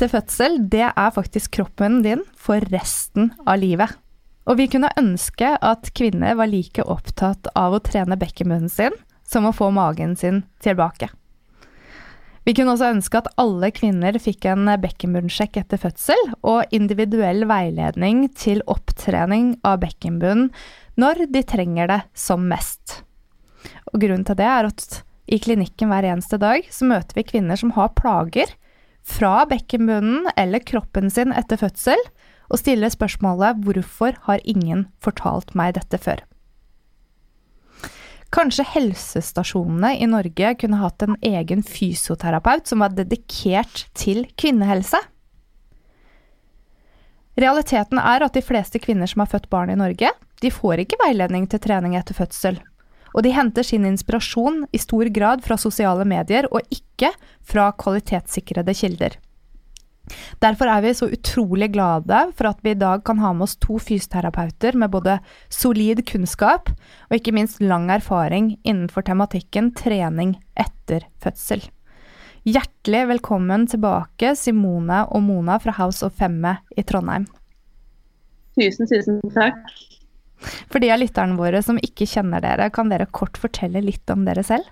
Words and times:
etter 0.00 0.14
fødsel, 0.16 0.54
det 0.72 0.86
er 0.88 1.10
faktisk 1.12 1.58
kroppen 1.58 1.98
din 2.00 2.22
for 2.32 2.64
resten 2.72 3.34
av 3.44 3.58
livet. 3.60 3.92
Og 4.48 4.56
vi 4.56 4.64
kunne 4.72 4.88
ønske 4.96 5.58
at 5.60 5.90
kvinner 5.92 6.38
var 6.38 6.48
like 6.48 6.80
opptatt 6.88 7.50
av 7.52 7.76
å 7.76 7.82
trene 7.84 8.16
bekkenbunnen 8.16 8.72
sin 8.72 8.96
som 9.28 9.44
å 9.44 9.52
få 9.52 9.68
magen 9.70 10.14
sin 10.16 10.40
tilbake. 10.64 11.10
Vi 12.48 12.54
kunne 12.56 12.72
også 12.72 12.88
ønske 12.94 13.20
at 13.20 13.28
alle 13.36 13.68
kvinner 13.76 14.16
fikk 14.16 14.48
en 14.48 14.72
bekkenbunnsjekk 14.80 15.60
etter 15.60 15.82
fødsel, 15.82 16.32
og 16.40 16.72
individuell 16.72 17.44
veiledning 17.44 18.24
til 18.32 18.64
opptrening 18.64 19.58
av 19.68 19.82
bekkenbunnen 19.84 20.48
når 20.96 21.26
de 21.28 21.44
trenger 21.44 21.92
det 21.92 22.00
som 22.16 22.48
mest. 22.48 23.02
Og 23.92 24.00
grunnen 24.00 24.24
til 24.24 24.40
det 24.40 24.48
er 24.48 24.72
at 24.72 25.02
i 25.28 25.36
klinikken 25.38 25.92
hver 25.92 26.08
eneste 26.08 26.40
dag 26.40 26.64
så 26.72 26.88
møter 26.88 27.20
vi 27.20 27.28
kvinner 27.28 27.60
som 27.60 27.76
har 27.76 27.92
plager 28.00 28.56
fra 29.06 29.44
bekkenbunnen 29.50 30.30
eller 30.36 30.62
kroppen 30.64 31.10
sin 31.10 31.34
etter 31.36 31.60
fødsel, 31.60 32.00
og 32.50 32.58
stiller 32.58 32.90
spørsmålet 32.90 33.62
hvorfor 33.64 34.16
har 34.26 34.42
ingen 34.44 34.88
fortalt 35.02 35.54
meg 35.58 35.76
dette 35.78 36.00
før? 36.02 36.24
Kanskje 38.30 38.66
helsestasjonene 38.76 39.96
i 39.98 40.06
Norge 40.06 40.52
kunne 40.60 40.78
hatt 40.78 41.02
en 41.02 41.16
egen 41.26 41.64
fysioterapeut 41.66 42.68
som 42.70 42.82
var 42.84 42.94
dedikert 42.94 43.88
til 43.98 44.22
kvinnehelse? 44.38 45.00
Realiteten 47.40 47.98
er 47.98 48.22
at 48.22 48.36
de 48.36 48.42
fleste 48.44 48.78
kvinner 48.82 49.10
som 49.10 49.24
har 49.24 49.30
født 49.32 49.48
barn 49.50 49.72
i 49.72 49.78
Norge, 49.78 50.12
de 50.42 50.50
får 50.52 50.84
ikke 50.84 50.98
veiledning 51.02 51.48
til 51.50 51.62
trening 51.62 51.96
etter 51.98 52.14
fødsel. 52.14 52.60
Og 53.14 53.24
de 53.26 53.32
henter 53.34 53.66
sin 53.66 53.86
inspirasjon 53.88 54.64
i 54.72 54.80
stor 54.80 55.10
grad 55.14 55.42
fra 55.46 55.58
sosiale 55.58 56.06
medier, 56.08 56.46
og 56.50 56.62
ikke 56.70 57.12
fra 57.46 57.70
kvalitetssikrede 57.78 58.76
kilder. 58.76 59.18
Derfor 60.42 60.70
er 60.70 60.82
vi 60.84 60.92
så 60.96 61.08
utrolig 61.12 61.70
glade 61.74 62.20
for 62.36 62.50
at 62.50 62.60
vi 62.64 62.72
i 62.74 62.78
dag 62.78 63.04
kan 63.06 63.20
ha 63.22 63.32
med 63.36 63.46
oss 63.46 63.58
to 63.62 63.78
fysioterapeuter 63.78 64.74
med 64.78 64.90
både 64.90 65.18
solid 65.52 66.02
kunnskap 66.08 66.72
og 66.72 67.14
ikke 67.16 67.34
minst 67.36 67.60
lang 67.62 67.90
erfaring 67.94 68.56
innenfor 68.64 69.06
tematikken 69.06 69.70
trening 69.78 70.34
etter 70.58 71.06
fødsel. 71.22 71.62
Hjertelig 72.48 73.04
velkommen 73.10 73.66
tilbake, 73.68 74.32
Simone 74.34 75.04
og 75.12 75.22
Mona 75.26 75.58
fra 75.60 75.74
House 75.76 76.06
of 76.06 76.16
Femme 76.16 76.56
i 76.72 76.84
Trondheim. 76.88 77.28
Tusen, 78.56 78.88
tusen 78.88 79.20
takk. 79.34 79.60
For 80.70 80.80
de 80.82 80.90
av 80.92 81.00
lytterne 81.02 81.38
våre 81.38 81.62
som 81.64 81.78
ikke 81.80 82.08
kjenner 82.08 82.42
dere, 82.44 82.70
kan 82.74 82.92
dere 82.92 83.08
kort 83.10 83.38
fortelle 83.40 83.82
litt 83.84 84.12
om 84.12 84.24
dere 84.28 84.44
selv? 84.46 84.68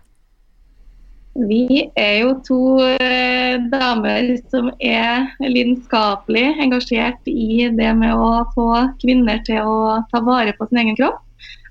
Vi 1.38 1.84
er 1.94 2.14
jo 2.24 2.32
to 2.42 2.60
eh, 2.98 3.60
damer 3.70 4.32
som 4.50 4.72
er 4.82 5.28
lidenskapelig 5.44 6.46
engasjert 6.64 7.28
i 7.30 7.68
det 7.70 7.92
med 7.94 8.14
å 8.16 8.42
få 8.56 8.68
kvinner 9.02 9.38
til 9.46 9.62
å 9.62 10.00
ta 10.10 10.22
vare 10.26 10.56
på 10.58 10.66
sin 10.66 10.82
egen 10.82 10.98
kropp, 10.98 11.20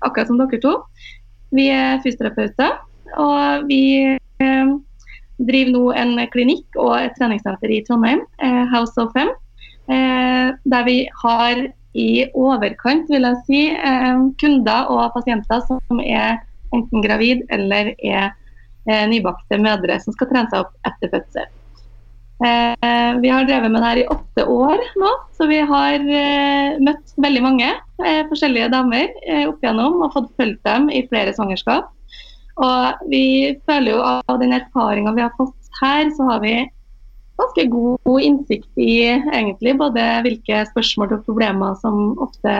akkurat 0.06 0.30
som 0.30 0.40
dere 0.40 0.60
to. 0.62 0.72
Vi 1.52 1.68
er 1.74 2.00
fysioterapeuter, 2.04 2.78
og 3.20 3.68
vi 3.68 3.82
eh, 4.16 4.72
driver 5.36 5.74
nå 5.74 5.84
en 6.00 6.16
klinikk 6.32 6.80
og 6.80 6.94
et 7.02 7.18
treningssenter 7.20 7.74
i 7.74 7.82
Trondheim, 7.84 8.24
eh, 8.40 8.64
House 8.72 8.96
of 9.00 9.12
Fem, 9.16 9.34
der 9.88 10.82
vi 10.84 10.98
har 11.22 11.62
i 11.98 12.10
overkant 12.38 13.08
vil 13.10 13.26
jeg 13.26 13.44
si, 13.46 13.62
eh, 13.74 14.20
kunder 14.40 14.90
og 14.92 15.14
pasienter 15.16 15.62
som 15.66 16.02
er 16.02 16.38
enten 16.74 17.04
gravid 17.04 17.44
eller 17.54 17.94
er 17.98 18.32
eh, 18.88 19.04
nybakte 19.10 19.58
mødre 19.60 19.98
som 20.02 20.14
skal 20.16 20.30
trene 20.30 20.52
seg 20.52 20.66
opp 20.66 20.74
etter 20.88 21.12
fødsel. 21.14 21.54
Eh, 22.38 23.12
vi 23.18 23.30
har 23.34 23.48
drevet 23.48 23.72
med 23.72 23.82
det 23.82 23.88
her 23.88 24.00
i 24.04 24.08
åtte 24.14 24.46
år 24.46 24.82
nå, 25.02 25.12
så 25.34 25.48
vi 25.50 25.58
har 25.72 26.08
møtt 26.78 27.14
veldig 27.18 27.42
mange 27.42 27.70
forskjellige 27.98 28.70
damer 28.70 29.10
opp 29.48 29.62
igjennom 29.64 30.02
og 30.04 30.12
fått 30.14 30.28
fulgt 30.38 30.62
dem 30.68 30.86
i 30.94 31.02
flere 31.10 31.32
svangerskap. 31.34 31.90
Og 32.62 33.08
vi 33.10 33.56
føler 33.66 33.96
jo 33.96 34.02
av 34.06 34.38
den 34.38 34.54
erfaringa 34.54 35.14
vi 35.16 35.24
har 35.26 35.34
fått 35.38 35.54
her, 35.80 36.10
så 36.14 36.26
har 36.30 36.42
vi 36.42 36.54
ganske 37.38 37.64
god 37.70 38.22
innsikt 38.24 38.80
i 38.82 39.06
egentlig 39.08 39.76
både 39.78 40.04
hvilke 40.26 40.64
spørsmål 40.72 41.18
og 41.18 41.26
problemer 41.26 41.76
som 41.82 42.16
ofte 42.24 42.54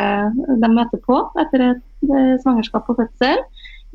de 0.62 0.70
møter 0.70 1.02
på 1.02 1.18
etter 1.42 1.64
et 1.72 2.12
svangerskap 2.44 2.86
og 2.92 3.00
fødsel 3.02 3.42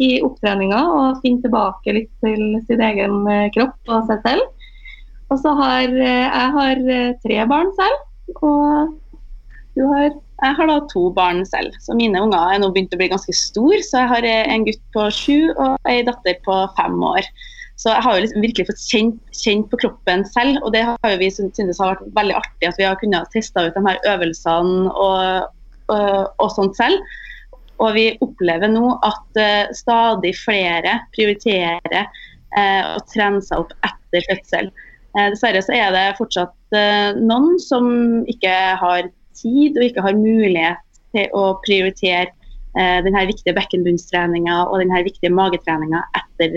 i 0.01 0.17
opptreninga, 0.25 0.81
og 0.89 1.21
finne 1.21 1.43
tilbake 1.43 1.95
litt 1.95 2.11
til 2.23 2.57
sin 2.67 2.81
egen 2.81 3.23
eh, 3.29 3.49
kropp 3.53 3.93
og 3.93 4.09
seg 4.09 4.25
selv. 4.25 4.67
Og 5.31 5.39
så 5.41 5.53
har 5.59 5.87
eh, 5.87 6.25
jeg 6.25 6.51
har 6.57 6.83
eh, 6.97 7.15
tre 7.25 7.39
barn 7.49 7.71
selv, 7.79 8.05
og 8.41 8.99
du 9.77 9.87
har 9.89 10.13
Jeg 10.43 10.57
har 10.57 10.67
da 10.67 10.73
to 10.91 11.05
barn 11.15 11.45
selv, 11.47 11.71
så 11.79 11.95
mine 11.95 12.19
unger 12.19 12.35
er 12.51 12.57
nå 12.59 12.67
begynt 12.73 12.91
å 12.91 12.97
bli 12.99 13.05
ganske 13.07 13.31
store. 13.31 13.77
Så 13.79 14.01
jeg 14.01 14.09
har 14.11 14.25
en 14.27 14.65
gutt 14.67 14.81
på 14.91 15.05
sju 15.15 15.37
og 15.53 15.77
ei 15.87 16.01
datter 16.03 16.35
på 16.43 16.57
fem 16.75 16.97
år. 16.99 17.29
Så 17.81 17.89
jeg 17.89 18.05
har 18.05 18.15
jo 18.15 18.23
liksom 18.23 18.43
virkelig 18.43 18.67
fått 18.69 18.83
kjent, 18.85 19.19
kjent, 19.33 19.65
på 19.71 19.79
kroppen 19.81 20.23
selv, 20.29 20.59
og 20.61 20.75
det 20.75 20.83
har 20.85 21.13
jo 21.13 21.19
vi 21.19 21.31
syntes 21.33 21.81
har 21.81 21.95
vært 21.95 22.13
veldig 22.15 22.35
artig 22.37 22.69
at 22.69 22.79
vi 22.79 22.85
har 22.87 22.99
kunnet 23.01 23.31
teste 23.33 23.65
ut 23.65 23.75
de 23.75 23.83
her 23.87 23.99
øvelsene 24.13 24.91
og, 24.93 25.49
og, 25.91 26.11
og 26.37 26.53
sånt 26.53 26.77
selv. 26.79 27.01
Og 27.81 27.95
vi 27.97 28.05
opplever 28.23 28.69
nå 28.71 28.93
at 29.03 29.41
uh, 29.41 29.73
stadig 29.75 30.35
flere 30.37 30.99
prioriterer 31.15 32.05
uh, 32.05 32.93
å 32.93 33.01
trene 33.09 33.41
seg 33.43 33.65
opp 33.65 33.73
etter 33.89 34.27
fødsel. 34.29 34.69
Uh, 35.17 35.27
dessverre 35.33 35.63
så 35.65 35.75
er 35.75 35.89
det 35.95 36.05
fortsatt 36.19 36.57
noen 37.21 37.59
som 37.61 37.87
ikke 38.31 38.53
har 38.81 39.09
tid 39.37 39.75
og 39.77 39.83
ikke 39.85 40.05
har 40.05 40.15
mulighet 40.17 41.01
til 41.13 41.35
å 41.37 41.43
prioritere 41.65 42.31
denne 42.73 43.25
viktige 43.29 43.53
bekkenbunnstreninga 43.53 44.63
og 44.65 44.79
denne 44.81 45.03
viktige 45.05 45.29
magetreninga 45.33 46.01
etter, 46.17 46.55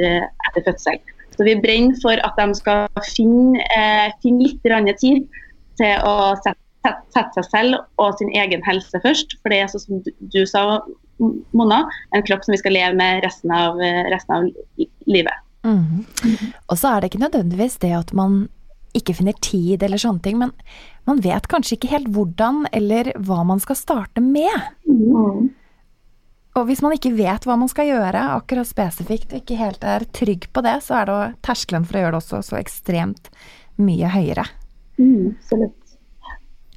etter, 0.49 0.63
fødsel. 0.65 1.01
Så 1.37 1.45
Vi 1.45 1.59
brenner 1.61 1.99
for 2.01 2.17
at 2.25 2.39
de 2.41 2.55
skal 2.57 2.87
finne, 3.05 3.61
eh, 3.77 4.07
finne 4.23 4.47
litt 4.47 4.63
tid 5.01 5.27
til 5.77 6.07
å 6.09 6.33
sette, 6.41 6.95
sette, 7.13 7.35
seg 7.37 7.51
selv 7.51 7.83
og 8.01 8.17
sin 8.17 8.33
egen 8.33 8.65
helse 8.65 9.01
først. 9.05 9.37
For 9.43 9.53
det 9.53 9.61
er 9.61 9.69
som 9.69 10.01
du, 10.01 10.11
du 10.33 10.47
sa, 10.49 10.81
Mona, 11.53 11.85
en 12.17 12.25
kropp 12.25 12.45
som 12.45 12.57
vi 12.57 12.63
skal 12.63 12.73
leve 12.73 12.97
med 12.97 13.25
resten 13.25 13.53
av, 13.53 13.77
resten 14.13 14.35
av 14.37 14.49
livet. 15.05 15.45
Mm. 15.67 16.07
Og 16.71 16.79
så 16.79 16.93
er 16.93 17.01
det 17.01 17.11
ikke 17.11 17.25
nødvendigvis 17.25 17.81
det 17.83 17.93
at 17.97 18.13
man 18.17 18.47
ikke 18.97 19.17
finner 19.19 19.37
tid 19.45 19.83
eller 19.85 20.01
sånne 20.01 20.25
ting, 20.25 20.39
men 20.41 20.53
man 21.09 21.21
vet 21.25 21.49
kanskje 21.51 21.77
ikke 21.77 21.93
helt 21.93 22.11
hvordan 22.15 22.65
eller 22.75 23.13
hva 23.27 23.43
man 23.47 23.61
skal 23.63 23.79
starte 23.79 24.23
med. 24.25 24.71
Mm. 24.89 25.51
Og 26.57 26.65
hvis 26.71 26.81
man 26.81 26.95
ikke 26.97 27.13
vet 27.19 27.45
hva 27.45 27.57
man 27.61 27.69
skal 27.69 27.91
gjøre 27.91 28.23
akkurat 28.39 28.69
spesifikt, 28.69 29.33
og 29.33 29.43
ikke 29.43 29.59
helt 29.61 29.83
er 29.85 30.07
trygg 30.17 30.49
på 30.57 30.63
det, 30.65 30.79
så 30.87 31.03
er 31.03 31.11
det 31.11 31.19
terskelen 31.45 31.85
for 31.85 31.99
å 31.99 32.05
gjøre 32.05 32.15
det 32.15 32.21
også 32.23 32.41
så 32.47 32.57
ekstremt 32.61 33.29
mye 33.77 34.09
høyere. 34.09 34.47
Mm, 34.97 35.35
absolutt. 35.37 35.83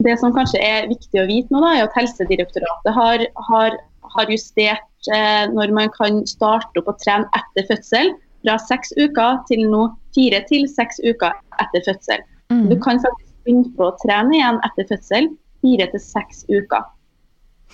Det 0.03 0.15
som 0.19 0.35
kanskje 0.35 0.59
er 0.63 0.87
viktig 0.91 1.19
å 1.19 1.27
vite 1.27 1.51
nå, 1.51 1.61
da, 1.63 1.71
er 1.75 1.87
at 1.87 1.95
Helsedirektoratet 1.95 2.95
har, 2.95 3.23
har, 3.49 3.77
har 4.15 4.31
justert 4.31 5.11
eh, 5.15 5.45
når 5.51 5.73
man 5.75 5.91
kan 5.95 6.21
starte 6.27 6.79
opp 6.79 6.91
og 6.91 6.99
trene 7.03 7.27
etter 7.39 7.67
fødsel, 7.71 8.13
fra 8.43 8.55
seks 8.63 8.93
uker 8.95 9.41
til 9.49 9.65
nå 9.67 9.89
fire 10.15 10.39
til 10.47 10.63
seks 10.71 11.01
uker 11.03 11.35
etter 11.59 11.83
fødsel. 11.87 12.23
Mm. 12.53 12.69
Du 12.71 12.77
kan 12.79 13.01
faktisk 13.03 13.33
begynne 13.43 13.73
på 13.75 13.89
å 13.89 13.97
trene 14.03 14.37
igjen 14.37 14.61
etter 14.67 14.87
fødsel 14.91 15.27
fire 15.63 15.89
til 15.91 16.03
seks 16.03 16.45
uker. 16.47 16.87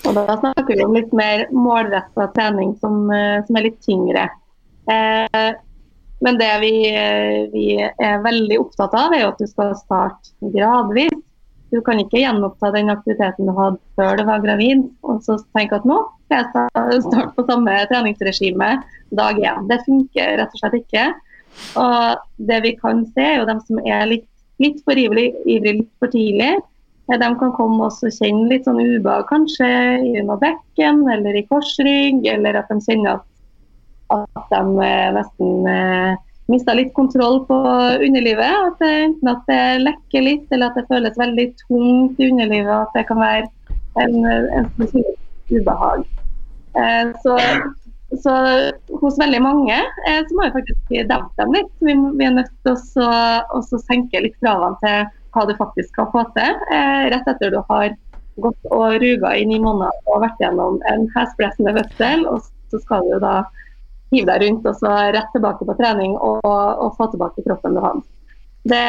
Og 0.04 0.16
da 0.18 0.36
snakker 0.38 0.76
vi 0.76 0.84
om 0.86 0.96
litt 0.96 1.14
mer 1.16 1.46
målretta 1.56 2.28
trening 2.36 2.76
som, 2.82 3.06
eh, 3.12 3.40
som, 3.46 3.56
er 3.58 3.68
litt 3.70 3.80
tyngre. 3.86 4.28
Eh, 4.92 5.54
men 6.26 6.40
det 6.40 6.52
vi, 6.62 6.74
eh, 6.90 7.46
vi, 7.54 7.66
er 7.82 8.26
veldig 8.26 8.60
opptatt 8.60 8.94
av, 8.98 9.16
er 9.16 9.28
at 9.30 9.40
du 9.40 9.48
skal 9.48 9.74
starte 9.80 10.52
gradvis. 10.54 11.16
Du 11.74 11.82
kan 11.84 12.00
ikke 12.00 12.22
gjenoppta 12.22 12.70
den 12.76 12.92
aktiviteten 12.94 13.50
du 13.50 13.54
hadde 13.58 13.82
før 13.98 14.20
du 14.20 14.24
var 14.28 14.44
gravid, 14.44 14.86
og 15.04 15.24
så 15.26 15.40
tenke 15.58 15.80
at 15.80 15.88
nå 15.88 15.98
skal 16.28 16.44
jeg 16.44 17.02
starte 17.04 17.34
på 17.36 17.46
samme 17.50 17.74
treningsregime 17.90 18.70
dag 19.18 19.42
én. 19.42 19.66
Det 19.70 19.82
funker 19.88 20.38
rett 20.40 20.54
og 20.54 20.62
slett 20.62 20.78
ikke. 20.80 21.10
Og 21.82 22.46
det 22.48 22.62
vi 22.64 22.76
kan 22.80 23.04
se, 23.16 23.26
er 23.26 23.38
jo 23.42 23.50
dem 23.50 23.60
som 23.68 23.82
er 23.84 24.06
litt, 24.12 24.30
litt 24.62 24.80
for 24.86 25.00
ivrig, 25.00 25.34
ivrig 25.44 25.80
litt 25.82 25.92
for 26.00 26.14
tidlig, 26.14 26.54
De 27.06 27.28
kan 27.38 27.52
komme 27.54 27.86
og 27.86 27.98
kjenne 28.02 28.48
litt 28.50 28.66
sånn 28.66 28.82
ubehag 28.82 29.28
kanskje 29.30 29.68
gjennom 30.02 30.40
bekken 30.42 31.04
eller 31.14 31.38
i 31.38 31.44
korsrygg, 31.46 32.26
eller 32.32 32.58
at 32.58 32.72
de 32.72 32.80
kjenner 32.82 33.20
at, 33.20 33.26
at 34.16 34.48
de 34.50 34.88
nesten 35.14 35.70
eh, 35.70 36.16
mister 36.50 36.78
litt 36.78 36.94
kontroll 36.98 37.44
på 37.46 37.60
underlivet. 38.08 38.50
At 38.50 38.82
det, 38.82 38.92
enten 39.10 39.32
at 39.36 39.46
det 39.52 39.62
lekker 39.84 40.26
litt, 40.26 40.48
eller 40.50 40.72
at 40.72 40.80
det 40.80 40.88
føles 40.90 41.22
veldig 41.22 41.48
tungt 41.62 42.22
i 42.22 42.30
underlivet. 42.32 42.74
At 42.74 42.98
det 42.98 43.06
kan 43.12 43.22
være 43.22 43.46
en, 44.02 44.18
en 44.26 44.70
spesiell 44.74 45.14
ubehag. 45.54 46.06
Eh, 46.74 47.12
så, 47.22 47.36
så, 48.24 48.34
hos 49.02 49.20
veldig 49.22 49.44
mange 49.46 49.78
eh, 49.78 50.24
så 50.26 50.38
må 50.38 50.48
vi 50.48 50.56
faktisk 50.58 50.98
dempe 51.12 51.38
dem 51.38 51.54
litt. 51.54 51.70
Vi, 51.86 51.94
vi 52.18 52.26
er 52.26 52.34
nødt 52.40 52.52
til 52.66 52.74
å 52.74 53.84
senke 53.86 54.26
litt 54.26 54.42
kravene 54.42 54.82
til 54.82 55.06
hva 55.36 55.46
du 55.50 55.54
faktisk 55.60 55.92
skal 55.92 56.10
få 56.14 56.24
til. 56.38 56.58
Eh, 56.72 57.06
rett 57.14 57.30
etter 57.32 57.54
du 57.54 57.60
har 57.70 57.94
gått 58.44 58.72
og 58.76 58.98
ruga 59.04 59.36
i 59.36 59.46
ni 59.48 59.60
måneder 59.64 60.10
og 60.10 60.24
vært 60.26 60.42
gjennom 60.44 60.82
en 60.92 61.06
hesblesende 61.16 61.76
fødsel, 61.78 62.26
og 62.32 62.44
så 62.72 62.82
skal 62.84 63.08
du 63.08 63.16
da 63.24 63.38
hive 64.14 64.28
deg 64.30 64.44
rundt 64.44 64.68
og 64.70 64.76
så 64.82 64.92
rett 65.16 65.32
tilbake 65.34 65.68
på 65.68 65.78
trening 65.80 66.18
og, 66.18 66.44
og 66.46 66.98
få 67.00 67.10
tilbake 67.12 67.46
kroppen 67.48 67.78
du 67.78 67.82
har. 67.84 68.04
Det, 68.66 68.84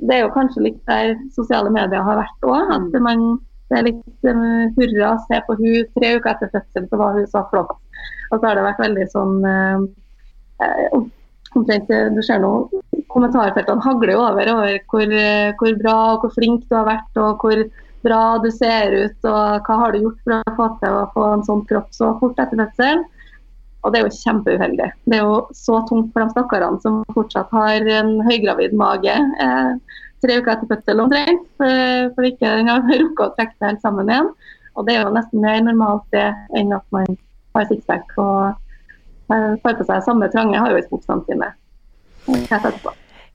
det, 0.00 0.12
er 0.16 0.22
jo 0.24 0.34
kanskje 0.34 0.66
litt 0.66 0.82
der 0.88 1.14
sosiale 1.36 1.72
medier 1.72 2.04
har 2.06 2.22
vært 2.22 2.46
òg. 2.48 2.76
At 2.76 3.00
man 3.04 3.40
det 3.72 3.78
er 3.78 3.86
litt 3.86 4.26
um, 4.28 4.72
hurra, 4.76 5.14
se 5.30 5.38
på 5.46 5.54
hun 5.56 5.86
tre 5.96 6.10
uker 6.18 6.34
etter 6.34 6.50
fødselen, 6.52 6.88
så 6.90 6.98
var 7.00 7.14
hun 7.16 7.28
så 7.30 7.40
flott. 7.48 7.70
Og 8.28 8.34
så 8.34 8.44
har 8.44 8.58
det 8.58 8.64
vært 8.66 8.82
veldig 8.82 9.06
sånn 9.14 9.38
uh, 9.48 10.98
omtrent, 11.56 11.88
Du 12.12 12.20
ser 12.24 12.42
nå 12.42 12.52
kommentarfeltene 13.14 13.84
hagler 13.84 14.18
over 14.18 14.50
over 14.54 14.76
hvor, 14.90 15.14
hvor, 15.60 15.78
bra 15.80 15.96
og 16.12 16.24
hvor 16.24 16.34
flink 16.36 16.66
du 16.68 16.76
har 16.76 16.88
vært, 16.88 17.20
og 17.20 17.42
hvor 17.42 17.64
bra 18.02 18.22
du 18.42 18.50
ser 18.50 18.94
ut, 18.94 19.18
og 19.28 19.66
hva 19.66 19.78
har 19.82 19.92
du 19.92 20.02
gjort 20.02 20.22
for 20.24 20.36
å 20.38 20.54
få 20.58 20.68
til 20.82 21.00
å 21.00 21.08
få 21.14 21.26
en 21.32 21.44
sånn 21.46 21.66
kropp 21.68 21.90
så 21.94 22.12
fort 22.20 22.40
etter 22.42 22.58
fødselen. 22.58 23.04
Og 23.82 23.90
det 23.90 23.98
er 23.98 24.06
jo 24.06 24.14
kjempeuheldig. 24.14 24.88
Det 25.10 25.18
er 25.18 25.24
jo 25.26 25.38
så 25.58 25.80
tungt 25.88 26.12
for 26.14 26.22
de 26.22 26.34
stakkarene 26.34 26.78
som 26.84 27.00
fortsatt 27.16 27.50
har 27.50 27.88
en 27.98 28.12
høygravid 28.28 28.76
mage. 28.78 29.14
Eh, 29.42 29.98
tre 30.22 30.38
uker 30.38 30.52
etter 30.54 30.70
fødsel 30.70 31.02
omtrent, 31.02 31.48
for, 31.58 32.12
for 32.14 32.28
ikke 32.28 32.56
den 32.60 32.70
har 32.70 32.86
rukket 32.86 33.24
å 33.26 33.32
trekke 33.34 33.56
seg 33.56 33.68
helt 33.72 33.82
sammen 33.82 34.12
igjen. 34.12 34.30
Og 34.78 34.86
det 34.86 34.96
er 34.96 35.02
jo 35.02 35.16
nesten 35.16 35.42
mer 35.42 35.60
normalt 35.66 36.06
det 36.14 36.28
enn 36.58 36.72
at 36.78 36.86
man 36.94 37.18
har 37.56 37.68
sixpack 37.68 38.14
og 38.22 38.54
får 39.32 39.78
på 39.80 39.88
seg 39.88 40.06
samme 40.06 40.30
trange 40.32 40.60
hardhetsbuksene 40.62 41.26
sine 41.28 41.52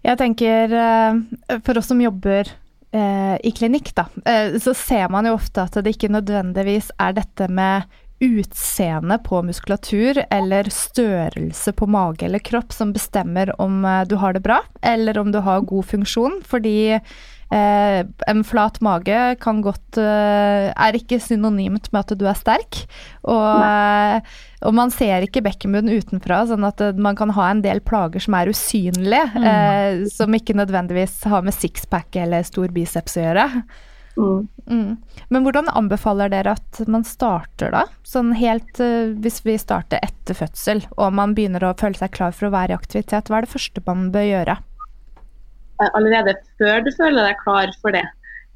Jeg 0.07 0.19
tenker 0.21 0.71
eh, 0.71 1.59
for 1.65 1.79
oss 1.79 1.89
som 1.91 1.99
jobber 1.99 2.47
eh, 2.95 3.35
i 3.43 3.51
klinikk, 3.51 3.91
da, 3.97 4.07
eh, 4.25 4.55
så 4.63 4.71
ser 4.77 5.09
man 5.11 5.27
jo 5.27 5.35
ofte 5.35 5.65
at 5.65 5.75
det 5.83 5.97
ikke 5.97 6.13
nødvendigvis 6.13 6.93
er 6.95 7.17
dette 7.17 7.49
med 7.51 7.89
utseende 8.23 9.19
på 9.21 9.43
muskulatur 9.45 10.23
eller 10.33 10.71
størrelse 10.73 11.73
på 11.77 11.85
mage 11.91 12.25
eller 12.25 12.41
kropp 12.41 12.71
som 12.73 12.95
bestemmer 12.95 13.51
om 13.61 13.83
du 14.09 14.15
har 14.17 14.33
det 14.33 14.41
bra, 14.47 14.63
eller 14.81 15.19
om 15.21 15.29
du 15.29 15.37
har 15.45 15.67
god 15.69 15.85
funksjon. 15.85 16.39
Fordi 16.41 16.97
eh, 17.53 18.01
en 18.27 18.43
flat 18.47 18.79
mage 18.85 19.19
kan 19.43 19.61
godt 19.65 19.99
eh, 20.01 20.67
Er 20.71 20.97
ikke 20.97 21.19
synonymt 21.23 21.91
med 21.93 21.99
at 22.03 22.13
du 22.19 22.25
er 22.27 22.37
sterk. 22.37 22.83
Og, 23.27 24.23
og 24.67 24.77
man 24.77 24.93
ser 24.93 25.25
ikke 25.25 25.43
bekkenbunnen 25.45 25.99
utenfra, 25.99 26.43
sånn 26.49 26.67
at 26.67 26.83
eh, 26.83 26.95
man 26.97 27.17
kan 27.19 27.33
ha 27.37 27.51
en 27.51 27.63
del 27.65 27.83
plager 27.85 28.23
som 28.23 28.37
er 28.39 28.51
usynlige. 28.53 29.25
Mm. 29.35 29.49
Eh, 29.51 30.07
som 30.13 30.33
ikke 30.35 30.57
nødvendigvis 30.57 31.21
har 31.29 31.45
med 31.45 31.55
sixpack 31.55 32.19
eller 32.19 32.47
stor 32.47 32.73
biceps 32.75 33.19
å 33.19 33.27
gjøre. 33.27 33.51
Mm. 34.17 34.47
Mm. 34.69 34.97
Men 35.29 35.43
hvordan 35.45 35.69
anbefaler 35.69 36.31
dere 36.33 36.55
at 36.57 36.79
man 36.89 37.05
starter 37.07 37.71
da? 37.73 37.83
Sånn 38.07 38.33
helt 38.37 38.79
uh, 38.81 39.13
hvis 39.21 39.43
vi 39.45 39.57
starter 39.61 40.01
etter 40.03 40.37
fødsel 40.37 40.81
og 40.97 41.13
man 41.15 41.35
begynner 41.37 41.67
å 41.67 41.75
føle 41.77 41.99
seg 41.99 42.15
klar 42.17 42.33
for 42.35 42.49
å 42.49 42.55
være 42.55 42.73
i 42.73 42.79
aktivitet, 42.79 43.29
hva 43.29 43.39
er 43.39 43.47
det 43.47 43.53
første 43.53 43.83
man 43.85 44.09
bør 44.15 44.25
gjøre? 44.27 44.57
Eh, 45.81 45.89
allerede 45.97 46.37
før 46.59 46.85
du 46.85 46.91
føler 46.97 47.29
deg 47.29 47.41
klar 47.43 47.73
for 47.81 47.95
det, 47.95 48.05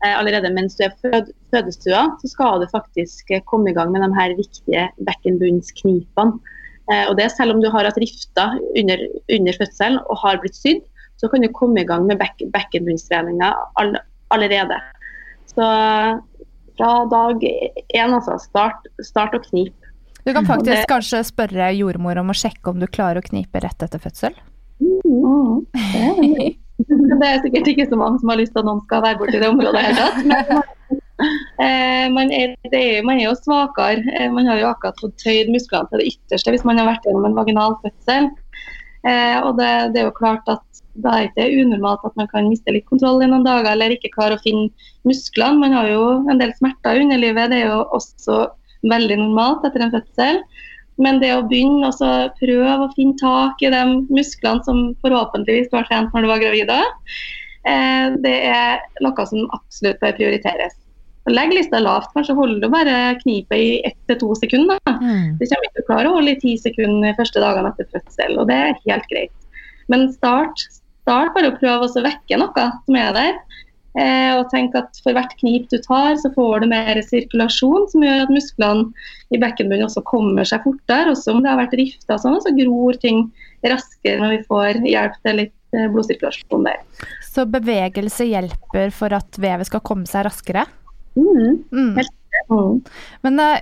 eh, 0.04 0.14
allerede 0.14 0.54
mens 0.56 0.78
du 0.80 0.86
er 0.88 0.96
fød 1.04 1.34
fødestua, 1.54 2.06
så 2.22 2.32
skal 2.32 2.64
du 2.64 2.68
faktisk 2.72 3.34
komme 3.50 3.72
i 3.72 3.76
gang 3.78 3.92
med 3.94 4.06
de 4.06 4.14
her 4.18 4.38
viktige 4.40 4.88
bekkenbunnsknipene. 5.08 6.40
Og 7.08 7.14
det 7.16 7.30
selv 7.32 7.54
om 7.54 7.62
du 7.64 7.70
har 7.72 7.86
hatt 7.88 7.96
rifter 8.02 8.58
under, 8.76 9.04
under 9.32 9.56
fødselen 9.56 10.00
og 10.12 10.18
har 10.20 10.42
blitt 10.42 10.58
sydd, 10.58 10.82
så 11.22 11.30
kan 11.32 11.46
du 11.46 11.48
komme 11.56 11.80
i 11.80 11.88
gang 11.88 12.04
med 12.10 12.20
bek 12.20 12.42
bekkenbunnstreninga 12.52 13.52
all, 13.80 13.94
allerede. 14.34 14.76
Så 15.54 15.68
fra 16.82 16.92
dag 17.12 17.44
én, 17.94 18.12
altså. 18.12 18.38
Start, 18.42 18.90
start 19.06 19.38
å 19.38 19.42
knipe. 19.46 19.92
Du 20.26 20.34
kan 20.34 20.46
faktisk 20.46 20.74
det, 20.74 20.88
kanskje 20.90 21.24
spørre 21.26 21.72
jordmor 21.74 22.20
om 22.22 22.34
å 22.34 22.38
sjekke 22.38 22.74
om 22.74 22.82
du 22.82 22.88
klarer 22.90 23.22
å 23.22 23.26
knipe 23.26 23.62
rett 23.64 23.86
etter 23.86 24.02
fødsel? 24.02 24.36
Mm, 24.82 25.64
det, 25.74 26.52
det 27.22 27.28
er 27.28 27.42
sikkert 27.46 27.72
ikke 27.72 27.88
så 27.90 28.00
mange 28.00 28.22
som 28.22 28.32
har 28.32 28.40
lyst 28.42 28.54
til 28.56 28.64
at 28.64 28.70
noen 28.70 28.84
skal 28.86 29.04
være 29.06 29.20
borti 29.22 29.42
det 29.42 29.50
området 29.52 29.84
heller. 29.88 30.22
Men 30.26 30.46
tatt. 30.50 30.78
man, 32.16 32.32
er, 32.34 32.56
er, 32.72 33.04
man, 33.06 33.20
er, 33.20 33.26
jo 33.28 33.36
svakere. 33.38 34.04
Eh, 34.18 34.30
man 34.34 34.50
har 34.50 34.62
jo 34.62 34.70
akkurat 34.72 35.02
fått 35.02 35.18
tøyd 35.22 35.52
musklene 35.54 35.90
til 35.92 36.02
det 36.02 36.14
ytterste 36.14 36.56
hvis 36.56 36.66
man 36.68 36.82
har 36.82 36.90
vært 36.90 37.06
gjennom 37.08 37.30
en 37.30 37.38
vaginal 37.38 37.78
fødsel. 37.84 38.32
Eh, 39.02 39.38
og 39.42 39.58
det, 39.58 39.72
det, 39.94 40.02
er 40.02 40.10
jo 40.10 40.18
klart 40.18 40.50
at 40.52 40.66
da 41.02 41.14
er 41.18 41.30
det 41.36 41.48
ikke 41.48 41.64
unormalt 41.66 42.04
at 42.06 42.18
man 42.20 42.28
kan 42.30 42.50
miste 42.50 42.74
litt 42.74 42.86
kontroll 42.90 43.24
i 43.24 43.30
noen 43.30 43.46
dager 43.46 43.72
eller 43.72 43.94
ikke 43.96 44.12
klare 44.14 44.38
å 44.38 44.44
finne 44.44 44.70
musklene. 45.08 45.62
Man 45.62 45.78
har 45.78 45.90
jo 45.90 46.04
en 46.30 46.42
del 46.42 46.54
smerter 46.58 47.00
i 47.00 47.06
underlivet, 47.06 47.54
det 47.54 47.64
er 47.64 47.72
jo 47.72 47.86
også 47.96 48.44
veldig 48.90 49.18
normalt 49.22 49.66
etter 49.68 49.86
en 49.86 49.94
fødsel. 49.94 50.42
Men 51.00 51.22
det 51.22 51.32
å 51.34 51.46
begynne 51.48 51.90
å 51.90 52.12
prøve 52.40 52.86
å 52.86 52.92
finne 52.96 53.18
tak 53.22 53.62
i 53.64 53.72
de 53.74 53.82
musklene 54.12 54.66
som 54.68 54.92
forhåpentligvis 55.06 55.72
du 55.72 55.78
har 55.80 55.88
trent 55.90 56.14
når 56.14 56.26
du 56.26 56.32
var 56.32 56.44
gravid, 56.44 56.72
eh, 56.72 58.08
det 58.22 58.38
er 58.52 58.82
noe 59.02 59.28
som 59.30 59.48
absolutt 59.56 60.02
bør 60.04 60.18
prioriteres. 60.20 60.76
Legg 61.30 61.54
lista 61.54 61.80
lavt. 61.80 62.10
Kanskje 62.16 62.36
holder 62.38 62.64
du 62.64 62.70
bare 62.74 63.16
knipet 63.22 63.58
i 63.58 63.74
ett 63.86 63.98
til 64.10 64.18
to 64.24 64.34
sekunder. 64.40 64.80
Mm. 64.90 65.38
Du 65.38 65.46
kommer 65.46 65.68
ikke 65.68 65.78
til 65.78 65.84
å 65.84 65.90
klare 65.90 66.10
å 66.10 66.16
holde 66.18 66.34
i 66.34 66.42
ti 66.42 66.56
sekunder 66.58 67.12
de 67.12 67.18
første 67.20 67.44
dagene 67.44 67.70
etter 67.70 67.90
fødsel, 67.94 68.40
og 68.42 68.50
det 68.50 68.58
er 68.58 68.80
helt 68.88 69.10
greit. 69.12 69.36
Men 69.92 70.10
start, 70.16 70.66
start 71.04 71.36
bare 71.36 71.52
å 71.52 71.58
prøve 71.60 71.90
å 71.90 72.06
vekke 72.08 72.40
noe 72.42 72.66
som 72.88 72.98
er 72.98 73.14
der. 73.18 73.38
Eh, 74.00 74.32
og 74.38 74.46
tenk 74.54 74.76
at 74.80 75.00
For 75.04 75.16
hvert 75.16 75.34
knip 75.42 75.66
du 75.72 75.78
tar, 75.84 76.16
så 76.22 76.32
får 76.32 76.64
du 76.64 76.70
mer 76.72 77.00
sirkulasjon, 77.04 77.90
som 77.92 78.06
gjør 78.06 78.26
at 78.26 78.32
musklene 78.32 79.08
i 79.36 79.40
bekkenbunnen 79.42 79.88
også 79.90 80.04
kommer 80.08 80.48
seg 80.48 80.64
fortere. 80.64 81.12
Også 81.12 81.36
om 81.36 81.42
det 81.44 81.52
har 81.52 81.60
vært 81.60 81.76
rifter, 81.80 82.22
sånn, 82.22 82.40
så 82.44 82.54
gror 82.56 83.00
ting 83.02 83.26
raskere 83.68 84.22
når 84.22 84.38
vi 84.38 84.44
får 84.48 84.82
hjelp 84.88 85.20
til 85.26 85.42
litt 85.44 85.76
eh, 85.76 85.90
blodsirkulasjon 85.92 86.70
der. 86.70 86.80
Så 87.32 87.46
bevegelse 87.52 88.28
hjelper 88.30 88.96
for 88.96 89.14
at 89.16 89.40
vevet 89.42 89.70
skal 89.70 89.84
komme 89.86 90.08
seg 90.10 90.28
raskere? 90.30 90.66
Mm. 91.20 91.62
Mm. 91.76 91.96
Mm. 92.52 92.78
Men 93.28 93.40
uh, 93.44 93.58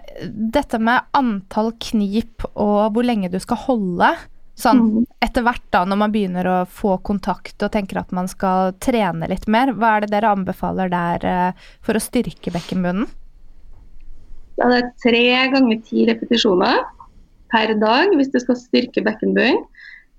dette 0.54 0.78
med 0.82 1.10
antall 1.18 1.72
knip 1.82 2.46
og 2.54 2.94
hvor 2.94 3.06
lenge 3.06 3.32
du 3.34 3.40
skal 3.42 3.58
holde 3.66 4.14
Sånn 4.60 4.82
mm. 4.84 5.08
etter 5.24 5.46
hvert, 5.46 5.63
da, 5.72 5.86
når 5.88 6.01
man 6.01 6.13
begynner 6.13 6.48
å 6.51 6.58
få 6.68 6.98
kontakt 7.08 7.63
og 7.63 7.72
tenker 7.72 8.01
at 8.01 8.12
man 8.16 8.28
skal 8.28 8.74
trene 8.84 9.30
litt 9.32 9.48
mer, 9.48 9.72
hva 9.72 9.96
er 9.96 10.06
det 10.06 10.12
dere 10.12 10.34
anbefaler 10.36 10.92
der 10.92 11.24
uh, 11.24 11.68
for 11.86 11.96
å 11.96 12.04
styrke 12.04 12.51
bekkenbunnen? 12.51 13.08
Ja, 14.60 14.68
det 14.68 14.80
er 14.82 14.89
tre 15.00 15.25
ganger 15.54 15.80
ti 15.88 16.04
repetisjoner 16.10 16.82
per 17.54 17.72
dag 17.80 18.12
hvis 18.18 18.32
du 18.34 18.39
skal 18.44 18.60
styrke 18.60 19.04
bekkenbunnen. 19.06 19.63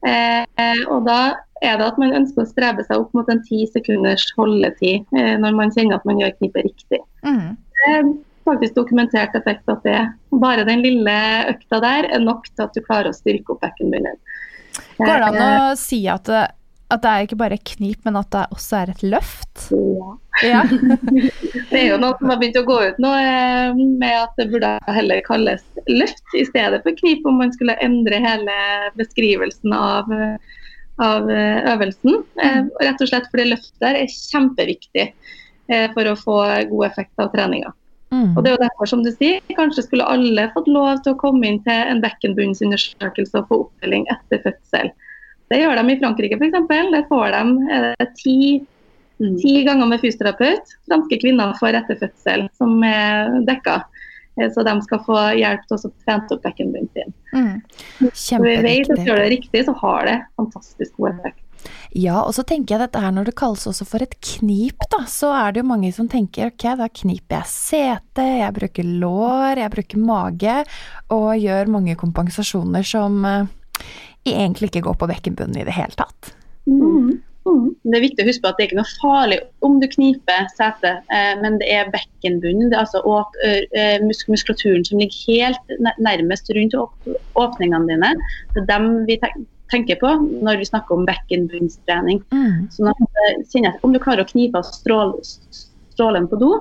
Eh, 0.00 0.80
og 0.88 1.04
da 1.04 1.18
er 1.61 1.76
det 1.76 1.90
at 1.90 1.99
man 2.00 2.14
ønsker 2.16 2.40
å 2.40 2.49
strebe 2.49 2.85
seg 2.87 3.02
opp 3.02 3.12
mot 3.16 3.28
en 3.28 3.42
ti 3.44 3.66
sekunders 3.68 4.25
holdetid 4.38 5.04
eh, 5.12 5.35
når 5.37 5.59
man 5.59 5.73
kjenner 5.75 5.99
at 5.99 6.06
man 6.09 6.23
gjør 6.23 6.32
knippet 6.38 6.70
riktig. 6.70 7.02
Mm. 7.26 7.59
Det 7.76 7.90
er 7.92 8.09
faktisk 8.49 8.78
dokumentert 8.78 9.37
effekt 9.37 9.68
at 9.68 9.85
det, 9.85 9.99
bare 10.40 10.64
den 10.68 10.80
lille 10.87 11.16
økta 11.52 11.82
der 11.85 12.09
er 12.09 12.25
nok 12.25 12.49
til 12.49 12.64
at 12.64 12.76
du 12.76 12.80
klarer 12.87 13.12
å 13.12 13.16
styrke 13.16 13.54
opp 13.54 13.61
bekkenbunnen. 13.66 14.16
Går 14.98 15.12
det 15.12 15.28
an 15.30 15.38
å 15.40 15.76
si 15.78 16.00
at 16.10 16.28
det, 16.28 16.46
at 16.90 17.02
det 17.04 17.10
er 17.10 17.26
ikke 17.26 17.38
bare 17.40 17.60
knip, 17.72 18.00
men 18.06 18.18
at 18.18 18.30
det 18.34 18.46
også 18.54 18.80
er 18.80 18.92
et 18.92 19.02
løft? 19.06 19.66
Ja. 19.70 20.12
ja. 20.46 20.62
det 21.70 21.78
er 21.78 21.86
jo 21.92 21.98
noe 22.02 22.16
som 22.18 22.32
har 22.32 22.40
begynt 22.40 22.58
å 22.60 22.66
gå 22.68 22.78
ut 22.90 23.02
nå 23.02 23.12
eh, 23.16 23.82
med 24.02 24.16
at 24.16 24.40
det 24.40 24.48
burde 24.52 24.72
heller 24.90 25.22
kalles 25.26 25.64
løft 25.88 26.38
i 26.38 26.46
stedet 26.48 26.82
for 26.86 26.96
knip, 27.02 27.26
om 27.28 27.40
man 27.42 27.54
skulle 27.54 27.78
endre 27.84 28.22
hele 28.22 28.56
beskrivelsen 29.00 29.76
av 29.76 30.10
av 31.00 31.30
eh, 31.32 31.60
øvelsen. 31.72 32.18
Eh, 32.42 32.56
mm. 32.60 32.72
Rett 32.84 33.00
og 33.00 33.08
slett 33.08 33.28
fordi 33.32 33.46
løftet 33.48 33.84
der 33.84 34.02
er 34.02 34.16
kjempeviktig 34.16 35.12
for 35.94 36.02
å 36.10 36.16
få 36.18 36.34
god 36.66 36.84
effekt 36.88 37.20
av 37.22 37.28
treninga. 37.30 37.68
Mm. 38.11 38.33
Og 38.35 38.43
det 38.43 38.50
er 38.50 38.57
jo 38.57 38.64
derfor, 38.64 38.90
som 38.90 39.05
du 39.07 39.12
sier, 39.12 39.38
kanskje 39.55 39.87
skulle 39.87 40.09
alle 40.09 40.49
fått 40.55 40.69
lov 40.71 40.99
til 41.05 41.14
å 41.14 41.21
komme 41.21 41.47
inn 41.47 41.61
til 41.67 41.93
en 41.93 42.02
bekkenbunnsundersøkelse 42.02 43.43
og 43.43 43.49
få 43.50 43.62
oppfølging 43.67 44.09
etter 44.11 44.43
fødsel. 44.47 44.90
Det 45.50 45.59
gjør 45.59 45.79
de 45.79 45.95
i 45.95 45.99
Frankrike 45.99 46.38
f.eks. 46.38 46.59
Der 46.71 47.09
får 47.11 47.35
de 47.35 48.11
ti 48.19 48.40
Mm. 49.21 49.37
Ti 49.37 49.64
ganger 49.64 49.87
med 49.87 50.00
fysioterapeut. 50.00 50.71
Franske 50.88 51.19
kvinner 51.21 51.52
får 51.61 51.76
etter 51.83 51.99
fødsel, 52.00 52.47
som 52.57 52.81
er 52.87 53.35
dekka. 53.45 53.83
Eh, 54.40 54.49
så 54.52 54.64
de 54.64 54.75
skal 54.87 55.02
få 55.05 55.19
hjelp 55.37 55.67
til 55.69 55.76
å 55.76 55.93
trene 56.07 56.37
opp 56.37 56.47
bekkenbunnen 56.47 56.88
sin. 56.97 57.12
Mm. 57.37 58.11
Så 58.17 58.40
vi 58.40 58.57
vet 58.64 58.93
at 58.95 59.05
gjør 59.05 59.21
det 59.21 59.31
riktig, 59.35 59.67
så 59.69 59.76
har 59.83 60.09
det 60.09 60.17
fantastisk 60.40 60.97
god 60.97 61.12
effekt. 61.12 61.45
Ja, 61.97 62.21
og 62.23 62.35
så 62.37 62.45
tenker 62.47 62.76
jeg 62.76 62.85
dette 62.85 63.02
her 63.02 63.14
når 63.14 63.31
det 63.31 63.37
kalles 63.38 63.67
også 63.71 63.87
for 63.88 64.05
et 64.05 64.17
knip, 64.25 64.85
da, 64.93 65.02
så 65.11 65.33
er 65.37 65.55
det 65.55 65.62
jo 65.62 65.71
mange 65.71 65.93
som 65.95 66.09
tenker 66.11 66.50
ok, 66.52 66.67
da 66.81 66.90
kniper 67.00 67.40
jeg 67.40 67.52
sete, 67.52 68.26
jeg 68.40 68.57
bruker 68.57 68.93
lår, 69.02 69.62
jeg 69.62 69.75
bruker 69.75 70.05
mage, 70.05 70.59
og 71.14 71.31
gjør 71.40 71.73
mange 71.79 71.97
kompensasjoner 72.00 72.87
som 72.87 73.25
uh, 73.26 73.49
egentlig 74.26 74.71
ikke 74.71 74.87
går 74.87 75.00
på 75.00 75.11
bekkenbunnen 75.11 75.61
i 75.61 75.67
det 75.67 75.75
hele 75.76 75.99
tatt. 75.99 76.33
Mm. 76.71 77.19
Mm. 77.49 77.71
Det 77.88 77.97
er 77.97 78.05
viktig 78.05 78.25
å 78.25 78.29
huske 78.29 78.45
på 78.45 78.50
at 78.50 78.59
det 78.59 78.64
er 78.64 78.69
ikke 78.69 78.79
noe 78.79 78.99
farlig 79.00 79.38
om 79.64 79.79
du 79.81 79.87
kniper 79.90 80.49
setet, 80.52 81.07
eh, 81.14 81.33
men 81.40 81.57
det 81.62 81.71
er 81.73 81.93
bekkenbunnen, 81.93 82.69
det 82.69 82.76
er 82.76 82.83
altså 82.85 83.00
åp, 83.09 83.38
eh, 83.47 83.97
muskulaturen 84.05 84.85
som 84.87 85.00
ligger 85.00 85.25
helt 85.25 85.97
nærmest 85.99 86.52
rundt 86.57 86.76
åpningene 87.40 87.88
dine. 87.88 88.12
Det 88.55 88.62
er 88.62 88.69
dem 88.75 88.90
vi 89.09 89.17
tenker 89.23 89.49
på 89.70 90.10
når 90.44 90.58
vi 90.60 90.68
snakker 90.68 90.96
om 90.96 91.06
bekkenbunnstrening. 91.08 92.22
Mm. 92.34 92.68
Sånn 92.74 92.90
at, 92.90 93.00
eh, 93.28 93.78
om 93.82 93.92
du 93.92 93.98
klarer 93.98 94.24
å 94.24 94.30
knipe 94.30 94.58
av 94.58 94.64
strål, 94.64 95.18
strålen 95.94 96.28
på 96.28 96.38
do, 96.40 96.52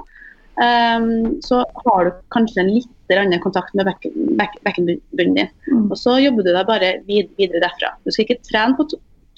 um, 0.60 1.40
så 1.42 1.64
har 1.86 2.06
du 2.06 2.12
kanskje 2.36 2.62
en 2.64 2.74
litt 2.74 3.42
kontakt 3.42 3.74
med 3.74 3.86
bek, 3.86 4.60
bekkenbunnen 4.64 5.36
din. 5.36 5.50
Mm. 5.72 5.92
Og 5.92 5.98
Så 5.98 6.20
jobber 6.22 6.44
du 6.44 6.54
deg 6.54 6.68
bare 6.68 7.02
videre 7.08 7.64
derfra. 7.64 7.96
Du 8.06 8.12
skal 8.12 8.28
ikke 8.28 8.44
trene 8.46 8.78
på 8.78 8.86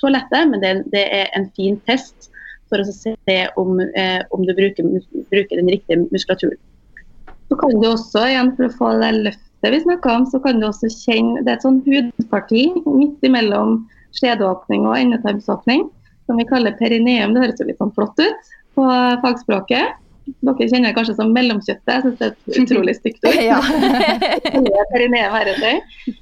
toalettet, 0.02 0.50
men 0.50 0.60
det, 0.60 0.92
det 0.92 1.06
er 1.08 1.30
en 1.38 1.48
fin 1.56 1.80
test 1.88 2.32
for 2.72 2.82
å 2.82 2.88
se 2.88 3.16
om, 3.60 3.80
eh, 3.80 4.22
om 4.32 4.44
du 4.46 4.54
bruker, 4.56 4.84
bruker, 5.32 5.56
den 5.60 5.72
riktige 5.72 6.08
muskulaturen. 6.12 6.60
Så 7.48 7.58
kan 7.60 7.80
du 7.80 7.88
også, 7.88 8.26
igjen 8.28 8.54
for 8.56 8.68
å 8.68 8.76
få 8.76 8.92
det 9.00 9.12
løftet 9.20 9.51
vi 9.70 9.80
snakka 9.84 10.16
om, 10.16 10.26
så 10.26 10.40
kan 10.42 10.60
du 10.60 10.66
også 10.66 10.90
kjenne 10.90 11.44
Det 11.46 11.52
er 11.52 11.60
et 11.60 11.66
sånn 11.66 11.82
hudparti 11.86 12.64
midt 12.88 13.28
imellom 13.28 13.84
skjedeåpning 14.18 14.88
og 14.90 14.98
endetarmsåpning 14.98 15.86
som 16.26 16.40
vi 16.40 16.48
kaller 16.50 16.78
perineum. 16.80 17.36
Det 17.36 17.46
høres 17.46 17.62
jo 17.62 17.68
litt 17.70 17.82
sånn 17.82 17.94
flott 17.94 18.18
ut 18.18 18.52
på 18.78 18.88
fagspråket. 19.22 20.00
Dere 20.42 20.68
kjenner 20.70 20.94
kanskje 20.96 21.16
som 21.18 21.34
mellomkjøttet. 21.36 21.92
Jeg 21.92 22.02
syns 22.06 22.20
det 22.20 22.26
er 22.28 22.34
et 22.34 22.60
utrolig 22.64 22.96
stygt 22.98 23.28
ord. 23.28 23.40
Ja. 23.52 23.60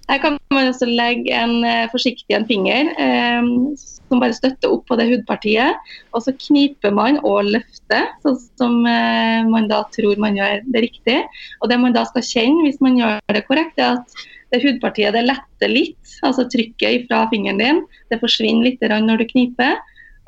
Her 0.10 0.20
kan 0.24 0.34
man 0.54 0.70
også 0.72 0.88
legge 0.90 1.32
en 1.36 1.66
eh, 1.68 1.92
forsiktig 1.92 2.34
en 2.36 2.48
finger 2.50 2.82
eh, 2.98 3.42
som 3.78 4.22
bare 4.22 4.38
støtter 4.38 4.72
opp 4.74 4.84
på 4.90 4.98
det 5.00 5.10
hudpartiet. 5.12 5.72
Og 6.16 6.20
så 6.26 6.32
kniper 6.48 6.92
man 6.96 7.14
og 7.28 7.40
løfter, 7.52 8.04
sånn 8.26 8.40
som 8.60 8.74
eh, 8.90 9.42
man 9.50 9.70
da 9.72 9.80
tror 9.96 10.16
man 10.22 10.38
gjør 10.40 10.56
det 10.74 10.82
riktig. 10.88 11.20
Og 11.62 11.66
det 11.72 11.78
man 11.82 11.96
da 11.96 12.04
skal 12.10 12.24
kjenne 12.26 12.66
hvis 12.66 12.82
man 12.84 12.94
gjør 13.00 13.16
det 13.36 13.48
korrekt, 13.50 13.76
er 13.80 13.90
at 14.00 14.08
det 14.50 14.64
hudpartiet 14.64 15.14
det 15.14 15.28
letter 15.28 15.70
litt, 15.70 16.06
altså 16.26 16.42
trykket 16.50 17.06
fra 17.10 17.20
fingeren 17.30 17.62
din. 17.62 17.80
Det 18.10 18.22
forsvinner 18.22 18.66
litt 18.66 18.82
når 18.82 19.18
du 19.22 19.26
kniper. 19.30 19.78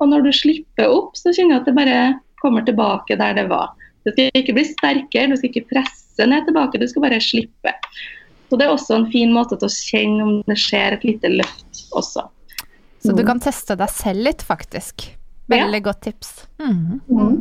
Og 0.01 0.09
når 0.09 0.25
du 0.25 0.31
slipper 0.33 0.89
opp, 0.89 1.17
så 1.17 1.33
kjenner 1.33 1.57
du 1.57 1.61
at 1.61 1.69
det 1.69 1.77
bare 1.77 1.97
kommer 2.41 2.65
tilbake 2.67 3.17
der 3.19 3.37
det 3.37 3.47
var. 3.51 3.71
Du 4.05 4.11
skal 4.11 4.31
ikke 4.37 4.55
bli 4.57 4.65
sterkere, 4.65 5.29
du 5.29 5.37
skal 5.37 5.51
ikke 5.51 5.69
presse 5.69 6.27
ned 6.27 6.47
tilbake, 6.47 6.81
du 6.81 6.87
skal 6.89 7.05
bare 7.05 7.21
slippe. 7.23 7.73
Så 8.49 8.57
Det 8.59 8.65
er 8.67 8.73
også 8.73 8.97
en 8.97 9.09
fin 9.13 9.31
måte 9.31 9.55
til 9.55 9.69
å 9.69 9.71
kjenne 9.71 10.23
om 10.25 10.37
det 10.49 10.57
skjer 10.59 10.97
et 10.97 11.05
lite 11.07 11.29
løft 11.31 11.85
også. 11.95 12.25
Så 13.01 13.13
du 13.15 13.23
mm. 13.23 13.27
kan 13.29 13.39
teste 13.41 13.77
deg 13.79 13.93
selv 13.93 14.25
litt, 14.27 14.43
faktisk. 14.45 15.07
Veldig 15.51 15.79
ja. 15.79 15.85
godt 15.85 16.01
tips. 16.05 16.33
Mm. 16.61 16.99
Mm. 17.07 17.37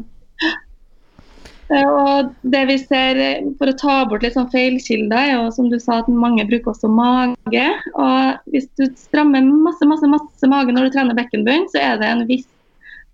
Og 1.71 2.31
det 2.51 2.63
vi 2.67 2.77
ser, 2.83 3.19
For 3.59 3.71
å 3.71 3.77
ta 3.79 3.97
bort 4.11 4.25
litt 4.25 4.35
sånn 4.35 4.49
feilkilder, 4.51 5.19
er 5.19 5.35
jo 5.37 5.51
som 5.55 5.69
du 5.71 5.77
sa 5.83 6.01
at 6.01 6.09
mange 6.11 6.47
bruker 6.49 6.73
også 6.73 6.91
mage. 6.91 7.67
og 7.95 8.55
Hvis 8.55 8.67
du 8.81 8.89
strammer 8.99 9.45
masse 9.47 9.87
masse, 9.87 10.09
masse 10.11 10.51
mage 10.51 10.75
når 10.75 10.89
du 10.89 10.97
trener 10.97 11.19
bekkenbunn, 11.19 11.69
så 11.71 11.83
er 11.83 12.01
det 12.01 12.09
en 12.09 12.27
viss 12.31 12.49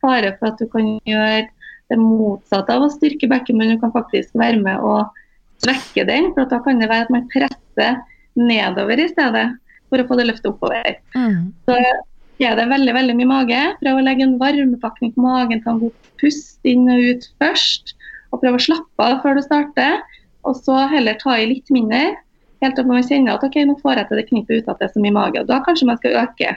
fare 0.05 0.35
for 0.38 0.52
at 0.52 0.61
du 0.61 0.69
kan 0.73 0.97
gjøre 1.09 1.47
det 1.90 1.99
motsatte 2.00 2.75
av 2.75 2.87
å 2.87 2.90
styrke 2.93 3.28
bekkenbunnen. 3.31 3.78
Du 3.78 3.85
kan 3.85 3.95
faktisk 3.95 4.35
være 4.38 4.59
med 4.62 4.83
å 4.83 4.99
svekke 5.64 6.07
den. 6.09 6.33
for 6.35 6.49
Da 6.50 6.61
kan 6.64 6.83
det 6.83 6.90
være 6.90 7.07
at 7.07 7.14
man 7.14 7.28
presser 7.33 8.02
nedover 8.37 9.00
i 9.00 9.09
stedet 9.09 9.47
for 9.88 10.02
å 10.02 10.07
få 10.09 10.19
det 10.19 10.28
løftet 10.28 10.50
oppover. 10.50 10.99
Mm. 11.14 11.55
Så 11.69 11.78
ja, 12.43 12.52
det 12.59 12.66
veldig 12.69 12.93
veldig 12.93 13.16
mye 13.16 13.31
mage. 13.31 13.62
Prøv 13.81 14.00
å 14.00 14.05
legge 14.05 14.26
en 14.26 14.37
varmepakning 14.40 15.14
på 15.14 15.25
magen, 15.25 15.62
ta 15.64 15.73
en 15.73 15.81
god 15.87 16.12
pust 16.21 16.69
inn 16.69 16.85
og 16.93 17.00
ut 17.00 17.28
først. 17.40 17.95
Og 18.35 18.43
prøv 18.43 18.59
å 18.59 18.64
slappe 18.66 19.09
av 19.09 19.23
før 19.23 19.38
du 19.38 19.45
starter. 19.47 20.02
Og 20.47 20.59
så 20.59 20.85
heller 20.93 21.19
ta 21.23 21.38
i 21.38 21.49
litt 21.55 21.71
mindre. 21.73 22.16
Helt 22.64 22.76
til 22.78 22.88
man 22.88 23.05
kjenner 23.05 23.37
at 23.37 23.45
ok, 23.47 23.57
nå 23.69 23.76
får 23.83 24.00
jeg 24.00 24.09
til 24.11 24.21
det 24.21 24.26
knipet 24.31 24.61
uten 24.61 24.73
at 24.73 24.83
det 24.83 24.88
er 24.88 24.95
så 24.95 25.05
mye 25.05 25.16
mage. 25.16 25.43
Og 25.43 25.49
Da 25.49 25.62
kanskje 25.64 25.88
man 25.88 26.00
skal 26.00 26.19
øke 26.25 26.57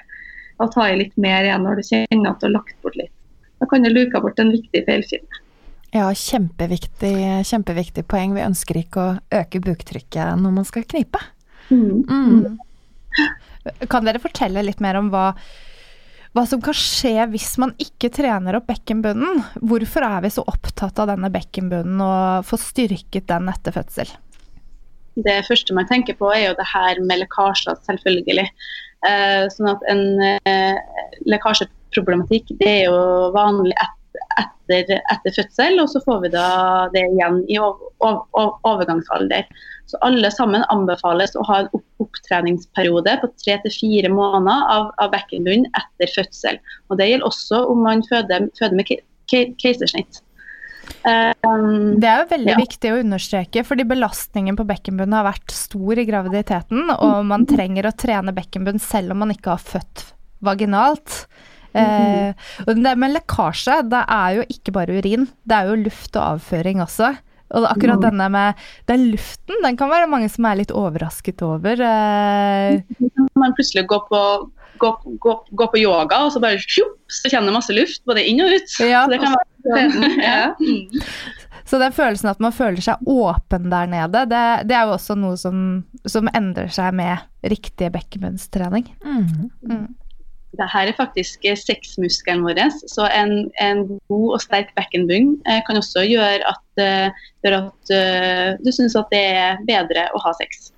og 0.60 0.74
ta 0.74 0.90
i 0.90 1.00
litt 1.00 1.16
mer 1.16 1.48
igjen 1.48 1.64
når 1.64 1.80
du 1.80 1.88
kjenner 1.88 2.34
at 2.34 2.42
du 2.42 2.50
har 2.50 2.56
lagt 2.58 2.76
bort 2.84 2.98
litt. 3.00 3.14
Da 3.60 3.68
kan 3.70 3.84
du 3.84 3.92
luke 3.92 4.22
bort 4.24 4.40
en 4.40 4.54
viktig 4.56 4.84
feilkilde. 4.88 5.44
Ja, 5.90 6.06
kjempeviktig, 6.14 7.16
kjempeviktig 7.50 8.06
poeng. 8.10 8.36
Vi 8.38 8.46
ønsker 8.46 8.78
ikke 8.78 9.02
å 9.02 9.16
øke 9.40 9.62
buktrykket 9.64 10.38
når 10.38 10.54
man 10.60 10.68
skal 10.68 10.86
knipe. 10.86 11.22
Mm. 11.74 12.06
Mm. 12.06 12.60
Kan 13.90 14.06
dere 14.06 14.22
fortelle 14.22 14.64
litt 14.66 14.84
mer 14.86 15.00
om 15.00 15.10
hva, 15.14 15.32
hva 16.38 16.46
som 16.50 16.62
kan 16.62 16.78
skje 16.78 17.26
hvis 17.34 17.56
man 17.62 17.74
ikke 17.82 18.12
trener 18.14 18.60
opp 18.60 18.70
bekkenbunnen? 18.70 19.42
Hvorfor 19.66 20.06
er 20.06 20.24
vi 20.26 20.34
så 20.34 20.46
opptatt 20.46 21.02
av 21.02 21.10
denne 21.10 21.32
bekkenbunnen 21.34 22.06
og 22.06 22.46
få 22.48 22.62
styrket 22.62 23.28
den 23.32 23.50
etter 23.52 23.74
fødsel? 23.76 24.14
Det 25.20 25.40
første 25.50 25.74
man 25.76 25.90
tenker 25.90 26.16
på 26.16 26.30
er 26.32 26.52
jo 26.52 26.58
det 26.60 26.70
her 26.70 27.02
med 27.02 27.24
lekkasjer, 27.24 27.82
selvfølgelig. 27.90 28.46
Eh, 29.10 29.46
sånn 29.56 29.72
at 29.74 29.84
en 29.90 30.06
eh, 30.22 30.78
lekkasjeproblematikk 31.90 32.54
det 32.60 32.68
er 32.68 32.86
jo 32.90 33.32
vanlig 33.34 33.74
etter, 33.80 35.00
etter, 35.12 35.34
fødsel, 35.36 35.80
og 35.82 35.90
så 35.90 36.02
får 36.06 36.22
vi 36.24 36.30
da 36.34 36.90
det 36.94 37.04
igjen 37.14 37.44
i 37.50 37.58
overgangsalder. 37.60 39.46
Så 39.90 39.98
alle 40.02 40.30
sammen 40.32 40.64
anbefales 40.70 41.36
å 41.36 41.44
ha 41.48 41.64
en 41.64 41.70
opptreningsperiode 42.00 43.20
på 43.22 43.28
tre 43.44 43.58
til 43.64 43.74
fire 43.74 44.10
måneder 44.14 44.66
av, 44.70 44.92
av 45.02 45.12
bekkenbunnen 45.12 45.66
etter 45.74 46.12
fødsel. 46.14 46.60
Og 46.90 46.98
Det 46.98 47.10
gjelder 47.10 47.26
også 47.26 47.66
om 47.72 47.82
man 47.84 48.04
føder, 48.06 48.50
føder 48.60 48.78
med 48.78 48.92
keisersnitt. 49.30 50.22
Um, 51.06 52.00
det 52.02 52.10
er 52.10 52.24
jo 52.24 52.30
veldig 52.32 52.54
ja. 52.54 52.60
viktig 52.60 52.92
å 52.92 53.00
understreke, 53.00 53.64
fordi 53.66 53.86
belastningen 53.88 54.58
på 54.58 54.66
bekkenbunnen 54.68 55.16
har 55.16 55.28
vært 55.30 55.54
stor 55.54 56.02
i 56.02 56.06
graviditeten, 56.06 56.90
og 56.98 57.26
man 57.30 57.46
trenger 57.50 57.88
å 57.90 57.96
trene 57.98 58.34
bekkenbunn 58.36 58.82
selv 58.84 59.14
om 59.14 59.24
man 59.24 59.34
ikke 59.34 59.54
har 59.56 59.64
født 59.64 60.10
vaginalt. 60.46 61.29
Eh, 61.74 62.34
-hmm. 62.34 62.84
det 62.84 62.96
med 62.98 63.14
lekkasje, 63.14 63.82
det 63.90 64.04
er 64.10 64.30
jo 64.40 64.46
ikke 64.50 64.72
bare 64.72 64.98
urin, 64.98 65.28
det 65.46 65.56
er 65.56 65.70
jo 65.70 65.76
luft 65.76 66.16
og 66.16 66.24
avføring 66.24 66.82
også. 66.82 67.16
Og 67.50 67.66
akkurat 67.66 67.98
mm. 67.98 68.06
denne 68.06 68.30
med 68.30 68.54
den 68.86 69.10
luften, 69.12 69.56
den 69.64 69.78
kan 69.78 69.90
være 69.90 70.10
mange 70.10 70.30
som 70.30 70.46
er 70.46 70.60
litt 70.60 70.72
overrasket 70.72 71.42
over. 71.42 71.82
Eh. 71.82 72.82
Man 73.42 73.56
plutselig 73.58 73.88
går 73.90 74.06
på, 74.10 74.22
går, 74.78 75.18
går, 75.20 75.40
går 75.58 75.72
på 75.74 75.82
yoga, 75.82 76.24
og 76.26 76.32
så 76.32 76.42
bare 76.44 76.62
sjup, 76.62 76.98
så 77.10 77.32
kjenner 77.32 77.56
masse 77.56 77.74
luft 77.74 78.04
både 78.06 78.26
inn 78.26 78.42
og 78.46 78.54
ut. 78.54 78.76
Ja, 78.86 79.06
så 79.06 79.14
det 79.14 79.22
kan 79.24 79.34
være 79.34 80.18
ja. 80.30 80.54
Så 81.70 81.78
den 81.78 81.94
følelsen 81.94 82.32
at 82.32 82.40
man 82.42 82.54
føler 82.56 82.82
seg 82.82 83.10
åpen 83.10 83.70
der 83.70 83.90
nede, 83.90 84.26
det, 84.30 84.46
det 84.70 84.78
er 84.78 84.88
jo 84.90 84.96
også 84.98 85.18
noe 85.18 85.38
som, 85.38 85.84
som 86.10 86.30
endrer 86.34 86.72
seg 86.74 86.96
med 86.98 87.26
riktig 87.46 87.92
bekkenbunnstrening. 87.94 88.88
Mm. 89.06 89.50
Mm. 89.70 89.90
Dette 90.58 90.82
er 90.82 90.92
faktisk 90.98 91.46
sexmuskelen 91.62 92.42
vår, 92.46 92.62
så 92.90 93.06
en, 93.14 93.52
en, 93.62 93.84
god 94.10 94.26
og 94.36 94.42
sterk 94.42 94.72
bekkenbunn 94.78 95.36
eh, 95.46 95.60
kan 95.68 95.78
også 95.78 96.04
gjøre 96.10 96.42
at, 96.50 96.64
uh, 96.82 97.28
gjøre 97.46 97.62
at 97.68 97.94
du 98.64 98.72
syns 98.74 98.98
at 98.98 99.12
det 99.14 99.22
er 99.38 99.62
bedre 99.70 100.08
å 100.16 100.22
ha 100.24 100.34
sex. 100.40 100.72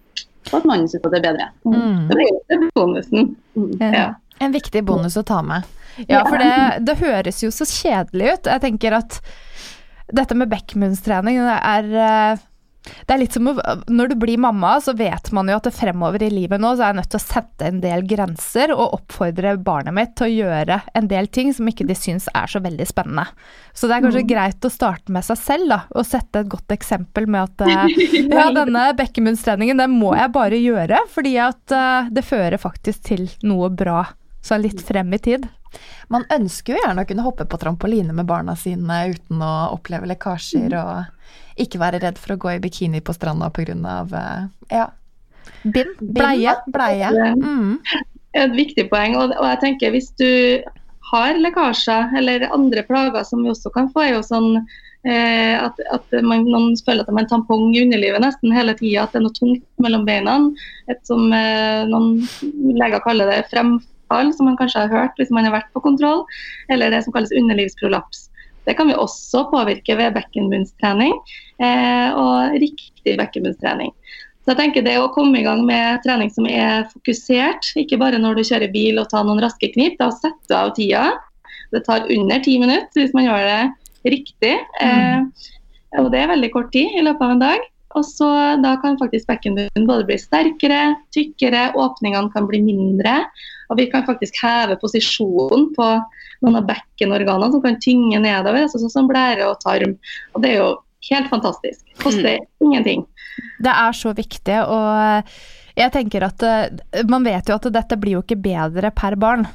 Og 0.52 0.60
at 0.60 0.68
mannen 0.68 0.90
syns 0.92 1.06
at 1.06 1.14
det 1.14 1.22
er 1.22 1.28
bedre. 1.30 1.48
Mm. 1.64 2.10
Det 2.10 2.58
er 2.58 2.68
bonusen. 2.76 3.32
Mm. 3.56 3.72
Ja. 3.80 4.08
En 4.44 4.56
viktig 4.56 4.84
bonus 4.84 5.16
å 5.20 5.24
ta 5.24 5.40
med. 5.46 5.68
Ja, 6.10 6.24
for 6.26 6.40
det, 6.40 6.84
det 6.88 6.98
høres 7.02 7.42
jo 7.44 7.52
så 7.54 7.68
kjedelig 7.68 8.36
ut. 8.36 8.52
Jeg 8.52 8.64
tenker 8.64 8.96
at 8.98 9.20
dette 10.12 10.36
med 10.36 10.52
bekkenbunnstrening 10.52 11.40
er 11.46 11.92
det 12.82 13.14
er 13.14 13.20
litt 13.22 13.36
som 13.36 13.46
Når 13.46 14.08
du 14.10 14.16
blir 14.18 14.40
mamma, 14.42 14.74
så 14.82 14.94
vet 14.98 15.30
man 15.36 15.50
jo 15.52 15.58
at 15.60 15.68
det 15.68 15.74
fremover 15.76 16.24
i 16.26 16.32
livet 16.34 16.62
nå 16.62 16.72
så 16.74 16.86
er 16.86 16.92
jeg 16.92 16.98
nødt 16.98 17.12
til 17.14 17.20
å 17.20 17.24
sette 17.24 17.68
en 17.68 17.82
del 17.84 18.06
grenser 18.10 18.74
og 18.74 18.96
oppfordre 18.98 19.54
barnet 19.62 19.96
mitt 19.96 20.16
til 20.18 20.28
å 20.28 20.48
gjøre 20.48 20.80
en 20.98 21.10
del 21.12 21.30
ting 21.30 21.52
som 21.54 21.70
ikke 21.70 21.86
de 21.90 21.98
syns 21.98 22.26
er 22.34 22.50
så 22.50 22.62
veldig 22.64 22.88
spennende. 22.90 23.28
Så 23.78 23.88
det 23.88 23.98
er 23.98 24.06
kanskje 24.08 24.26
mm. 24.26 24.32
greit 24.32 24.66
å 24.68 24.74
starte 24.74 25.14
med 25.14 25.28
seg 25.28 25.40
selv, 25.40 25.70
da, 25.72 25.80
og 25.94 26.08
sette 26.08 26.42
et 26.42 26.52
godt 26.52 26.74
eksempel 26.74 27.30
med 27.30 27.52
at 27.52 27.66
eh, 27.68 28.02
ja, 28.34 28.50
denne 28.56 28.88
bekkenbunnstreningen, 28.98 29.82
den 29.82 29.96
må 30.02 30.16
jeg 30.18 30.34
bare 30.34 30.62
gjøre, 30.62 31.06
fordi 31.14 31.38
at 31.42 31.78
uh, 31.78 32.10
det 32.12 32.26
fører 32.26 32.62
faktisk 32.62 33.06
til 33.12 33.28
noe 33.46 33.70
bra 33.70 34.08
så 34.42 34.58
litt 34.58 34.82
frem 34.82 35.14
i 35.14 35.22
tid. 35.22 35.46
Man 36.12 36.26
ønsker 36.34 36.76
jo 36.76 36.82
gjerne 36.82 37.06
å 37.06 37.08
kunne 37.08 37.24
hoppe 37.24 37.46
på 37.48 37.60
trampoline 37.62 38.16
med 38.16 38.28
barna 38.28 38.58
sine 38.60 39.04
uten 39.14 39.44
å 39.46 39.54
oppleve 39.78 40.10
lekkasjer 40.10 40.74
og 40.82 41.21
ikke 41.64 41.82
være 41.82 42.02
redd 42.04 42.20
for 42.22 42.36
å 42.36 42.42
gå 42.42 42.56
i 42.56 42.62
bikini 42.64 43.02
på 43.06 43.16
stranda 43.16 43.52
pga. 43.54 43.76
Uh, 44.10 44.50
ja. 44.72 44.90
Bind? 45.64 45.98
Bleie? 46.02 46.56
Bleie. 46.74 47.12
Mm. 47.38 47.80
Et 48.38 48.54
viktig 48.56 48.88
poeng. 48.92 49.18
Og, 49.20 49.34
og 49.38 49.50
jeg 49.54 49.62
tenker 49.66 49.94
hvis 49.96 50.12
du 50.20 50.30
har 51.12 51.40
lekkasjer 51.40 52.16
eller 52.18 52.48
andre 52.54 52.84
plager 52.88 53.26
som 53.28 53.44
vi 53.44 53.52
også 53.52 53.72
kan 53.76 53.90
få, 53.92 54.06
er 54.06 54.16
jo 54.16 54.24
sånn 54.26 54.50
eh, 54.58 55.56
at, 55.60 55.80
at 55.92 56.18
man, 56.24 56.46
noen 56.48 56.78
føler 56.86 57.04
at 57.04 57.12
de 57.12 57.18
har 57.18 57.30
tampong 57.32 57.72
i 57.76 57.84
underlivet 57.84 58.24
nesten 58.24 58.56
hele 58.56 58.76
tida, 58.80 59.06
at 59.06 59.14
det 59.14 59.22
er 59.22 59.26
noe 59.28 59.38
tungt 59.38 59.66
mellom 59.84 60.08
beina. 60.08 60.38
Et 60.92 61.02
som 61.08 61.28
eh, 61.36 61.84
noen 61.90 62.22
leger 62.80 63.04
kaller 63.04 63.32
det 63.34 63.44
fremfall, 63.52 64.32
som 64.38 64.50
man 64.50 64.60
kanskje 64.60 64.86
har 64.86 64.94
hørt 64.94 65.20
hvis 65.20 65.34
man 65.36 65.48
har 65.48 65.58
vært 65.58 65.72
på 65.76 65.84
kontroll, 65.84 66.24
eller 66.72 66.94
det 66.94 67.04
som 67.06 67.16
kalles 67.16 67.34
underlivsprolaps. 67.36 68.30
Det 68.68 68.76
kan 68.78 68.92
vi 68.92 68.98
også 68.98 69.48
påvirke 69.50 69.96
ved 69.98 70.14
bekkenbunnstrening 70.18 71.16
eh, 71.64 72.10
og 72.14 72.58
riktig 72.62 73.16
bekkenbunnstrening. 73.18 73.94
Så 74.42 74.54
jeg 74.54 74.60
tenker 74.60 74.86
Det 74.86 74.98
å 74.98 75.12
komme 75.14 75.40
i 75.40 75.46
gang 75.46 75.64
med 75.66 76.02
trening 76.06 76.32
som 76.34 76.48
er 76.50 76.88
fokusert, 76.90 77.74
ikke 77.78 78.00
bare 78.02 78.22
når 78.22 78.40
du 78.40 78.46
kjører 78.48 78.74
bil 78.74 79.02
og 79.02 79.10
tar 79.12 79.26
noen 79.28 79.42
raske 79.44 79.70
knip, 79.74 80.00
da 80.02 80.10
setter 80.14 80.50
du 80.50 80.58
av 80.58 80.72
tida. 80.78 81.04
Det 81.72 81.84
tar 81.86 82.10
under 82.12 82.42
ti 82.44 82.58
minutter 82.62 83.04
hvis 83.04 83.14
man 83.18 83.28
gjør 83.28 83.46
det 83.48 84.14
riktig. 84.18 84.56
Mm. 84.82 85.30
Eh, 85.30 86.02
og 86.02 86.10
det 86.14 86.24
er 86.24 86.34
veldig 86.34 86.50
kort 86.54 86.72
tid 86.74 86.98
i 86.98 87.06
løpet 87.06 87.26
av 87.28 87.36
en 87.36 87.44
dag. 87.44 87.68
Og 88.00 88.06
så 88.08 88.28
Da 88.64 88.78
kan 88.82 88.98
faktisk 89.00 89.28
bekkenbunnen 89.28 89.88
både 89.88 90.06
bli 90.08 90.18
sterkere, 90.20 90.96
tykkere, 91.16 91.72
åpningene 91.76 92.32
kan 92.34 92.48
bli 92.48 92.62
mindre. 92.64 93.26
Og 93.70 93.78
vi 93.78 93.90
kan 93.92 94.06
faktisk 94.08 94.36
heve 94.42 94.78
posisjonen 94.80 95.70
på 95.76 95.88
noen 96.42 96.60
av 96.62 96.68
bekkenorganene 96.70 97.54
som 97.54 97.64
kan 97.64 97.80
tynge 97.84 98.20
nedover, 98.22 98.66
altså 98.66 98.82
sånn 98.82 98.94
som 98.94 99.10
blære 99.10 99.48
og 99.50 99.60
tarm. 99.64 99.98
Og 100.36 100.44
Det 100.44 100.52
er 100.52 100.62
jo 100.62 100.70
helt 101.10 101.32
fantastisk. 101.32 101.82
Koster 102.02 102.42
mm. 102.42 102.52
ingenting. 102.68 103.08
Det 103.64 103.74
er 103.74 103.98
så 103.98 104.14
viktig, 104.18 104.60
og 104.66 105.34
jeg 105.78 105.94
tenker 105.94 106.28
at 106.28 106.46
eh, 106.46 107.02
man 107.10 107.26
vet 107.26 107.50
jo 107.50 107.58
at 107.58 107.72
dette 107.74 107.98
blir 108.00 108.20
jo 108.20 108.24
ikke 108.26 108.42
bedre 108.42 108.92
per 108.96 109.18
barn. 109.20 109.48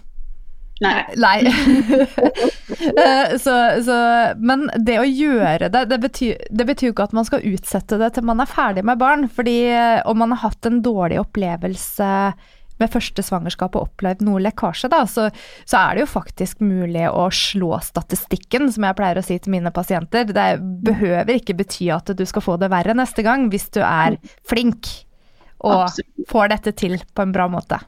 Nei. 0.84 1.02
Nei. 1.16 1.38
Eh, 2.76 3.36
så, 3.40 3.52
så, 3.84 3.94
men 4.36 4.66
det 4.84 4.98
å 5.00 5.04
gjøre 5.06 5.68
det, 5.72 5.84
det 5.88 5.96
betyr, 6.02 6.42
det 6.50 6.64
betyr 6.68 6.90
ikke 6.90 7.06
at 7.06 7.14
man 7.16 7.24
skal 7.26 7.44
utsette 7.48 7.96
det 7.98 8.10
til 8.14 8.26
man 8.28 8.42
er 8.42 8.50
ferdig 8.50 8.84
med 8.86 9.00
barn. 9.00 9.24
fordi 9.32 9.54
eh, 9.70 10.00
om 10.06 10.18
man 10.20 10.34
har 10.34 10.50
hatt 10.50 10.68
en 10.68 10.82
dårlig 10.84 11.18
opplevelse 11.22 12.10
med 12.82 12.92
første 12.92 13.24
svangerskap 13.24 13.76
og 13.76 13.88
opplevd 13.88 14.24
noe 14.26 14.42
lekkasje, 14.44 14.90
da, 14.92 15.02
så, 15.08 15.28
så, 15.64 15.80
er 15.80 15.96
det 15.96 16.04
jo 16.04 16.10
faktisk 16.12 16.62
mulig 16.64 17.06
å 17.08 17.26
slå 17.34 17.72
statistikken, 17.84 18.70
som 18.72 18.86
jeg 18.88 18.98
pleier 18.98 19.20
å 19.20 19.24
si 19.24 19.38
til 19.40 19.56
mine 19.56 19.72
pasienter. 19.74 20.28
Det 20.28 20.48
behøver 20.86 21.36
ikke 21.38 21.56
bety 21.58 21.90
at 21.94 22.12
du 22.16 22.24
skal 22.28 22.44
få 22.44 22.58
det 22.60 22.70
verre 22.72 22.96
neste 22.96 23.24
gang, 23.26 23.48
hvis 23.52 23.68
du 23.76 23.82
er 23.84 24.20
flink 24.46 24.90
og 25.64 25.86
Absolutt. 25.86 26.26
får 26.30 26.50
dette 26.52 26.74
til 26.76 26.98
på 27.14 27.24
en 27.24 27.32
bra 27.34 27.48
måte. 27.50 27.80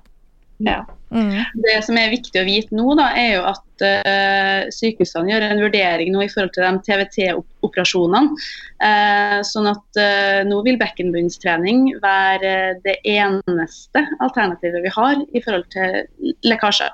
Ja. 0.59 0.83
Mm. 1.11 1.39
Det 1.55 1.77
som 1.87 1.97
er 1.97 2.11
viktig 2.13 2.41
å 2.41 2.45
vite 2.45 2.77
nå, 2.77 2.93
da, 2.99 3.09
er 3.17 3.31
jo 3.39 3.45
at 3.49 3.85
uh, 3.85 4.69
sykehusene 4.75 5.31
gjør 5.31 5.47
en 5.47 5.63
vurdering 5.63 6.13
nå 6.13 6.25
i 6.25 6.31
forhold 6.33 6.53
til 6.57 6.67
de 6.67 6.83
TVT-operasjonene. 6.85 8.37
Uh, 8.83 9.39
sånn 9.47 9.71
at 9.71 10.01
uh, 10.03 10.41
nå 10.49 10.61
vil 10.67 10.81
bekkenbunnstrening 10.81 11.95
være 12.03 12.55
det 12.85 12.99
eneste 13.09 14.05
alternativet 14.25 14.85
vi 14.85 14.95
har 14.99 15.23
i 15.33 15.45
forhold 15.45 15.69
til 15.75 16.35
lekkasje. 16.47 16.91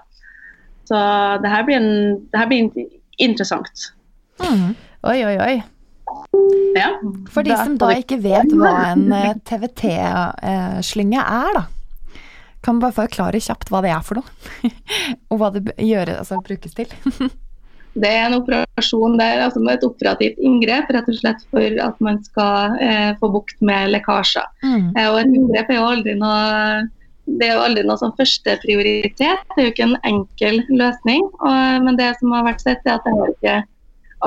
Så 0.84 0.96
det 1.40 1.50
her 1.50 1.64
blir, 1.66 1.80
en, 1.80 2.18
det 2.30 2.42
her 2.42 2.50
blir 2.50 2.88
interessant. 3.24 3.88
Mm. 4.44 4.74
Oi, 5.08 5.20
oi, 5.24 5.36
oi. 5.40 5.54
Ja. 6.76 6.90
For 7.32 7.46
de 7.46 7.54
som 7.56 7.78
da 7.80 7.94
ikke 7.96 8.18
vet 8.20 8.52
hva 8.52 8.74
en 8.92 9.08
TVT-slynge 9.48 11.22
er, 11.24 11.56
da. 11.56 11.64
Kan 12.64 12.78
du 12.78 12.86
bare 12.86 12.96
forklare 12.96 13.40
kjapt 13.44 13.70
hva 13.72 13.82
det 13.84 13.92
er 13.92 14.04
for 14.04 14.20
noe? 14.20 14.70
og 15.30 15.40
hva 15.40 15.50
det 15.54 15.66
gjør, 15.76 16.16
altså, 16.18 16.40
brukes 16.44 16.76
til? 16.76 16.90
det 18.02 18.10
er 18.10 18.26
en 18.26 18.38
operasjon 18.40 19.18
der, 19.20 19.44
altså 19.44 19.62
et 19.70 19.86
operativt 19.86 20.40
inngrep 20.42 20.90
rett 20.96 21.10
og 21.10 21.18
slett 21.20 21.44
for 21.52 21.78
at 21.84 22.00
man 22.04 22.18
skal 22.26 22.78
eh, 22.82 23.12
få 23.20 23.30
bukt 23.36 23.60
med 23.64 23.92
lekkasjer. 23.92 24.48
Mm. 24.64 24.90
Eh, 24.96 25.08
og 25.10 25.20
et 25.20 25.36
inngrep 25.36 25.70
er 25.70 25.80
jo 25.80 25.88
aldri 25.92 26.18
noe 26.18 26.42
det 27.24 27.46
er 27.46 27.54
jo 27.54 27.62
aldri 27.64 27.84
noe 27.88 27.96
som 27.96 28.12
førsteprioritet. 28.18 29.44
Det 29.54 29.62
er 29.62 29.68
jo 29.68 29.72
ikke 29.72 29.86
en 29.86 30.00
enkel 30.04 30.58
løsning. 30.68 31.22
Og, 31.40 31.84
men 31.86 31.96
det 31.96 32.10
som 32.18 32.34
har 32.36 32.44
vært 32.44 32.60
sett, 32.60 32.82
er 32.84 32.98
at 32.98 33.06
det 33.06 33.14
har 33.16 33.30
ikke 33.32 33.54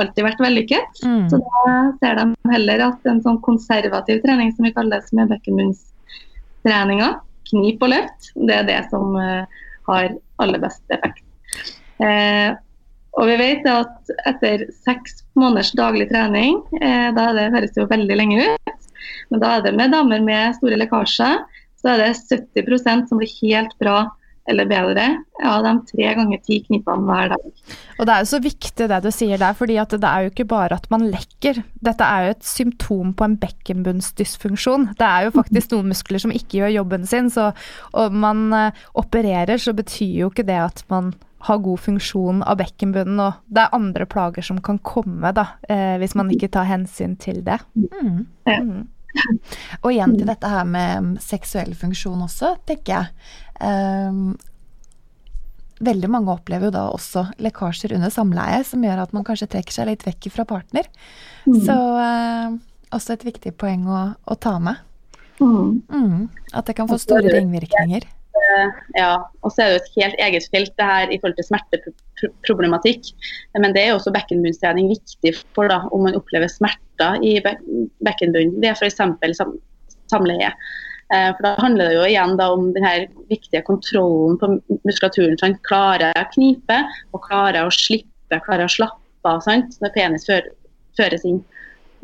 alltid 0.01 0.25
vært 0.25 0.41
vellykket. 0.41 1.03
Mm. 1.05 1.27
Så 1.29 1.39
da 1.43 1.75
ser 2.01 2.17
de 2.17 2.25
heller 2.53 2.83
at 2.87 3.09
en 3.09 3.21
sånn 3.25 3.37
konservativ 3.45 4.23
trening 4.25 4.49
som 4.55 4.65
vi 4.65 4.73
kaller 4.73 4.97
det, 4.97 5.09
som 5.11 5.21
er 5.21 5.29
bekkenbunnstreninga, 5.29 7.11
knip 7.49 7.83
og 7.83 7.93
løft, 7.93 8.31
det 8.35 8.55
er 8.61 8.67
det 8.67 8.79
som 8.91 9.15
uh, 9.15 9.63
har 9.87 10.15
aller 10.43 10.61
best 10.61 10.83
effekt. 10.93 11.23
Eh, 12.03 12.53
og 13.17 13.25
vi 13.25 13.37
vet 13.39 13.65
at 13.71 14.11
etter 14.29 14.67
seks 14.85 15.23
måneders 15.39 15.71
daglig 15.77 16.09
trening, 16.11 16.59
eh, 16.81 17.09
da 17.15 17.31
det 17.33 17.49
høres 17.55 17.73
det 17.73 17.81
jo 17.81 17.89
veldig 17.89 18.17
lenge 18.19 18.43
ut, 18.45 18.91
men 19.31 19.41
da 19.41 19.55
er 19.55 19.65
det 19.65 19.73
med 19.77 19.95
damer 19.95 20.21
med 20.23 20.57
store 20.59 20.77
lekkasjer, 20.77 21.41
så 21.77 21.93
er 21.93 22.03
det 22.03 22.11
70% 22.19 23.09
som 23.09 23.21
blir 23.21 23.33
helt 23.41 23.73
bra 23.81 23.97
eller 24.47 24.69
bedre 24.69 25.05
av 25.45 25.65
de 25.65 25.73
tre 25.89 26.13
ganger 26.17 26.39
ti 26.45 26.61
knippene 26.65 27.05
hver 27.07 27.33
dag. 27.33 27.45
Og 27.97 28.07
Det 28.07 28.13
er 28.13 28.23
jo 28.23 28.29
så 28.29 28.39
viktig 28.41 28.87
det 28.89 28.99
du 29.03 29.09
sier 29.13 29.41
der, 29.41 29.53
fordi 29.57 29.77
det 29.77 30.09
er 30.09 30.25
jo 30.25 30.31
ikke 30.31 30.47
bare 30.49 30.77
at 30.79 30.87
man 30.93 31.07
lekker. 31.11 31.61
Dette 31.83 32.07
er 32.07 32.25
jo 32.25 32.33
et 32.35 32.47
symptom 32.47 33.13
på 33.17 33.27
en 33.27 33.37
bekkenbunnsdysfunksjon. 33.41 34.89
Det 34.97 35.07
er 35.07 35.27
jo 35.27 35.35
faktisk 35.35 35.75
noen 35.75 35.91
muskler 35.91 36.23
som 36.23 36.33
ikke 36.33 36.61
gjør 36.61 36.75
jobben 36.79 37.07
sin. 37.09 37.31
Så 37.33 37.51
om 37.93 38.19
man 38.23 38.47
uh, 38.53 38.83
opererer, 38.97 39.57
så 39.59 39.75
betyr 39.77 40.23
jo 40.23 40.31
ikke 40.31 40.47
det 40.47 40.59
at 40.63 40.83
man 40.93 41.13
har 41.47 41.61
god 41.63 41.79
funksjon 41.83 42.43
av 42.47 42.59
bekkenbunnen. 42.61 43.19
Og 43.27 43.41
det 43.53 43.65
er 43.65 43.75
andre 43.77 44.07
plager 44.09 44.45
som 44.45 44.61
kan 44.63 44.79
komme, 44.79 45.33
da, 45.35 45.49
uh, 45.69 45.97
hvis 46.01 46.15
man 46.17 46.31
ikke 46.33 46.51
tar 46.53 46.69
hensyn 46.69 47.17
til 47.19 47.43
det. 47.45 47.59
Mm. 47.75 48.23
Mm. 48.47 48.85
Og 49.83 49.89
igjen 49.91 50.15
til 50.17 50.27
dette 50.29 50.51
her 50.51 50.67
med 50.67 51.17
seksuell 51.23 51.73
funksjon 51.77 52.25
også, 52.25 52.55
tenker 52.69 52.93
jeg. 52.93 53.31
Um, 53.61 54.35
veldig 55.83 56.09
mange 56.09 56.33
opplever 56.33 56.69
jo 56.69 56.73
da 56.73 56.87
også 56.93 57.27
lekkasjer 57.43 57.95
under 57.97 58.13
samleie, 58.13 58.63
som 58.65 58.83
gjør 58.85 59.03
at 59.05 59.13
man 59.15 59.25
kanskje 59.27 59.49
trekker 59.53 59.75
seg 59.75 59.89
litt 59.91 60.05
vekk 60.07 60.29
fra 60.33 60.47
partner. 60.49 60.89
Mm. 61.45 61.59
Så 61.65 61.77
uh, 61.77 62.57
også 62.95 63.17
et 63.17 63.25
viktig 63.27 63.55
poeng 63.59 63.87
å, 63.89 64.03
å 64.17 64.39
ta 64.41 64.57
med. 64.63 64.83
Mm. 65.39 65.81
Mm. 65.93 66.21
At 66.53 66.69
det 66.69 66.77
kan 66.77 66.89
få 66.89 66.97
store 67.01 67.35
ringvirkninger. 67.35 68.07
Ja, 68.97 69.11
og 69.43 69.53
så 69.53 69.63
er 69.63 69.69
det 69.69 69.75
jo 69.75 69.83
et 69.83 69.95
helt 70.01 70.19
eget 70.27 70.47
felt 70.53 70.73
det 70.79 70.87
her 70.87 71.11
i 71.11 71.19
forhold 71.19 71.37
til 71.37 71.47
smerteproblematikk. 71.47 73.11
Men 73.57 73.75
det 73.75 73.85
er 73.85 73.95
også 73.95 74.13
bekkenbunnstrening 74.15 74.89
viktig 74.91 75.33
for 75.55 75.71
da, 75.71 75.83
om 75.93 76.05
man 76.07 76.17
opplever 76.17 76.51
smerter 76.51 77.21
i 77.25 77.37
bekkenbunnen. 77.43 78.59
Det 78.61 78.71
er 78.71 78.77
f.eks. 78.77 79.01
samleie. 80.11 80.51
Eh, 81.13 81.29
for 81.35 81.43
Da 81.45 81.55
handler 81.61 81.89
det 81.89 81.95
jo 81.95 82.05
igjen 82.07 82.39
om 82.43 82.71
den 82.75 82.83
her 82.83 83.07
viktige 83.31 83.63
kontrollen 83.67 84.39
på 84.41 84.51
muskulaturen. 84.87 85.37
sånn 85.39 85.59
Klarer 85.67 86.11
jeg 86.11 86.25
å 86.25 86.31
knipe, 86.33 86.79
og 87.13 87.23
klarer 87.27 87.61
jeg 87.61 87.67
å 87.67 87.75
slippe, 87.75 88.41
klarer 88.45 88.65
jeg 88.65 88.73
å 88.73 88.77
slappe 88.79 89.35
av 89.35 89.43
sant? 89.45 89.79
når 89.81 89.95
penis 89.95 90.27
føres 90.27 91.25
inn. 91.27 91.43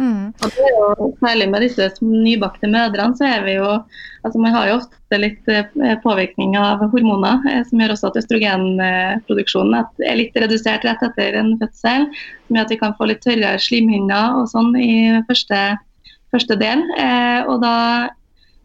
Mm. 0.02 0.34
Og 0.42 0.50
det 0.56 0.64
er 0.66 0.74
jo, 0.74 1.08
Særlig 1.22 1.48
med 1.52 1.62
disse 1.62 1.86
nybakte 2.02 2.68
mødrene, 2.68 3.18
så 3.18 3.28
er 3.30 3.44
vi 3.46 3.58
jo 3.60 3.68
altså 4.24 4.40
Man 4.40 4.56
har 4.56 4.70
jo 4.70 4.78
ofte 4.80 5.20
litt 5.20 5.50
eh, 5.52 5.68
påvirkning 6.02 6.56
av 6.58 6.82
hormoner, 6.94 7.44
eh, 7.52 7.62
som 7.68 7.82
gjør 7.82 7.94
også 7.94 8.10
at 8.10 8.20
østrogenproduksjonen 8.22 9.76
er 10.08 10.18
litt 10.18 10.38
redusert 10.40 10.88
rett 10.88 11.04
etter 11.06 11.38
en 11.38 11.54
fødsel. 11.60 12.08
Som 12.48 12.58
gjør 12.58 12.66
at 12.66 12.74
vi 12.74 12.80
kan 12.80 12.96
få 12.98 13.10
litt 13.12 13.22
tørrere 13.26 13.60
slimhinner 13.62 14.40
og 14.40 14.48
sånn 14.54 14.72
i 14.80 14.94
første, 15.28 15.60
første 16.34 16.58
del. 16.58 16.86
og 17.52 17.60
da 17.62 17.76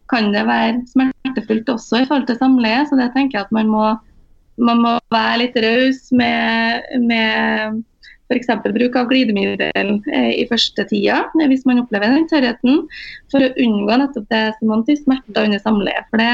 kan 0.09 0.31
det 0.33 0.45
være 0.47 0.79
smertefullt 0.89 1.69
også 1.69 2.01
i 2.01 2.07
forhold 2.07 2.27
til 2.29 2.39
samleie. 2.39 2.85
Så 2.87 2.97
det 2.97 3.11
tenker 3.13 3.39
jeg 3.39 3.47
at 3.49 3.53
man 3.55 3.69
må, 3.69 3.85
man 4.57 4.81
må 4.85 4.95
være 5.13 5.43
litt 5.43 5.59
raus 5.61 6.07
med, 6.15 6.87
med 7.03 7.83
f.eks. 8.29 8.49
bruk 8.69 8.95
av 8.99 9.09
glidemiddel 9.09 9.91
eh, 10.13 10.31
i 10.37 10.45
første 10.49 10.85
tida 10.89 11.23
hvis 11.49 11.65
man 11.65 11.81
opplever 11.81 12.13
den 12.13 12.27
tørrheten, 12.29 12.83
for 13.31 13.43
å 13.43 13.51
unngå 13.57 13.99
nettopp 14.01 14.29
det 14.29 14.43
som 14.59 14.73
man 14.73 14.85
sier 14.85 14.99
smerter 15.01 15.47
under 15.49 15.61
samleie. 15.63 16.03
For 16.11 16.21
det 16.21 16.33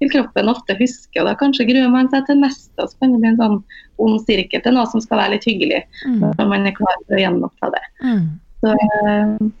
vil 0.00 0.12
kroppen 0.12 0.50
ofte 0.50 0.76
huske, 0.78 1.20
og 1.20 1.28
da 1.28 1.34
kanskje 1.38 1.68
gruer 1.68 1.90
man 1.92 2.08
seg 2.12 2.24
til 2.28 2.40
neste, 2.40 2.72
og 2.80 2.88
så 2.90 3.02
kan 3.02 3.12
det 3.14 3.20
bli 3.22 3.32
en 3.32 3.42
sånn 3.42 3.58
ond 4.02 4.24
sirkel 4.24 4.64
til 4.64 4.74
noe 4.76 4.88
som 4.90 5.04
skal 5.04 5.20
være 5.20 5.36
litt 5.36 5.46
hyggelig, 5.48 5.84
mm. 6.06 6.24
når 6.40 6.48
man 6.50 6.66
er 6.68 6.74
klar 6.76 6.96
for 7.04 7.18
å 7.18 7.22
gjenoppta 7.22 7.70
det. 7.76 7.84
Mm. 8.06 8.24
Så 8.64 8.72
eh, 8.74 9.52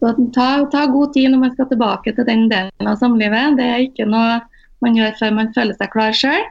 så 0.00 0.14
ta, 0.32 0.46
ta, 0.72 0.86
god 0.88 1.10
tid 1.12 1.28
når 1.28 1.42
man 1.42 1.50
skal 1.52 1.66
tilbake 1.68 2.14
til 2.16 2.24
den 2.24 2.46
delen 2.48 2.88
av 2.88 2.96
samlivet. 3.02 3.58
Det 3.58 3.66
er 3.68 3.82
ikke 3.84 4.06
noe 4.08 4.38
man 4.80 4.94
gjør 4.96 5.18
før 5.18 5.34
man 5.36 5.50
føler 5.52 5.76
seg 5.76 5.92
klar 5.92 6.16
sjøl. 6.16 6.46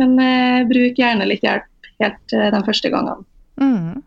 Men 0.00 0.14
eh, 0.22 0.62
bruk 0.70 0.96
gjerne 0.96 1.26
litt 1.28 1.44
hjelp 1.44 1.66
helt 2.00 2.32
de 2.32 2.62
første 2.64 2.88
gangene. 2.88 3.20
Mm. 3.62 4.02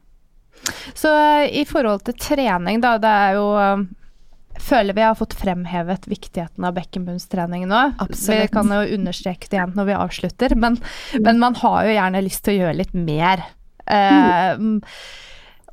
Så 0.96 1.12
i 1.50 1.66
forhold 1.68 2.06
til 2.08 2.18
trening, 2.20 2.82
da, 2.84 2.96
det 3.02 3.12
er 3.26 3.38
jo 3.40 3.48
føler 4.64 4.94
vi 4.94 5.02
har 5.02 5.18
fått 5.18 5.34
fremhevet 5.36 6.08
viktigheten 6.08 6.66
av 6.66 6.76
bekkenbunnstrening 6.78 7.66
nå. 7.68 7.82
Absolutt. 8.04 8.46
Vi 8.46 8.54
kan 8.54 8.72
jo 8.72 8.82
understreke 8.96 9.50
det 9.50 9.58
igjen 9.58 9.76
når 9.78 9.90
vi 9.90 9.98
avslutter, 9.98 10.56
men, 10.56 10.78
men, 11.20 11.42
man 11.42 11.58
har 11.60 11.84
jo 11.88 11.96
gjerne 11.98 12.24
lyst 12.24 12.44
til 12.46 12.56
å 12.56 12.60
gjøre 12.64 12.80
litt 12.80 12.94
mer. 12.96 13.44
Eh, 13.84 14.62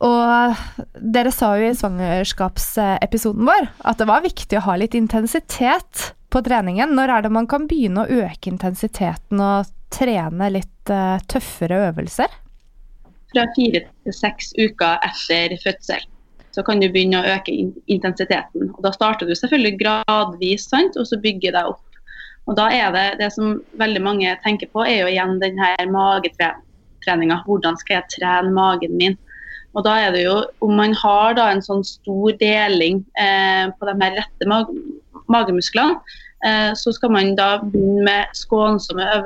og 0.01 0.62
dere 0.97 1.33
sa 1.35 1.53
jo 1.61 1.69
i 1.69 1.77
svangerskapsepisoden 1.77 3.45
vår 3.47 3.69
at 3.85 4.01
det 4.01 4.09
var 4.09 4.25
viktig 4.25 4.59
å 4.59 4.64
ha 4.71 4.79
litt 4.81 4.97
intensitet 4.97 6.14
på 6.33 6.40
treningen. 6.47 6.95
Når 6.97 7.12
er 7.12 7.27
det 7.27 7.35
man 7.35 7.49
kan 7.51 7.66
begynne 7.69 8.07
å 8.07 8.23
øke 8.25 8.49
intensiteten 8.53 9.43
og 9.45 9.69
trene 9.93 10.49
litt 10.55 10.93
uh, 10.95 11.21
tøffere 11.29 11.83
øvelser? 11.90 12.33
Fra 13.31 13.47
fire 13.57 13.85
til 13.87 14.16
seks 14.16 14.55
uker 14.59 14.99
etter 15.07 15.55
fødsel 15.62 16.09
så 16.55 16.64
kan 16.66 16.81
du 16.83 16.88
begynne 16.90 17.21
å 17.21 17.29
øke 17.37 17.53
intensiteten. 17.90 18.73
Og 18.75 18.83
Da 18.83 18.93
starter 18.95 19.29
du 19.29 19.35
selvfølgelig 19.35 19.79
gradvis 19.83 20.66
sant? 20.71 20.97
og 20.99 21.07
så 21.07 21.21
bygger 21.23 21.55
deg 21.55 21.71
opp. 21.75 21.85
Og 22.49 22.57
da 22.57 22.69
er 22.75 22.93
Det 22.93 23.19
det 23.21 23.33
som 23.33 23.62
veldig 23.79 24.03
mange 24.03 24.37
tenker 24.45 24.66
på, 24.66 24.83
er 24.83 25.03
jo 25.03 25.07
igjen 25.07 25.40
denne 25.40 25.77
magetreninga. 25.87 27.45
Hvordan 27.47 27.77
skal 27.77 27.95
jeg 27.95 28.11
trene 28.19 28.51
magen 28.51 28.97
min? 28.97 29.19
Og 29.75 29.85
da 29.85 29.90
er 29.90 30.11
det 30.11 30.25
jo, 30.25 30.45
Om 30.61 30.75
man 30.77 30.95
har 30.95 31.35
da 31.35 31.51
en 31.51 31.62
sånn 31.62 31.85
stor 31.85 32.33
deling 32.33 33.05
eh, 33.16 33.71
på 33.79 33.87
de 33.87 33.95
her 34.03 34.16
rette 34.19 34.47
mag 34.47 34.66
magemusklene, 35.29 36.01
eh, 36.45 36.73
så 36.75 36.93
skal 36.93 37.11
man 37.11 37.37
da 37.37 37.59
begynne 37.62 38.03
med 38.03 38.27
skånsomme 38.35 39.07
øv 39.14 39.25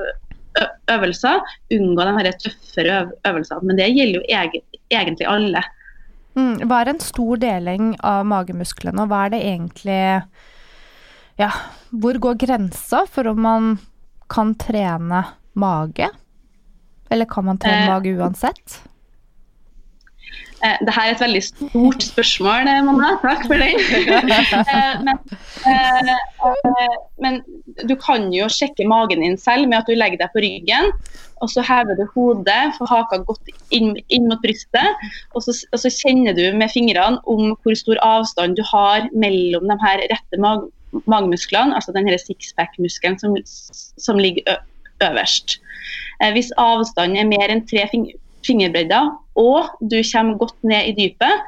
øvelser. 0.90 1.40
Unngå 1.74 2.06
de 2.06 2.16
her 2.18 2.30
tøffere 2.42 2.98
øv 3.00 3.14
øvelsene. 3.30 3.68
Men 3.68 3.80
det 3.80 3.90
gjelder 3.94 4.20
jo 4.20 4.48
egentlig 4.90 5.28
alle. 5.28 5.64
Mm, 6.34 6.66
hva 6.66 6.80
er 6.82 6.90
en 6.90 7.02
stor 7.02 7.38
deling 7.38 7.94
av 8.02 8.24
magemusklene, 8.26 9.04
og 9.04 9.10
hva 9.12 9.26
er 9.26 9.36
det 9.36 9.44
egentlig 9.46 10.00
Ja, 11.38 11.50
hvor 11.90 12.18
går 12.22 12.38
grensa 12.38 13.04
for 13.10 13.26
om 13.26 13.40
man 13.42 13.70
kan 14.30 14.54
trene 14.58 15.24
mage? 15.58 16.08
Eller 17.10 17.26
kan 17.30 17.46
man 17.46 17.58
trene 17.58 17.84
eh, 17.84 17.90
mage 17.90 18.14
uansett? 18.14 18.80
Eh, 20.64 20.78
Dette 20.80 21.00
er 21.02 21.12
et 21.12 21.20
veldig 21.20 21.42
stort 21.44 22.04
spørsmål, 22.06 22.68
eh, 22.70 22.80
Mona. 22.86 23.10
Takk 23.22 23.44
for 23.48 23.60
det. 23.60 23.72
Eh, 25.64 26.08
men, 26.60 26.96
men, 27.24 27.36
du 27.88 27.94
kan 27.96 28.26
jo 28.34 28.48
sjekke 28.52 28.84
magen 28.88 29.22
din 29.24 29.38
selv 29.40 29.68
med 29.70 29.78
at 29.78 29.88
du 29.88 29.94
legger 29.96 30.20
deg 30.20 30.32
på 30.34 30.42
ryggen. 30.44 30.90
Og 31.44 31.48
så 31.52 31.64
hever 31.64 31.96
du 31.96 32.04
hodet, 32.14 32.74
får 32.78 32.90
haka 32.90 33.20
godt 33.28 33.52
inn, 33.72 33.94
inn 34.12 34.28
mot 34.28 34.40
brystet. 34.44 35.04
Og 35.32 35.44
så, 35.46 35.54
og 35.72 35.80
så, 35.80 35.92
kjenner 35.92 36.36
du 36.36 36.44
med 36.56 36.72
fingrene 36.72 37.20
om 37.30 37.54
hvor 37.64 37.76
stor 37.80 38.00
avstand 38.04 38.56
du 38.60 38.64
har 38.74 39.08
mellom 39.12 39.68
de 39.68 39.78
her 39.84 40.04
rette 40.12 40.40
mag 40.40 40.68
magemusklene, 41.10 41.74
altså 41.74 41.90
den 41.90 42.06
sixpack-muskelen 42.06 43.16
som, 43.18 43.32
som, 43.98 44.20
ligger 44.20 44.60
øverst. 45.02 45.56
Hvis 46.36 46.52
avstanden 46.60 47.18
er 47.18 47.26
mer 47.26 47.50
enn 47.50 47.64
tre 47.66 47.88
fingre 47.90 48.14
fingerbredder, 48.46 49.12
og 49.40 49.70
du 49.90 50.00
kommer 50.12 50.38
godt 50.40 50.56
ned 50.66 50.90
i 50.90 50.94
dypet, 50.96 51.42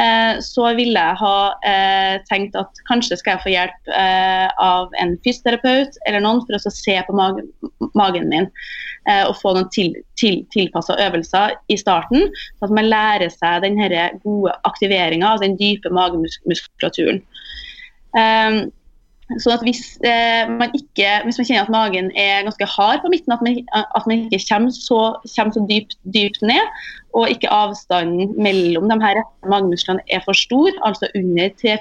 eh, 0.00 0.40
så 0.44 0.72
ville 0.78 1.00
jeg 1.00 1.18
ha 1.22 1.36
eh, 1.66 2.16
tenkt 2.28 2.58
at 2.58 2.82
kanskje 2.88 3.18
skal 3.20 3.36
jeg 3.36 3.44
få 3.44 3.54
hjelp 3.54 3.92
eh, 3.96 4.48
av 4.62 4.94
en 5.02 5.16
fysioterapeut 5.24 5.98
eller 6.06 6.24
noen 6.24 6.42
for 6.46 6.58
å 6.58 6.74
se 6.74 6.96
på 7.06 7.16
magen, 7.16 8.30
min 8.30 8.50
og 9.10 9.32
få 9.40 9.54
noen 9.56 9.66
til, 9.72 9.94
til, 10.20 10.42
tilpassa 10.52 10.94
øvelser 11.00 11.54
i 11.72 11.76
starten, 11.80 12.28
sånn 12.60 12.66
at 12.68 12.74
man 12.76 12.90
lærer 12.92 13.32
seg 13.32 13.64
den 13.64 13.80
gode 14.22 14.52
aktiveringa 14.68 15.32
av 15.32 15.40
den 15.42 15.56
dype 15.58 15.90
magemuskulaturen. 15.96 17.22
Um, 18.12 18.68
Sånn 19.38 19.54
at 19.54 19.62
hvis, 19.62 19.82
eh, 20.02 20.50
man 20.50 20.72
ikke, 20.74 21.20
hvis 21.26 21.38
man 21.38 21.46
kjenner 21.46 21.66
at 21.66 21.74
magen 21.74 22.10
er 22.18 22.46
ganske 22.46 22.66
hard 22.66 23.04
på 23.04 23.12
midten, 23.12 23.34
at 23.34 23.44
man, 23.46 23.60
at 23.78 24.08
man 24.08 24.24
ikke 24.26 24.42
kommer 24.48 24.74
så, 24.74 25.00
kommer 25.36 25.54
så 25.54 25.64
dypt, 25.70 25.98
dypt, 26.14 26.42
ned, 26.42 26.80
og 27.14 27.30
ikke 27.30 27.50
avstanden 27.54 28.34
mellom 28.38 28.90
de 28.90 28.98
her 29.02 29.22
magemusklene 29.50 30.02
er 30.10 30.22
for 30.26 30.34
stor, 30.36 30.70
altså 30.86 31.10
under 31.18 31.50
tre 31.60 31.76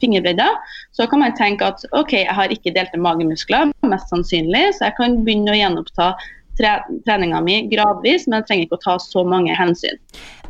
fingerbredder, 0.00 0.58
så 0.94 1.06
kan 1.10 1.22
man 1.22 1.36
tenke 1.38 1.66
at 1.72 1.82
OK, 1.96 2.12
jeg 2.12 2.36
har 2.38 2.52
ikke 2.54 2.74
delte 2.74 3.00
magemuskler, 3.00 3.72
mest 3.86 4.12
sannsynlig, 4.12 4.68
så 4.76 4.90
jeg 4.90 4.98
kan 4.98 5.22
begynne 5.24 5.54
å 5.54 5.58
gjenoppta 5.58 6.12
treninga 6.60 7.40
mi 7.40 7.62
gradvis, 7.70 8.26
men 8.26 8.40
jeg 8.40 8.48
trenger 8.48 8.66
ikke 8.66 8.78
å 8.78 8.84
ta 8.84 8.96
så 9.02 9.24
mange 9.24 9.54
hensyn. 9.56 9.96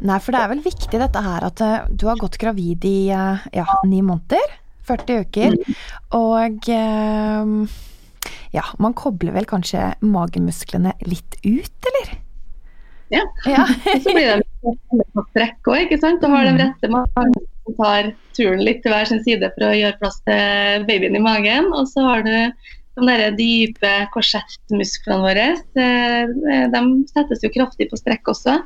Nei, 0.00 0.18
for 0.18 0.34
det 0.34 0.40
er 0.42 0.52
vel 0.54 0.64
viktig 0.64 1.02
dette 1.02 1.22
her 1.22 1.46
at 1.46 1.62
uh, 1.62 1.76
du 1.90 2.08
har 2.10 2.18
gått 2.20 2.40
gravid 2.40 2.86
i 2.88 3.12
uh, 3.14 3.44
ja, 3.54 3.66
ni 3.86 4.02
måneder. 4.02 4.58
40 4.90 5.22
uker. 5.24 5.56
Og 6.18 6.70
ehm, 6.74 7.54
ja, 8.54 8.66
man 8.82 8.96
kobler 8.98 9.34
vel 9.36 9.46
kanskje 9.48 9.92
magemusklene 10.02 10.96
litt 11.06 11.38
ut, 11.46 11.90
eller? 11.92 12.18
Ja. 13.10 13.22
ja. 13.46 13.66
så 14.02 14.12
blir 14.14 14.26
det 14.26 14.42
på 14.62 15.24
strekk 15.30 15.70
òg, 15.70 15.86
ikke 15.86 16.00
sant. 16.02 16.24
Og 16.26 16.34
har 16.34 16.46
den 16.46 16.58
mm. 16.58 16.62
rette 16.66 16.92
magen 16.92 17.38
som 17.38 17.78
tar 17.78 18.10
turen 18.36 18.62
litt 18.64 18.82
til 18.84 18.94
hver 18.94 19.08
sin 19.08 19.22
side 19.24 19.50
for 19.56 19.68
å 19.68 19.76
gjøre 19.76 19.98
plass 20.02 20.20
til 20.26 20.86
babyen 20.90 21.18
i 21.18 21.24
magen. 21.24 21.70
Og 21.74 21.88
så 21.90 22.04
har 22.06 22.26
du 22.26 22.34
de 22.98 23.30
dype 23.38 23.90
korsettmusklene 24.12 25.22
våre 25.22 25.46
eh, 25.78 26.66
de 26.72 26.80
settes 27.08 27.44
jo 27.44 27.50
kraftig 27.54 27.88
på 27.90 27.98
strekk 27.98 28.28
også. 28.32 28.58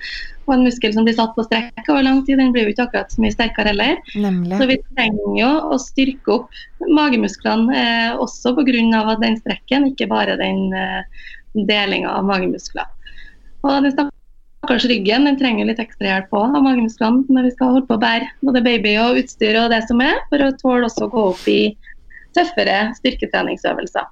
Og 0.47 0.55
en 0.55 0.65
muskel 0.67 0.95
som 0.95 1.05
blir 1.07 1.17
satt 1.17 1.35
på 1.37 1.45
strekk 1.47 1.85
over 1.89 2.03
lang 2.07 2.25
tid, 2.25 2.39
den 2.41 2.53
blir 2.55 2.67
jo 2.67 2.75
ikke 2.75 2.89
akkurat 2.89 3.13
så 3.13 3.23
mye 3.23 3.35
sterkere 3.35 3.73
heller. 3.73 4.01
Nemlig. 4.17 4.57
Så 4.59 4.69
vi 4.71 4.81
trenger 4.95 5.39
jo 5.39 5.53
å 5.75 5.79
styrke 5.81 6.35
opp 6.39 6.65
magemusklene 6.89 7.79
eh, 7.79 8.11
også 8.17 8.57
pga. 8.59 9.05
den 9.21 9.39
strekken, 9.43 9.89
ikke 9.93 10.11
bare 10.11 10.37
den 10.41 10.73
eh, 10.73 11.31
delinga 11.55 12.11
av 12.19 12.27
magemuskler. 12.27 12.91
Og 13.65 13.85
den 13.85 13.95
stakkars 13.95 14.85
ryggen 14.91 15.29
den 15.29 15.39
trenger 15.39 15.69
litt 15.69 15.81
ekstra 15.81 16.11
hjelp 16.11 16.31
på 16.33 16.43
av 16.49 16.63
magemusklene 16.65 17.25
når 17.29 17.49
vi 17.49 17.55
skal 17.55 17.75
holde 17.75 17.89
på 17.89 17.97
å 17.97 18.03
bære 18.03 18.29
både 18.45 18.65
baby 18.65 18.97
og 19.01 19.21
utstyr 19.23 19.61
og 19.61 19.71
det 19.73 19.85
som 19.89 20.01
er, 20.05 20.17
for 20.33 20.43
å 20.43 20.55
tåle 20.61 20.89
også 20.89 21.07
å 21.07 21.13
gå 21.13 21.27
opp 21.33 21.49
i 21.49 21.63
tøffere 22.37 22.79
styrketreningsøvelser. 22.99 24.11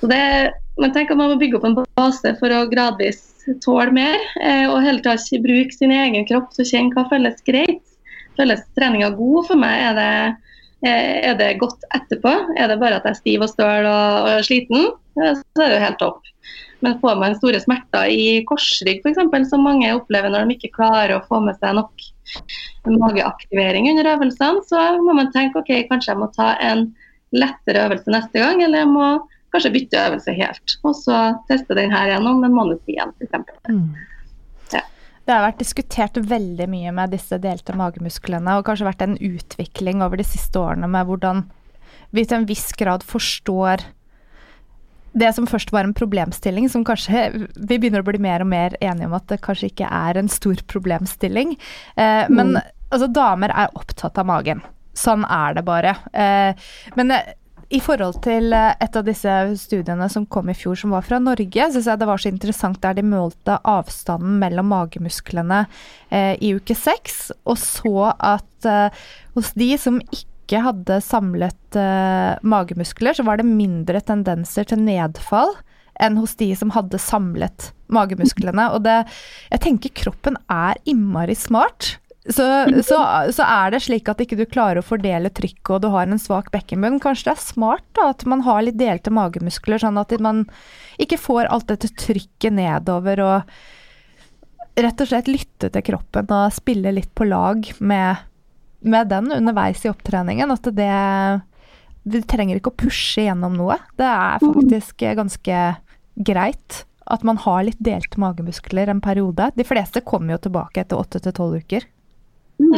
Så 0.00 0.08
det, 0.10 0.22
man 0.82 0.94
tenker 0.94 1.14
at 1.14 1.20
man 1.20 1.32
må 1.34 1.38
bygge 1.40 1.60
opp 1.60 1.68
en 1.68 1.76
base 1.78 2.34
for 2.40 2.54
å 2.54 2.64
gradvis 2.70 3.20
tåle 3.62 3.92
mer, 3.94 4.18
eh, 4.42 4.64
og 4.70 4.82
hele 4.82 5.02
tida 5.02 5.42
bruke 5.44 5.74
sin 5.74 5.94
egen 5.94 6.26
kropp 6.28 6.50
til 6.54 6.64
å 6.64 6.70
kjenne 6.70 6.96
hva 6.96 7.06
føles 7.10 7.44
greit. 7.46 7.82
Føles 8.38 8.64
treninga 8.78 9.12
god 9.18 9.50
for 9.50 9.60
meg? 9.60 9.76
Er 9.90 9.94
det, 9.98 10.10
eh, 10.88 11.30
er 11.30 11.38
det 11.38 11.58
godt 11.60 11.86
etterpå? 11.94 12.32
Er 12.56 12.68
det 12.68 12.80
bare 12.80 12.98
at 12.98 13.06
jeg 13.06 13.16
er 13.16 13.20
stiv 13.20 13.46
og 13.46 13.52
støl 13.52 13.86
og, 13.86 14.28
og 14.32 14.46
sliten? 14.48 14.90
Så 15.14 15.60
er 15.60 15.68
det 15.68 15.76
jo 15.76 15.84
helt 15.86 16.00
topp. 16.00 16.32
Men 16.82 16.98
får 16.98 17.18
man 17.20 17.36
store 17.38 17.60
smerter 17.62 18.10
i 18.10 18.42
korsrygg 18.48 19.04
f.eks., 19.04 19.50
som 19.50 19.62
mange 19.62 19.92
opplever 19.94 20.32
når 20.32 20.48
de 20.48 20.56
ikke 20.56 20.74
klarer 20.80 21.14
å 21.14 21.24
få 21.28 21.38
med 21.44 21.58
seg 21.60 21.76
nok 21.78 22.06
mageaktivering 22.90 23.86
under 23.92 24.08
øvelsene, 24.16 24.64
så 24.66 24.80
må 24.98 25.14
man 25.14 25.30
tenke 25.34 25.60
ok, 25.60 25.70
kanskje 25.90 26.14
jeg 26.14 26.22
må 26.22 26.30
ta 26.34 26.56
en 26.64 26.88
lettere 27.32 27.86
øvelse 27.86 28.12
neste 28.12 28.42
gang, 28.42 28.62
eller 28.62 28.84
jeg 28.84 28.90
må 28.92 29.06
kanskje 29.52 29.72
bytte 29.74 30.00
øvelse 30.06 30.34
helt. 30.36 30.76
Og 30.86 30.96
så 30.96 31.18
teste 31.50 31.76
den 31.76 31.92
her 31.92 32.10
igjen 32.10 32.28
om 32.28 32.44
en 32.44 32.56
måned 32.56 32.90
igjen, 32.90 33.12
f.eks. 33.18 33.56
Mm. 33.68 33.88
Ja. 34.72 34.84
Det 35.24 35.34
har 35.34 35.46
vært 35.46 35.62
diskutert 35.62 36.20
veldig 36.30 36.68
mye 36.72 36.92
med 36.96 37.12
disse 37.16 37.38
delte 37.42 37.76
magemusklene, 37.78 38.58
og 38.58 38.68
kanskje 38.68 38.88
vært 38.88 39.04
en 39.06 39.18
utvikling 39.18 40.04
over 40.04 40.20
de 40.20 40.28
siste 40.28 40.60
årene 40.60 40.88
med 40.90 41.08
hvordan 41.08 41.44
vi 42.12 42.24
til 42.28 42.42
en 42.42 42.48
viss 42.48 42.70
grad 42.76 43.04
forstår 43.08 43.84
det 45.12 45.28
som 45.36 45.46
først 45.48 45.72
var 45.72 45.84
en 45.84 45.94
problemstilling, 45.96 46.68
som 46.72 46.84
kanskje 46.88 47.26
vi 47.54 47.76
begynner 47.76 48.00
å 48.00 48.06
bli 48.06 48.20
mer 48.22 48.44
og 48.44 48.48
mer 48.48 48.76
enige 48.80 49.10
om 49.10 49.16
at 49.16 49.26
det 49.28 49.42
kanskje 49.44 49.68
ikke 49.68 49.88
er 49.92 50.16
en 50.16 50.30
stor 50.32 50.62
problemstilling. 50.72 51.52
Eh, 52.00 52.30
men 52.32 52.54
mm. 52.56 52.62
altså, 52.88 53.10
damer 53.12 53.52
er 53.52 53.76
opptatt 53.76 54.16
av 54.20 54.28
magen. 54.28 54.62
Sånn 54.92 55.24
er 55.24 55.56
det 55.56 55.64
bare. 55.66 55.96
Eh, 56.12 56.52
men 56.98 57.14
i 57.72 57.80
forhold 57.80 58.18
til 58.24 58.52
eh, 58.52 58.74
et 58.84 58.96
av 58.98 59.06
disse 59.06 59.36
studiene 59.60 60.08
som 60.12 60.26
kom 60.28 60.50
i 60.52 60.56
fjor, 60.56 60.76
som 60.78 60.92
var 60.92 61.06
fra 61.06 61.20
Norge, 61.22 61.68
syns 61.72 61.88
jeg 61.88 62.00
det 62.00 62.08
var 62.08 62.20
så 62.20 62.32
interessant 62.32 62.80
der 62.84 62.98
de 62.98 63.04
målte 63.06 63.56
avstanden 63.68 64.36
mellom 64.42 64.68
magemusklene 64.72 65.64
eh, 66.10 66.34
i 66.36 66.52
uke 66.58 66.76
seks, 66.76 67.30
og 67.48 67.56
så 67.60 68.10
at 68.12 68.68
eh, 68.68 69.02
hos 69.38 69.54
de 69.56 69.72
som 69.80 70.00
ikke 70.04 70.60
hadde 70.66 71.00
samlet 71.04 71.80
eh, 71.80 72.36
magemuskler, 72.44 73.16
så 73.16 73.24
var 73.24 73.40
det 73.40 73.48
mindre 73.48 74.02
tendenser 74.04 74.68
til 74.68 74.82
nedfall 74.84 75.54
enn 76.02 76.18
hos 76.20 76.34
de 76.40 76.50
som 76.58 76.72
hadde 76.74 77.00
samlet 77.00 77.70
magemusklene. 77.92 78.68
Og 78.74 78.84
det 78.84 79.02
Jeg 79.52 79.64
tenker 79.64 79.96
kroppen 80.04 80.38
er 80.50 80.80
innmari 80.88 81.36
smart. 81.36 81.96
Så, 82.22 82.44
så, 82.86 82.98
så, 83.34 83.42
er 83.42 83.72
det 83.74 83.80
slik 83.82 84.06
at 84.06 84.20
ikke 84.22 84.36
du 84.38 84.44
klarer 84.46 84.78
å 84.78 84.86
fordele 84.86 85.30
trykket 85.34 85.72
og 85.74 85.80
du 85.82 85.88
har 85.90 86.06
en 86.06 86.20
svak 86.22 86.52
bekkenbunn. 86.54 87.00
Kanskje 87.02 87.32
det 87.32 87.34
er 87.34 87.42
smart 87.42 87.86
da, 87.98 88.12
at 88.12 88.22
man 88.30 88.44
har 88.46 88.62
litt 88.62 88.78
delte 88.78 89.10
magemuskler, 89.10 89.82
sånn 89.82 89.98
at 89.98 90.14
man 90.22 90.44
ikke 91.02 91.18
får 91.18 91.50
alt 91.50 91.72
dette 91.72 91.90
trykket 91.98 92.54
nedover 92.54 93.22
og 93.26 93.56
rett 94.78 95.02
og 95.02 95.10
slett 95.10 95.30
lytte 95.30 95.68
til 95.72 95.84
kroppen 95.84 96.30
og 96.32 96.54
spille 96.54 96.94
litt 96.94 97.10
på 97.18 97.26
lag 97.26 97.66
med, 97.82 98.22
med 98.86 99.10
den 99.10 99.32
underveis 99.34 99.82
i 99.82 99.90
opptreningen. 99.90 100.54
At 100.54 100.70
det 100.70 100.92
Du 102.02 102.18
trenger 102.26 102.58
ikke 102.58 102.72
å 102.72 102.80
pushe 102.84 103.26
gjennom 103.26 103.54
noe. 103.54 103.76
Det 103.98 104.06
er 104.06 104.42
faktisk 104.42 105.04
ganske 105.18 105.58
greit 106.14 106.84
at 107.12 107.22
man 107.26 107.38
har 107.42 107.64
litt 107.66 107.82
delte 107.82 108.20
magemuskler 108.22 108.90
en 108.90 109.02
periode. 109.02 109.50
De 109.54 109.66
fleste 109.66 110.02
kommer 110.06 110.36
jo 110.36 110.44
tilbake 110.46 110.82
etter 110.82 110.98
åtte 110.98 111.18
til 111.22 111.34
tolv 111.34 111.58
uker. 111.62 111.86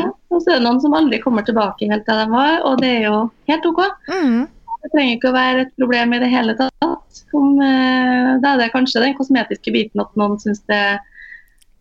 Ja, 0.00 0.11
og 0.35 0.42
så 0.42 0.50
er 0.54 0.59
det 0.59 0.64
noen 0.66 0.80
som 0.83 0.94
aldri 0.98 1.20
kommer 1.22 1.44
tilbake 1.46 1.88
helt 1.90 2.07
der 2.09 2.24
de 2.24 2.26
var, 2.33 2.61
og 2.66 2.80
det 2.83 2.90
er 2.98 3.07
jo 3.09 3.16
helt 3.50 3.66
OK. 3.70 3.80
Mm. 4.11 4.44
Det 4.85 4.90
trenger 4.92 5.16
ikke 5.16 5.30
å 5.30 5.37
være 5.38 5.64
et 5.64 5.72
problem 5.80 6.12
i 6.12 6.20
det 6.20 6.28
hele 6.33 6.54
tatt. 6.59 7.20
Om, 7.35 7.54
eh, 7.62 8.30
da 8.42 8.52
er 8.54 8.59
det 8.64 8.72
kanskje 8.74 9.00
den 9.02 9.14
kosmetiske 9.18 9.72
biten 9.74 10.02
at 10.02 10.12
noen 10.20 10.35
syns 10.42 10.61
det 10.70 10.80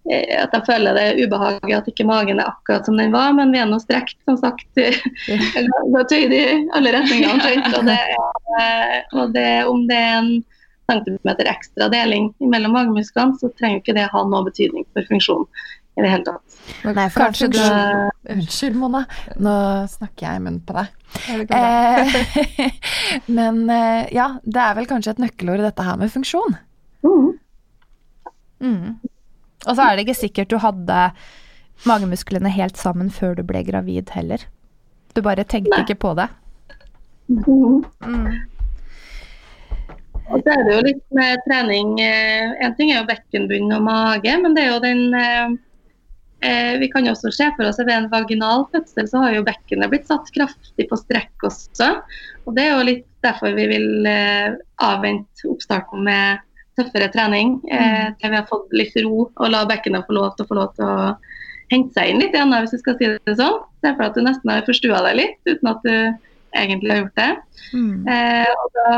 eh, 0.09 0.37
at 0.43 0.53
de 0.55 0.61
føler 0.67 0.95
det 0.97 1.03
er 1.09 1.19
ubehagelig 1.25 1.75
at 1.77 1.89
ikke 1.91 2.05
magen 2.07 2.39
er 2.39 2.47
akkurat 2.53 2.85
som 2.87 2.97
den 2.99 3.11
var, 3.13 3.33
men 3.35 3.51
vi 3.53 3.59
er 3.61 3.67
nå 3.69 3.79
strekt, 3.83 4.15
som 4.29 4.37
sagt. 4.39 4.65
Tøyer 6.09 6.33
i 6.33 6.43
alle 6.75 6.95
retninger 6.95 7.33
omtrent. 7.33 7.69
Og, 7.77 7.85
det, 7.87 7.99
er- 7.99 9.05
og 9.17 9.31
det, 9.35 9.47
om 9.69 9.85
det 9.89 9.97
er 9.99 10.17
en 10.21 10.33
centimeter 10.91 11.47
ekstra 11.49 11.87
deling 11.89 12.27
mellom 12.43 12.73
magemusklene, 12.75 13.37
så 13.39 13.49
trenger 13.57 13.79
ikke 13.79 13.95
det 13.97 14.09
ha 14.11 14.23
noe 14.27 14.43
betydning 14.49 14.83
for 14.93 15.07
funksjonen 15.09 15.47
i 15.93 16.01
det 16.01 16.09
hele 16.09 16.25
tatt. 16.25 16.57
Nei, 16.87 17.07
for 17.13 17.27
Kanskje 17.27 17.49
du- 17.53 18.33
Unnskyld, 18.33 18.75
Mona. 18.79 19.03
Nå 19.37 19.53
snakker 19.91 20.25
jeg 20.25 20.39
i 20.39 20.43
munnen 20.43 20.61
på 20.65 20.73
deg. 20.73 20.87
Eh, 21.53 22.69
men 23.37 23.69
eh, 23.69 24.07
ja, 24.15 24.29
det 24.43 24.61
er 24.63 24.77
vel 24.79 24.87
kanskje 24.89 25.13
et 25.13 25.21
nøkkelord 25.21 25.61
dette 25.61 25.85
her 25.85 25.99
med 26.01 26.11
funksjon. 26.13 26.55
Mm. 27.05 27.27
Mm. 28.63 28.87
Og 29.67 29.75
så 29.75 29.83
er 29.85 29.95
det 29.95 30.07
ikke 30.07 30.21
sikkert 30.23 30.49
du 30.49 30.57
hadde 30.63 31.11
magemusklene 31.87 32.49
helt 32.53 32.79
sammen 32.79 33.11
før 33.13 33.35
du 33.37 33.43
ble 33.45 33.61
gravid 33.67 34.09
heller. 34.15 34.47
Du 35.13 35.21
bare 35.21 35.45
tenkte 35.45 35.75
Nei. 35.75 35.83
ikke 35.85 35.99
på 35.99 36.15
det. 36.17 36.29
Mm. 37.29 37.83
Mm. 38.01 38.33
Og 40.33 40.41
så 40.41 40.55
er 40.55 40.63
det 40.65 40.73
jo 40.73 40.81
litt 40.87 41.03
med 41.15 41.39
trening 41.45 41.93
eh, 42.03 42.51
En 42.63 42.73
ting 42.75 42.91
er 42.91 43.01
jo 43.01 43.07
bekkenbunn 43.07 43.75
og 43.75 43.85
mage, 43.85 44.33
men 44.41 44.55
det 44.55 44.65
er 44.65 44.71
jo 44.71 44.81
den 44.83 45.03
eh, 46.43 46.73
Vi 46.81 46.89
kan 46.91 47.07
også 47.09 47.31
se 47.33 47.49
for 47.57 47.69
oss 47.69 47.79
at 47.81 47.87
ved 47.87 47.95
en 47.95 48.11
vaginal 48.11 48.65
fødsel 48.73 49.09
så 49.09 49.25
har 49.25 49.37
jo 49.37 49.45
bekkenet 49.47 49.91
blitt 49.91 50.09
satt 50.09 50.31
kraftig 50.35 50.87
på 50.89 50.99
strekk 50.99 51.47
også. 51.49 51.89
Og 52.45 52.57
det 52.57 52.65
er 52.67 52.73
jo 52.75 52.87
litt 52.89 53.05
derfor 53.23 53.55
vi 53.55 53.67
vil 53.71 54.09
eh, 54.09 54.55
avvente 54.83 55.47
oppstarten 55.49 56.03
med 56.07 56.43
tøffere 56.77 57.09
trening. 57.13 57.57
Eh, 57.69 58.09
til 58.19 58.33
vi 58.33 58.39
har 58.39 58.49
fått 58.49 58.73
litt 58.75 58.97
ro 59.05 59.27
og 59.29 59.53
la 59.53 59.63
bekkenet 59.69 60.07
få 60.07 60.17
lov 60.17 60.35
til 60.35 60.45
å 60.45 60.51
få 60.51 60.59
lov 60.59 60.75
til 60.77 60.89
å 60.89 61.13
hente 61.71 61.95
seg 61.95 62.11
inn 62.11 62.21
litt 62.21 62.35
igjen, 62.35 62.53
hvis 62.53 62.75
vi 62.75 62.81
skal 62.83 62.99
si 62.99 63.09
det 63.13 63.37
sånn. 63.39 63.59
Se 63.81 63.91
for 63.93 64.03
deg 64.03 64.11
at 64.11 64.17
du 64.17 64.25
nesten 64.27 64.53
har 64.53 64.67
forstua 64.67 65.01
deg 65.07 65.19
litt 65.19 65.51
uten 65.51 65.71
at 65.71 65.85
du 65.85 65.95
egentlig 66.53 66.93
har 66.93 67.03
gjort 67.03 67.21
det. 67.21 67.31
Mm. 67.73 67.95
Eh, 68.15 68.51
og 68.63 68.79
da, 68.79 68.97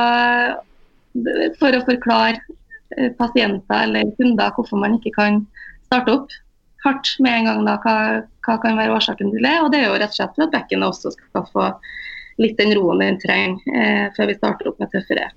for 1.60 1.78
å 1.78 1.84
forklare 1.88 2.42
eh, 2.98 3.12
pasienter 3.20 3.86
eller 3.86 4.12
kunder 4.20 4.56
hvorfor 4.56 4.82
man 4.82 4.98
ikke 5.00 5.14
kan 5.16 5.46
starte 5.88 6.18
opp 6.18 6.36
hardt 6.86 7.15
med 7.24 7.39
en 7.39 7.50
gang, 7.50 7.63
da, 7.67 7.78
hva, 7.84 7.95
hva 8.45 8.58
kan 8.63 8.78
være 8.80 8.95
årsaken 8.95 9.34
til 9.34 9.45
det. 9.45 9.56
Og 9.63 9.71
det 9.74 9.82
er 9.82 9.89
jo 9.89 9.98
rett 9.98 10.13
og 10.13 10.19
slett 10.19 10.36
for 10.38 10.48
at 10.48 10.54
bekkenet 10.54 10.89
også 10.89 11.13
skal 11.15 11.48
få 11.52 11.71
litt 12.41 12.60
den 12.60 12.76
roen 12.76 13.02
den 13.04 13.17
trenger 13.21 13.76
eh, 13.80 14.06
før 14.15 14.32
vi 14.32 14.38
starter 14.38 14.71
opp 14.71 14.82
med 14.82 14.91
tøffere. 14.93 15.30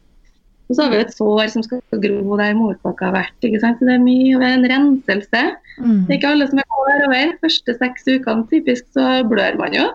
Og 0.69 0.77
så 0.77 0.85
har 0.85 0.93
vi 0.93 0.99
et 1.01 1.15
sår 1.15 1.47
som 1.53 1.65
skal 1.65 2.01
gro 2.03 2.37
der 2.37 2.57
morkaka 2.57 3.09
har 3.09 3.15
vært. 3.15 3.37
ikke 3.41 3.61
sant? 3.63 3.79
Så 3.81 3.89
det 3.89 3.95
er 3.97 4.03
mye 4.05 4.35
av 4.37 4.45
en 4.51 4.67
renselse. 4.69 5.45
Mm. 5.81 6.03
Det 6.05 6.13
er 6.13 6.19
ikke 6.19 6.33
alle 6.35 6.49
som 6.51 6.61
er 6.61 6.67
klar 6.75 7.05
over. 7.07 7.31
Første 7.45 7.77
seks 7.79 8.11
ukene 8.11 8.45
typisk 8.51 8.91
så 8.97 9.07
blør 9.31 9.57
man 9.61 9.77
jo. 9.79 9.87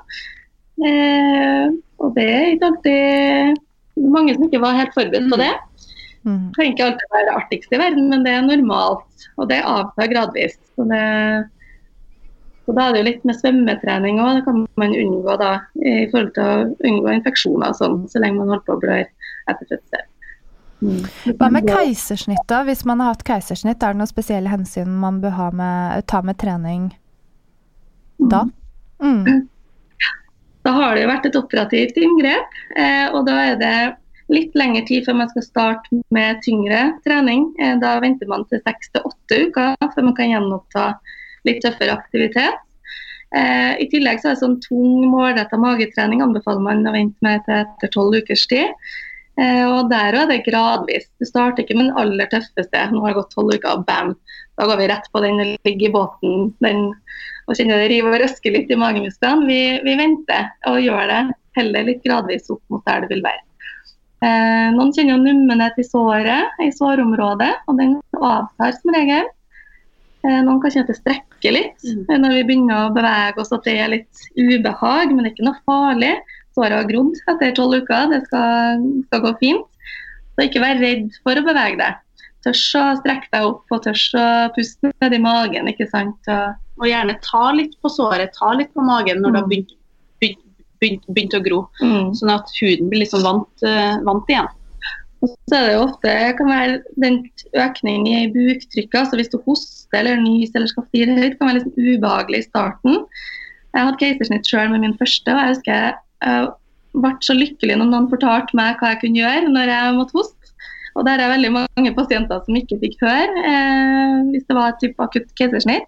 Eh, 0.82 1.68
og 2.02 2.18
det 2.18 2.26
er 2.26 2.48
ikke 2.56 2.72
alltid 2.72 3.62
mange 4.16 4.34
som 4.34 4.48
ikke 4.48 4.64
var 4.64 4.80
helt 4.80 4.98
forberedt 4.98 5.30
på 5.30 5.40
det. 5.44 5.52
Mm. 5.54 5.70
Det 6.24 6.56
kan 6.56 6.70
ikke 6.70 6.86
alltid 6.88 7.12
være 7.12 7.28
det 7.28 7.36
artigste 7.40 7.76
i 7.76 7.82
verden, 7.82 8.08
men 8.12 8.24
det 8.24 8.32
er 8.32 8.46
normalt. 8.46 9.28
Og 9.38 9.50
det 9.50 9.60
avtar 9.68 10.12
gradvis. 10.12 10.56
Så, 10.76 10.88
det, 10.88 11.04
så 12.64 12.78
da 12.78 12.86
er 12.88 12.96
det 12.96 13.04
jo 13.04 13.10
litt 13.10 13.28
med 13.28 13.40
svømmetrening 13.42 14.22
òg. 14.24 14.40
Det 14.40 14.46
kan 14.48 14.64
man 14.80 14.98
unngå 15.04 15.38
da, 15.42 15.52
i 15.84 15.94
forhold 16.14 16.34
til 16.38 16.48
å 16.48 16.90
unngå 16.90 17.14
infeksjoner 17.18 17.74
og 17.74 17.80
sånn, 17.82 18.02
så 18.12 18.24
lenge 18.24 18.40
man 18.40 18.54
holder 18.54 18.66
på 18.70 18.78
å 18.78 18.84
blø 18.86 19.00
etter 19.04 19.70
fødsel. 19.70 20.10
Mm. 20.84 21.04
Hva 21.40 21.48
med 21.52 21.70
keisersnitt, 21.70 22.44
da? 22.52 22.66
Hvis 22.68 22.84
man 22.88 23.00
har 23.00 23.14
hatt 23.14 23.24
keisersnitt, 23.28 23.80
er 23.84 23.94
det 23.94 24.02
noen 24.02 24.10
spesielle 24.10 24.52
hensyn 24.52 24.92
man 25.00 25.22
bør 25.24 25.38
ha 25.38 25.48
med, 25.56 26.04
ta 26.12 26.20
med 26.26 26.40
trening 26.42 26.92
da? 28.18 28.44
Mm. 29.04 29.48
Da 30.64 30.72
har 30.72 30.96
det 30.96 31.04
jo 31.04 31.10
vært 31.10 31.26
et 31.28 31.36
operativt 31.40 31.98
inngrep, 32.00 32.60
eh, 32.80 33.08
og 33.12 33.26
da 33.28 33.40
er 33.50 33.58
det 33.60 33.78
litt 34.32 34.54
lengre 34.58 34.84
tid 34.88 35.06
før 35.06 35.18
man 35.22 35.32
skal 35.32 35.46
starte 35.46 36.02
med 36.16 36.42
tyngre 36.46 36.84
trening. 37.08 37.50
Eh, 37.60 37.76
da 37.82 37.98
venter 38.04 38.30
man 38.32 38.46
til 38.50 38.62
seks 38.64 38.94
til 38.94 39.08
åtte 39.10 39.40
uker 39.48 39.76
før 39.84 40.08
man 40.10 40.18
kan 40.20 40.32
gjenoppta 40.32 40.92
litt 41.48 41.64
tøffere 41.64 41.96
aktivitet. 41.98 42.62
Eh, 43.34 43.74
I 43.82 43.88
tillegg 43.90 44.22
så 44.22 44.32
er 44.32 44.38
sånn 44.40 44.60
tung, 44.62 45.08
målretta 45.10 45.58
magetrening 45.58 46.22
anbefaler 46.22 46.62
man 46.64 46.86
å 46.86 46.94
vente 46.94 47.18
med 47.26 47.42
til 47.48 47.64
etter 47.64 47.92
tolv 47.96 48.20
ukers 48.22 48.46
tid. 48.52 48.72
Eh, 49.42 49.66
og 49.66 49.90
der 49.90 50.14
er 50.14 50.30
det 50.30 50.44
gradvis. 50.46 51.08
Du 51.18 51.26
starter 51.26 51.64
ikke 51.64 51.78
med 51.80 51.90
den 51.90 51.98
aller 51.98 52.30
tøffeste. 52.30 52.84
Nå 52.92 53.02
har 53.02 53.14
det 53.14 53.20
gått 53.22 53.34
tolv 53.34 53.56
uker, 53.56 53.86
bam! 53.88 54.14
Da 54.60 54.68
går 54.70 54.84
vi 54.84 54.90
rett 54.92 55.08
på 55.10 55.22
den 55.24 55.42
og 55.42 55.56
ligger 55.66 55.88
i 55.88 55.94
båten 55.96 56.52
den, 56.62 56.92
og 57.48 57.58
kjenner 57.58 57.82
det 57.82 57.90
river 57.90 58.14
og 58.14 58.22
røsker 58.22 58.54
litt 58.54 58.70
i 58.70 58.78
magemusklene. 58.78 59.48
Vi, 59.50 59.62
vi 59.82 59.96
venter 59.98 60.52
og 60.70 60.78
gjør 60.84 61.10
det 61.10 61.24
heller 61.58 61.90
litt 61.90 62.06
gradvis 62.06 62.54
opp 62.54 62.62
mot 62.70 62.86
der 62.86 63.02
det 63.02 63.10
vil 63.16 63.26
være. 63.26 63.42
Eh, 64.24 64.68
noen 64.72 64.94
kjenner 64.96 65.20
nummenhet 65.20 65.80
i 65.82 65.84
såret, 65.84 66.60
i 66.64 66.70
sårområdet, 66.72 67.52
og 67.68 67.80
den 67.80 67.98
avtar 68.24 68.76
som 68.78 68.94
regel. 68.96 69.28
Eh, 70.24 70.40
noen 70.46 70.62
kan 70.64 70.72
kjenne 70.72 70.88
at 70.88 70.94
det 70.94 71.02
strekker 71.02 71.56
litt 71.58 71.84
mm. 71.84 72.22
når 72.24 72.38
vi 72.38 72.46
begynner 72.48 72.86
å 72.86 72.94
bevege 72.96 73.44
oss, 73.44 73.52
at 73.52 73.68
det 73.68 73.76
er 73.84 73.92
litt 73.92 74.24
ubehag, 74.38 75.12
men 75.12 75.26
det 75.26 75.34
er 75.34 75.36
ikke 75.36 75.50
noe 75.50 75.60
farlig. 75.68 76.14
Såret 76.56 76.78
har 76.78 76.88
grodd 76.88 77.20
etter 77.34 77.52
tolv 77.58 77.82
uker, 77.82 78.14
det 78.14 78.22
skal, 78.30 78.88
skal 79.10 79.24
gå 79.26 79.34
fint. 79.42 79.92
Så 80.34 80.48
ikke 80.48 80.64
vær 80.64 80.80
redd 80.80 81.12
for 81.26 81.38
å 81.38 81.46
bevege 81.46 81.82
deg. 81.82 82.00
Tørs 82.46 82.64
å 82.80 82.88
strekke 83.02 83.30
deg 83.34 83.48
opp 83.50 83.76
og 83.76 83.84
tørs 83.86 84.06
å 84.20 84.26
puste 84.56 84.92
ned 85.04 85.16
i 85.18 85.22
magen. 85.24 85.68
ikke 85.72 85.90
sant? 85.92 86.32
Og, 86.32 86.60
Og 86.80 86.88
gjerne 86.90 87.20
ta 87.26 87.52
litt 87.54 87.76
på 87.84 87.92
såret, 87.92 88.34
ta 88.40 88.54
litt 88.58 88.72
på 88.74 88.86
magen 88.86 89.20
når 89.22 89.34
du 89.34 89.38
har 89.42 89.50
begynt, 89.52 89.76
begynt, 90.84 91.08
begynt, 91.10 91.38
å 91.40 91.44
gro. 91.46 91.64
mm. 91.82 92.12
Sånn 92.20 92.34
at 92.34 92.52
huden 92.60 92.92
blir 92.92 93.06
liksom 93.06 93.24
vant, 93.26 93.66
eh, 93.66 93.96
vant 94.06 94.30
igjen. 94.32 94.52
Og 95.24 95.32
så 95.48 95.56
er 95.56 95.70
det 95.70 95.76
jo 95.78 95.86
ofte 95.86 96.14
kan 96.38 96.50
være 96.52 96.80
den 97.00 97.22
økning 97.56 98.10
i 98.12 98.26
buktrykket. 98.34 98.98
altså 99.00 99.20
Hvis 99.20 99.32
du 99.32 99.40
hoster 99.46 100.02
eller 100.02 100.20
nyser 100.20 100.60
eller 100.60 100.72
skal 100.72 100.90
flire 100.92 101.16
høyt, 101.16 101.38
kan 101.40 101.50
være 101.50 101.62
litt 101.62 101.80
ubehagelig 101.80 102.42
i 102.42 102.48
starten. 102.50 103.00
Jeg 103.74 103.88
hadde 103.88 104.02
keisersnitt 104.02 104.50
sjøl 104.50 104.74
med 104.74 104.84
min 104.84 104.98
første, 105.00 105.32
og 105.32 105.40
jeg 105.40 105.54
husker 105.56 105.74
jeg 105.74 105.96
eh, 106.28 106.50
ble 106.94 107.14
så 107.26 107.36
lykkelig 107.38 107.80
når 107.80 107.90
noen 107.90 108.10
fortalte 108.12 108.58
meg 108.58 108.78
hva 108.82 108.94
jeg 108.94 109.02
kunne 109.02 109.22
gjøre 109.24 109.54
når 109.54 109.72
jeg 109.72 109.96
måtte 109.98 110.20
hoste. 110.20 110.52
Og 110.94 111.08
der 111.08 111.24
er 111.24 111.32
veldig 111.32 111.50
mange 111.56 111.92
pasienter 111.98 112.44
som 112.46 112.58
ikke 112.60 112.78
fikk 112.84 113.00
høre 113.02 113.46
eh, 113.50 114.20
hvis 114.30 114.46
det 114.50 114.58
var 114.60 114.74
et 114.74 114.84
type 114.84 115.08
akutt 115.08 115.32
keisersnitt. 115.40 115.88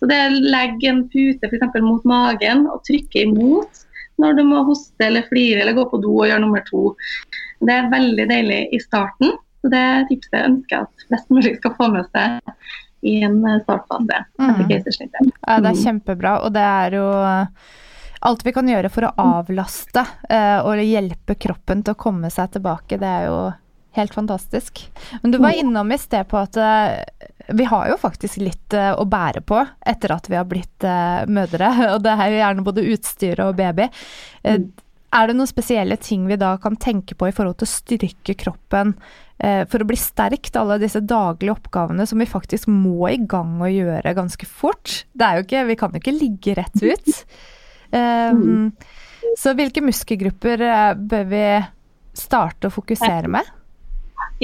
Så 0.00 0.10
det 0.10 0.18
å 0.20 0.34
legge 0.34 0.90
en 0.90 1.06
pute 1.08 1.48
f.eks. 1.48 1.80
mot 1.86 2.04
magen 2.08 2.66
og 2.68 2.82
trykke 2.84 3.24
imot 3.24 3.83
når 4.22 4.36
du 4.38 4.42
må 4.46 4.62
hoste 4.68 5.06
eller 5.06 5.26
flire 5.30 5.62
eller 5.64 5.76
gå 5.76 5.84
på 5.90 6.00
do 6.02 6.12
og 6.20 6.28
gjøre 6.28 6.42
nummer 6.44 6.62
to. 6.68 6.94
Det 7.64 7.74
er 7.74 7.90
veldig 7.92 8.28
deilig 8.30 8.60
i 8.76 8.80
starten. 8.82 9.34
Så 9.64 9.70
det 9.72 9.84
tipset 10.10 10.42
ønsker 10.44 10.76
jeg 10.76 10.86
at 10.86 11.06
flest 11.08 11.30
mulig 11.32 11.54
skal 11.56 11.72
få 11.78 11.88
med 11.94 12.10
seg 12.12 12.54
i 13.04 13.14
en 13.24 13.38
eh, 13.48 13.60
startfase 13.64 14.04
etter 14.12 14.28
Mm. 14.40 15.32
Ja, 15.46 15.60
det 15.60 15.70
er 15.70 15.74
Mm. 15.74 15.82
kjempebra, 15.84 16.34
og 16.44 16.52
det 16.52 16.62
er 16.62 16.90
jo 16.98 17.08
alt 18.24 18.42
vi 18.44 18.52
kan 18.52 18.68
gjøre 18.68 18.90
for 18.92 19.04
å 19.08 19.12
avlaste 19.20 20.04
eh, 20.30 20.58
og 20.64 20.78
hjelpe 20.80 21.34
kroppen 21.36 21.82
til 21.84 21.94
å 21.94 22.00
komme 22.00 22.30
seg 22.32 22.52
tilbake. 22.52 22.98
Det 23.00 23.08
er 23.08 23.26
jo 23.28 23.52
helt 23.98 24.14
fantastisk. 24.14 24.88
Men 25.22 25.30
du 25.30 25.38
var 25.38 25.52
innom 25.52 25.92
i 25.92 25.98
sted 26.00 26.26
på 26.28 26.40
at 26.40 26.56
eh, 26.56 27.04
vi 27.48 27.64
har 27.68 27.90
jo 27.90 27.98
faktisk 28.00 28.40
litt 28.42 28.74
eh, 28.76 28.92
å 28.96 29.04
bære 29.08 29.42
på 29.46 29.58
etter 29.86 30.14
at 30.14 30.30
vi 30.30 30.38
har 30.38 30.46
blitt 30.48 30.86
eh, 30.86 31.24
mødre, 31.28 31.70
og 31.94 32.00
det 32.04 32.14
er 32.14 32.30
jo 32.30 32.40
gjerne 32.40 32.64
både 32.66 32.86
utstyr 32.94 33.44
og 33.44 33.58
baby. 33.60 33.90
Eh, 34.42 34.64
Er 35.14 35.28
det 35.30 35.36
noen 35.36 35.46
spesielle 35.46 35.94
ting 36.02 36.24
vi 36.26 36.38
da 36.40 36.56
kan 36.58 36.74
tenke 36.80 37.14
på 37.14 37.28
i 37.28 37.34
forhold 37.34 37.60
til 37.60 37.68
å 37.68 37.74
styrke 37.74 38.34
kroppen 38.34 38.96
for 39.70 39.82
å 39.82 39.86
bli 39.86 39.96
sterk 39.98 40.46
til 40.46 40.60
alle 40.60 40.76
disse 40.78 41.00
daglige 41.02 41.52
oppgavene 41.56 42.04
som 42.06 42.20
vi 42.22 42.26
faktisk 42.26 42.68
må 42.70 43.08
i 43.10 43.18
gang 43.18 43.56
og 43.58 43.70
gjøre 43.70 44.12
ganske 44.14 44.46
fort? 44.46 45.04
Det 45.10 45.26
er 45.26 45.36
jo 45.36 45.44
ikke, 45.44 45.64
vi 45.68 45.76
kan 45.78 45.94
jo 45.94 46.00
ikke 46.00 46.14
ligge 46.14 46.54
rett 46.54 46.78
ut. 46.82 47.10
Um, 47.90 48.70
Så 49.42 49.56
hvilke 49.58 49.82
muskelgrupper 49.82 50.62
bør 50.98 51.26
vi 51.30 51.44
starte 52.14 52.70
å 52.70 52.74
fokusere 52.74 53.30
med? 53.34 53.50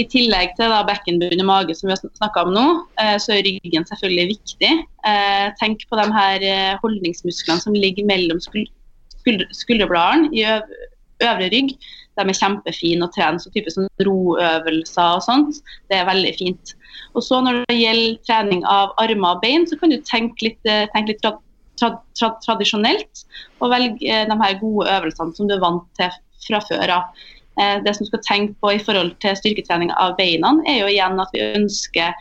I 0.01 0.07
tillegg 0.09 0.55
til 0.59 0.71
da 0.73 0.81
bekkenbunn 0.87 1.43
og 1.43 1.49
mage, 1.49 1.77
som 1.77 1.88
vi 1.88 1.95
har 1.95 2.01
snakka 2.03 2.45
om 2.47 2.53
nå, 2.55 2.66
eh, 3.03 3.16
så 3.23 3.35
er 3.37 3.47
ryggen 3.47 3.87
selvfølgelig 3.88 4.27
viktig. 4.35 4.73
Eh, 5.11 5.47
tenk 5.61 5.87
på 5.90 5.99
de 6.01 6.07
her 6.14 6.45
eh, 6.47 6.77
holdningsmusklene 6.83 7.62
som 7.62 7.77
ligger 7.77 8.07
mellom 8.09 8.40
skulderbladene 8.43 10.31
i 10.37 10.47
øvre 10.47 11.51
rygg. 11.53 11.75
De 12.19 12.27
er 12.27 12.37
kjempefine 12.37 13.07
å 13.07 13.12
trene, 13.14 13.40
så 13.40 13.53
type 13.55 13.73
sånn 13.73 13.88
roøvelser 14.07 15.19
og 15.19 15.25
sånt. 15.25 15.61
Det 15.90 16.01
er 16.01 16.09
veldig 16.09 16.33
fint. 16.38 16.75
Og 17.14 17.25
så 17.27 17.40
Når 17.43 17.64
det 17.69 17.79
gjelder 17.81 18.19
trening 18.29 18.64
av 18.69 18.95
armer 19.03 19.37
og 19.37 19.45
bein, 19.45 19.66
så 19.66 19.79
kan 19.81 19.93
du 19.93 19.99
tenke 20.07 20.51
litt, 20.51 20.61
tenke 20.64 21.14
litt 21.14 21.23
tra 21.25 21.37
tra 21.81 21.95
tra 22.19 22.35
tradisjonelt. 22.45 23.25
Og 23.61 23.73
velge 23.73 24.25
de 24.29 24.40
her 24.43 24.59
gode 24.61 24.88
øvelsene 24.97 25.37
som 25.37 25.49
du 25.49 25.57
er 25.57 25.62
vant 25.62 25.87
til 25.97 26.12
fra 26.47 26.61
før 26.69 26.97
av. 26.99 27.03
Eh, 27.03 27.39
det 27.59 27.93
som 27.97 28.07
skal 28.07 28.23
tenke 28.25 28.55
på 28.63 28.71
i 28.73 28.81
forhold 28.81 29.11
til 29.21 29.35
styrketrening 29.37 29.91
av 29.99 30.15
beina, 30.17 30.55
er 30.71 30.83
jo 30.85 30.91
igjen 30.93 31.19
at 31.21 31.33
vi 31.35 31.43
ønsker 31.59 32.15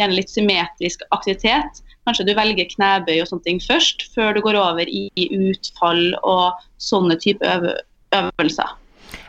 en 0.00 0.14
litt 0.16 0.32
symmetrisk 0.32 1.04
aktivitet. 1.14 1.82
Kanskje 2.08 2.26
du 2.26 2.32
velger 2.34 2.68
knebøy 2.72 3.20
og 3.20 3.28
sånne 3.28 3.46
ting 3.46 3.60
først, 3.62 4.06
før 4.14 4.34
du 4.34 4.42
går 4.44 4.58
over 4.58 4.88
i 4.88 5.26
utfall 5.36 6.14
og 6.24 6.60
sånne 6.82 7.18
type 7.20 7.44
øve 7.46 7.76
øvelser. 8.16 8.76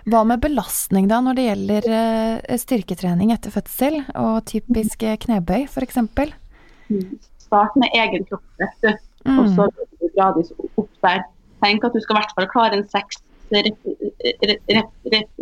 Hva 0.10 0.24
med 0.26 0.42
belastning 0.42 1.08
da, 1.10 1.20
når 1.22 1.38
det 1.38 1.46
gjelder 1.46 1.88
eh, 1.98 2.58
styrketrening 2.62 3.34
etter 3.34 3.54
fødsel 3.54 4.00
og 4.18 4.42
typisk 4.50 5.06
knebøy 5.26 5.68
f.eks.? 5.68 6.00
Mm. 6.90 7.20
Start 7.42 7.78
med 7.78 7.94
egen 7.98 8.26
kroppsvekt, 8.30 9.12
mm. 9.28 9.38
og 9.38 9.52
så 9.54 9.68
gradvis 10.16 10.54
opp 10.58 10.90
der. 11.06 11.26
Tenk 11.62 11.86
at 11.86 11.94
du 11.94 12.02
skal 12.02 12.18
i 12.18 12.22
hvert 12.22 12.34
fall 12.38 12.50
klare 12.50 12.80
en 12.80 12.88
seks 12.90 13.22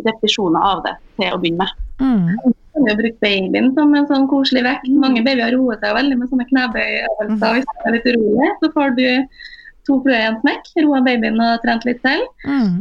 repetisjoner 0.04 0.66
av 0.72 0.82
det 0.86 0.94
til 1.18 1.30
å 1.34 1.38
begynne 1.40 1.64
med. 1.64 1.70
Mm. 2.00 2.26
Du 2.44 2.52
kan 2.74 2.98
bruke 2.98 3.20
babyen 3.22 3.72
som 3.76 3.94
en 3.94 4.08
sånn 4.08 4.28
koselig 4.30 4.64
vekt. 4.66 4.86
Mange 5.02 5.22
babyer 5.26 5.52
roer 5.56 5.80
seg 5.82 5.96
veldig 5.96 6.16
med 6.20 6.30
sånne 6.30 6.48
knebøyøvelser. 6.50 7.56
Hvis 7.56 7.66
du 7.70 7.84
er 7.84 7.96
litt 7.96 8.08
urolig, 8.10 8.50
så 8.62 8.66
får 8.76 8.88
du 8.98 9.08
to 9.88 9.98
fluer 10.04 10.20
i 10.20 10.28
en 10.30 10.40
smekk. 10.40 10.64
Roa 10.86 11.00
babyen 11.06 11.42
og 11.44 11.60
trent 11.64 11.84
litt 11.88 12.00
selv. 12.06 12.26
Mm. 12.46 12.80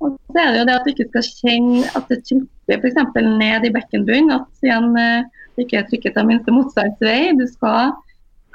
Og 0.00 0.14
så 0.32 0.38
er 0.40 0.52
det 0.52 0.60
jo 0.60 0.68
det 0.68 0.76
at 0.78 0.86
du 0.86 0.92
ikke 0.94 1.08
skal 1.10 1.26
kjenne 1.28 1.88
at 1.98 2.04
det 2.12 2.22
trykker 2.28 2.84
f.eks. 2.84 3.00
ned 3.40 3.66
i 3.66 3.72
bekkenbunnen. 3.74 4.36
At 4.36 4.66
igjen 4.66 4.94
eh, 5.00 5.26
det 5.56 5.66
ikke 5.66 5.80
er 5.82 5.88
trykket 5.90 6.20
av 6.20 6.28
minste 6.28 6.54
motstandsvei. 6.54 7.20
Du 7.38 7.46
skal 7.50 7.92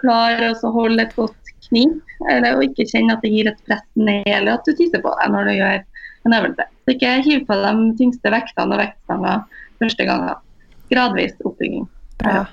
klare 0.02 0.54
å 0.54 0.72
holde 0.74 1.06
et 1.06 1.14
godt 1.18 1.52
knip, 1.68 2.02
eller, 2.30 2.58
og 2.58 2.66
ikke 2.68 2.88
kjenne 2.90 3.16
at 3.16 3.24
det 3.26 3.32
gir 3.34 3.50
et 3.50 3.62
press 3.66 3.86
ned, 3.98 4.28
eller 4.30 4.58
at 4.58 4.68
du 4.68 4.76
tisser 4.78 5.02
på 5.02 5.14
deg 5.22 5.32
når 5.34 5.50
du 5.50 5.54
gjør 5.56 5.84
en 6.26 6.38
øvelse. 6.38 6.68
Så 6.86 6.96
ikke 6.96 7.16
hiv 7.26 7.46
på 7.48 7.58
de 7.62 7.74
tyngste 8.00 8.34
vektene 8.34 8.78
og 8.78 8.82
vektstanga 8.82 9.36
første 9.82 10.08
gangen. 10.08 10.46
Gradvis 10.92 11.36
oppbygging. 11.46 11.90
Bra. 12.22 12.46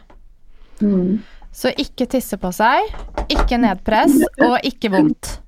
Mm. 0.80 1.20
Så 1.52 1.72
ikke 1.78 2.08
tisse 2.08 2.38
på 2.40 2.48
seg, 2.56 2.88
ikke 3.30 3.60
nedpress 3.60 4.22
og 4.40 4.56
ikke 4.66 4.90
vondt. 4.94 5.38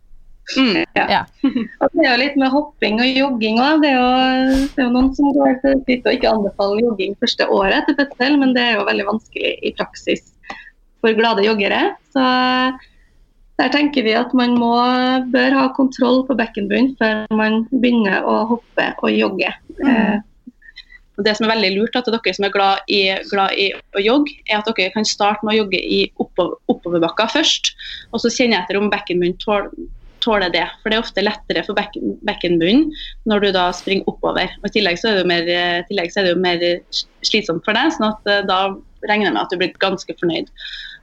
Mm, 0.58 0.82
ja. 0.92 1.04
ja. 1.08 1.20
og 1.80 1.94
det 1.94 2.04
er 2.04 2.10
jo 2.10 2.20
litt 2.20 2.34
med 2.36 2.52
hopping 2.52 3.00
og 3.00 3.08
jogging 3.08 3.60
òg. 3.64 3.80
Det, 3.80 3.92
det, 3.94 4.82
er 4.82 4.84
jo 4.84 4.92
noen 4.92 5.12
som 5.16 5.32
går 5.32 5.56
til 5.62 5.78
skritt 5.80 6.08
og 6.08 6.18
ikke 6.18 6.32
anbefaler 6.34 6.82
jogging 6.84 7.16
første 7.22 7.48
året 7.48 7.78
etter 7.80 7.96
fødsel, 8.02 8.36
men 8.42 8.52
det 8.56 8.66
er 8.66 8.76
jo 8.76 8.88
veldig 8.90 9.06
vanskelig 9.08 9.54
i 9.64 9.72
praksis 9.78 10.26
for 11.00 11.16
glade 11.16 11.46
joggere. 11.46 11.80
Så 12.12 12.26
der 13.60 13.70
tenker 13.70 14.02
vi 14.06 14.14
at 14.18 14.32
man 14.34 14.56
må, 14.58 14.74
bør 15.30 15.54
ha 15.54 15.64
kontroll 15.76 16.24
på 16.28 16.36
bekkenbunnen 16.38 16.94
før 16.98 17.24
man 17.38 17.64
begynner 17.70 18.26
å 18.26 18.40
hoppe 18.50 18.88
og 18.98 19.12
jogge. 19.14 19.52
Mm. 19.78 19.90
Eh, 19.90 20.16
det 21.22 21.36
som 21.38 21.46
er 21.46 21.54
veldig 21.54 21.74
lurt 21.76 21.94
til 21.94 22.10
dere 22.10 22.34
som 22.34 22.46
er 22.48 22.54
glad 22.54 22.88
i, 22.90 23.02
glad 23.30 23.54
i, 23.54 23.68
å 23.94 24.02
jogge, 24.02 24.34
er 24.48 24.58
at 24.58 24.70
dere 24.70 24.90
kan 24.96 25.06
starte 25.06 25.46
med 25.46 25.54
å 25.54 25.60
jogge 25.62 25.78
i 25.78 26.00
oppover, 26.22 26.56
oppoverbakka 26.72 27.28
først. 27.36 27.70
Og 28.10 28.24
så 28.24 28.32
kjenne 28.34 28.58
etter 28.58 28.80
om 28.80 28.90
bekkenbunnen 28.90 29.38
tåler, 29.42 29.70
tåler 30.24 30.50
det. 30.50 30.64
For 30.82 30.90
det 30.90 30.98
er 30.98 31.04
ofte 31.04 31.22
lettere 31.22 31.62
for 31.66 31.78
bekken, 31.78 32.16
bekkenbunnen 32.26 32.88
når 33.30 33.46
du 33.46 33.48
da 33.54 33.68
springer 33.76 34.10
oppover. 34.10 34.50
Og 34.62 34.66
I 34.70 34.74
tillegg 34.74 34.98
så 34.98 35.12
er 35.12 35.20
det 35.20 35.22
jo 35.22 35.30
mer, 35.30 35.52
er 35.54 35.86
det 35.86 36.32
jo 36.32 36.42
mer 36.42 36.66
slitsomt 37.22 37.62
for 37.66 37.78
deg, 37.78 37.94
sånn 37.94 38.10
at 38.10 38.32
eh, 38.32 38.42
da 38.50 38.60
regner 39.06 39.28
jeg 39.28 39.36
med 39.36 39.42
at 39.44 39.52
du 39.52 39.60
blir 39.60 39.78
ganske 39.82 40.18
fornøyd. 40.18 40.50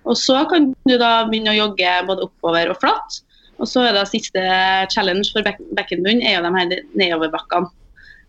Og 0.10 0.18
så 0.18 0.42
kan 0.50 0.72
du 0.88 0.96
da 0.98 1.12
begynne 1.30 1.54
å 1.54 1.60
jogge 1.60 1.92
både 2.08 2.26
oppover 2.26 2.72
og 2.74 2.80
flatt. 2.82 3.22
Og 3.62 3.70
så 3.70 3.84
er 3.86 3.94
det 3.94 4.08
siste 4.10 4.42
challenge 4.94 5.30
for 5.34 5.46
bekkenbunnen 5.46 6.24
er 6.26 6.40
jo 6.40 6.46
de 6.48 6.54
her 6.56 6.84
nedoverbakkene. 6.98 7.70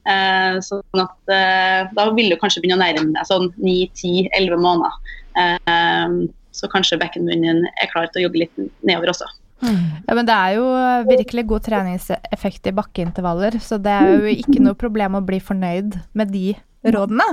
Eh, 0.03 0.57
sånn 0.67 0.99
at 0.99 1.31
eh, 1.31 1.91
da 1.95 2.09
vil 2.11 2.33
du 2.33 2.37
kanskje 2.41 2.65
begynne 2.65 2.81
å 2.81 2.83
nærme 2.83 3.15
deg 3.15 3.29
sånn 3.29 3.53
9-10-11 3.63 4.59
måneder. 4.61 4.97
Eh, 5.39 6.17
så 6.53 6.69
kanskje 6.73 6.99
bekkenbunnen 7.01 7.65
er 7.71 7.93
klar 7.93 8.11
til 8.11 8.23
å 8.23 8.27
jogge 8.27 8.43
litt 8.45 8.61
nedover 8.83 9.15
også. 9.15 9.31
Mm. 9.63 10.03
Ja, 10.09 10.17
men 10.19 10.27
Det 10.27 10.35
er 10.35 10.57
jo 10.59 10.67
virkelig 11.07 11.47
god 11.53 11.65
treningseffekt 11.69 12.67
i 12.67 12.75
bakkeintervaller, 12.75 13.57
så 13.63 13.79
det 13.79 13.95
er 13.95 14.11
jo 14.11 14.35
ikke 14.35 14.59
noe 14.61 14.79
problem 14.79 15.17
å 15.17 15.25
bli 15.25 15.39
fornøyd 15.41 16.01
med 16.19 16.35
de 16.35 16.57
rådene. 16.83 17.29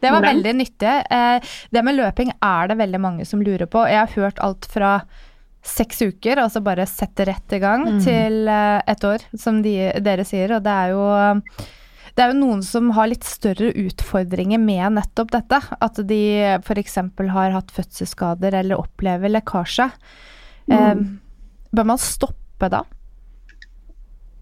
Det 0.00 0.12
var 0.12 0.24
veldig 0.26 0.52
nyttig. 0.58 0.96
Eh, 1.10 1.54
det 1.72 1.84
med 1.86 1.96
løping 1.96 2.34
er 2.44 2.68
det 2.70 2.76
veldig 2.80 3.00
mange 3.00 3.24
som 3.28 3.42
lurer 3.42 3.68
på. 3.70 3.86
Jeg 3.88 4.02
har 4.02 4.18
hørt 4.18 4.42
alt 4.44 4.68
fra 4.70 4.98
seks 5.66 6.02
uker, 6.02 6.38
altså 6.38 6.62
bare 6.62 6.86
sette 6.86 7.26
rett 7.26 7.56
i 7.56 7.60
gang, 7.62 7.86
mm. 7.96 8.02
til 8.04 8.46
eh, 8.52 8.78
et 8.86 9.06
år, 9.08 9.24
som 9.38 9.62
de, 9.64 9.74
dere 10.04 10.26
sier. 10.28 10.54
Og 10.56 10.62
det 10.66 10.76
er 10.84 10.94
jo 10.94 11.06
det 12.16 12.24
er 12.24 12.32
jo 12.32 12.38
noen 12.38 12.62
som 12.64 12.88
har 12.96 13.10
litt 13.10 13.26
større 13.28 13.74
utfordringer 13.76 14.60
med 14.62 14.94
nettopp 14.96 15.34
dette. 15.34 15.58
At 15.84 16.00
de 16.08 16.20
f.eks. 16.62 16.96
har 17.34 17.52
hatt 17.52 17.74
fødselsskader 17.76 18.56
eller 18.62 18.80
opplever 18.80 19.34
lekkasje. 19.34 19.90
Mm. 20.70 20.76
Eh, 20.78 21.02
bør 21.76 21.90
man 21.92 22.00
stoppe 22.00 22.70
da? 22.72 22.86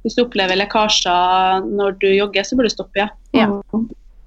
Hvis 0.05 0.15
du 0.15 0.23
opplever 0.23 0.61
lekkasjer 0.61 1.67
når 1.67 1.99
du 1.99 2.09
jogger, 2.13 2.47
så 2.47 2.55
bør 2.55 2.69
du 2.69 2.75
stoppe, 2.77 3.01
ja. 3.01 3.09
ja. 3.35 3.49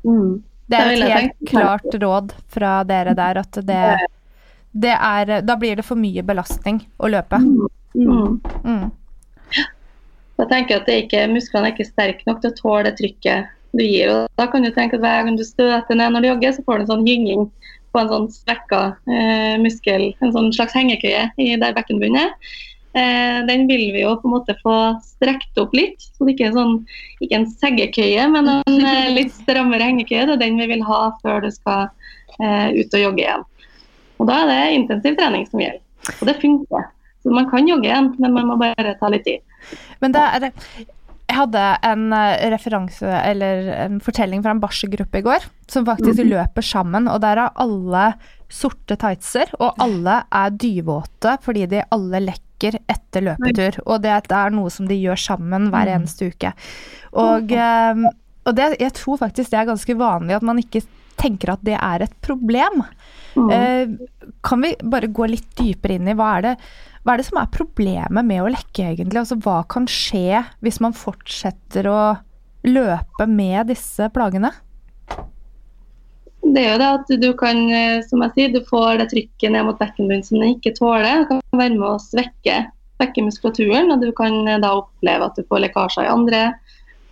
Mm. 0.04 0.42
Det 0.68 0.78
er 0.78 0.94
et 0.94 1.12
helt 1.14 1.50
klart 1.50 1.98
råd 2.04 2.34
fra 2.52 2.82
dere 2.88 3.14
der 3.16 3.40
at 3.40 3.60
det, 3.68 3.82
det 4.76 4.96
er 4.96 5.42
Da 5.48 5.56
blir 5.60 5.80
det 5.80 5.86
for 5.88 6.00
mye 6.00 6.24
belastning 6.28 6.82
å 7.00 7.12
løpe. 7.12 7.40
Mm. 7.96 8.40
Mm. 8.64 8.90
Jeg 10.38 10.50
tenker 10.52 10.82
at 10.82 10.90
ikke, 10.92 11.24
Musklene 11.32 11.72
er 11.72 11.74
ikke 11.74 11.88
sterke 11.88 12.28
nok 12.28 12.44
til 12.44 12.52
å 12.52 12.58
tåle 12.58 12.84
det 12.90 12.98
trykket 13.00 13.54
du 13.78 13.84
gir. 13.84 14.12
og 14.12 14.28
Da 14.38 14.48
kan 14.52 14.66
du 14.66 14.70
tenke 14.74 15.00
at 15.00 15.04
hver 15.04 15.26
gang 15.26 15.38
du 15.40 15.46
støter 15.46 15.98
ned 15.98 16.14
når 16.14 16.24
du 16.24 16.30
jogger, 16.32 16.54
så 16.54 16.66
får 16.66 16.78
du 16.78 16.86
en 16.86 16.92
sånn 16.92 17.08
gynging 17.08 17.48
på 17.96 18.02
en 18.02 18.12
sånn 18.12 18.28
svekka 18.30 18.82
eh, 19.10 19.56
muskel, 19.62 20.12
en 20.22 20.34
sånn 20.36 20.52
slags 20.54 20.76
hengekøye 20.78 21.30
i 21.42 21.56
der 21.58 21.76
bekkenbundet. 21.78 22.36
Eh, 22.98 23.46
den 23.46 23.68
vil 23.70 23.92
vi 23.94 24.02
jo 24.02 24.16
på 24.18 24.30
en 24.30 24.34
måte 24.34 24.56
få 24.64 24.76
strekt 25.06 25.60
opp 25.62 25.76
litt. 25.78 26.02
Så 26.16 26.26
det 26.26 26.34
ikke 26.36 26.50
er 26.50 26.58
sånn, 26.58 26.80
ikke 27.22 27.42
en 27.42 27.50
seggekøye, 27.52 28.28
men 28.34 28.52
en 28.56 28.80
eh, 28.82 29.14
litt 29.20 29.36
strammere 29.36 29.90
hengekøye. 29.92 30.26
Det 30.30 30.38
er 30.38 30.44
den 30.48 30.60
vi 30.62 30.70
vil 30.74 30.86
ha 30.88 31.02
før 31.22 31.46
du 31.46 31.52
skal 31.54 31.88
eh, 32.42 32.74
ut 32.80 32.98
og 32.98 33.04
jogge 33.04 33.26
igjen. 33.26 33.48
Og 34.18 34.30
Da 34.30 34.42
er 34.44 34.52
det 34.52 34.62
intensiv 34.80 35.18
trening 35.20 35.46
som 35.50 35.62
gjelder. 35.62 35.84
Og 36.18 36.30
det 36.30 36.40
funker. 36.42 36.88
Så 37.22 37.34
man 37.34 37.50
kan 37.52 37.68
jogge 37.70 37.90
igjen, 37.90 38.14
men 38.24 38.34
man 38.34 38.48
må 38.50 38.58
bare 38.62 38.96
ta 38.98 39.10
litt 39.12 39.28
tid. 39.28 39.44
Men 40.02 40.14
det 40.16 40.24
er, 40.24 40.48
jeg 41.28 41.36
hadde 41.36 41.64
en 41.86 42.08
eh, 42.16 42.48
referanse, 42.54 43.12
eller 43.30 43.70
en 43.76 44.02
fortelling 44.02 44.42
fra 44.46 44.56
en 44.56 44.64
barselgruppe 44.64 45.22
i 45.22 45.28
går, 45.28 45.46
som 45.69 45.86
faktisk 45.86 46.24
mm. 46.24 46.32
løper 46.34 46.65
sammen. 46.65 47.10
Og 47.12 47.21
der 47.21 47.44
er 47.44 47.62
alle 47.62 48.10
sorte 48.50 48.96
tightser, 48.98 49.52
og 49.60 49.76
alle 49.84 50.21
er 50.32 50.54
dyvåte 50.56 51.36
fordi 51.44 51.67
de 51.69 51.84
alle 51.92 52.24
lekker 52.30 52.46
etter 52.66 53.26
løpetur. 53.30 53.80
Og 53.86 54.02
det 54.04 54.14
er 54.14 54.56
noe 54.56 54.72
som 54.74 54.88
de 54.90 54.98
gjør 54.98 55.20
sammen 55.22 55.70
hver 55.74 55.90
mm. 55.90 55.94
eneste 55.96 56.32
uke. 56.32 56.54
Og, 57.18 57.54
ehm, 57.54 58.08
og 58.48 58.58
det, 58.58 58.74
jeg 58.82 58.96
tror 58.98 59.22
faktisk 59.22 59.54
det 59.54 59.62
er 59.62 59.70
ganske 59.70 59.98
vanlig 60.00 60.38
at 60.38 60.46
man 60.46 60.62
ikke 60.62 60.84
tenker 61.18 61.54
at 61.54 61.64
det 61.66 61.78
er 61.78 62.06
et 62.06 62.14
problem. 62.26 62.84
Mm. 63.38 63.50
Eh, 63.54 64.30
kan 64.46 64.62
vi 64.64 64.76
bare 64.84 65.10
gå 65.14 65.30
litt 65.30 65.50
dypere 65.58 65.98
inn 65.98 66.10
i 66.10 66.18
hva 66.18 66.36
er 66.38 66.48
det 66.50 66.56
hva 67.08 67.14
er 67.16 67.22
det 67.22 67.30
som 67.30 67.38
er 67.40 67.52
problemet 67.54 68.26
med 68.28 68.42
å 68.44 68.50
lekke, 68.52 68.90
egentlig? 68.90 69.22
Altså, 69.22 69.38
hva 69.40 69.62
kan 69.72 69.86
skje 69.88 70.42
hvis 70.60 70.82
man 70.84 70.92
fortsetter 70.92 71.88
å 71.88 72.00
løpe 72.68 73.28
med 73.32 73.70
disse 73.72 74.10
plagene? 74.12 74.52
Det 76.54 76.63
er 76.63 76.71
jo 76.71 76.79
det 76.79 76.87
at 76.87 77.12
du 77.21 77.27
kan, 77.37 77.60
eh, 77.73 78.00
som 78.08 78.23
jeg 78.23 78.33
sier, 78.35 78.54
du 78.54 78.62
får 78.67 79.02
det 79.02 79.10
trykket 79.12 79.54
ned 79.54 79.67
mot 79.67 79.79
bekkenbunnen 79.79 80.23
som 80.25 80.39
den 80.39 80.56
ikke 80.56 80.75
tåler. 80.77 81.23
Det 81.23 81.27
kan 81.31 81.41
være 81.60 81.75
med 81.75 81.87
å 81.89 82.00
svekke, 82.02 82.58
svekke 83.00 83.25
muskulaturen, 83.25 83.91
og 83.93 84.04
du 84.06 84.12
kan 84.15 84.39
eh, 84.48 84.62
da 84.63 84.77
oppleve 84.79 85.27
at 85.27 85.37
du 85.37 85.43
får 85.50 85.65
lekkasjer 85.65 86.08
i 86.08 86.13
andre 86.13 86.41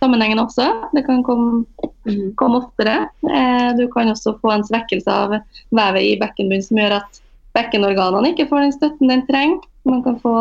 sammenhenger 0.00 0.40
også. 0.42 0.66
Det 0.96 1.04
kan 1.06 1.22
komme, 1.26 1.64
mm. 2.08 2.32
komme 2.40 2.62
oftere. 2.62 2.98
Eh, 3.28 3.70
du 3.78 3.86
kan 3.92 4.12
også 4.12 4.36
få 4.40 4.54
en 4.54 4.66
svekkelse 4.66 5.12
av 5.12 5.38
vevet 5.74 6.02
i 6.04 6.18
bekkenbunnen 6.22 6.64
som 6.64 6.80
gjør 6.80 6.98
at 7.00 7.22
bekkenorganene 7.56 8.32
ikke 8.32 8.48
får 8.50 8.66
den 8.66 8.76
støtten 8.76 9.12
den 9.12 9.24
trenger. 9.30 9.64
Man 9.88 10.04
kan 10.06 10.20
få 10.22 10.36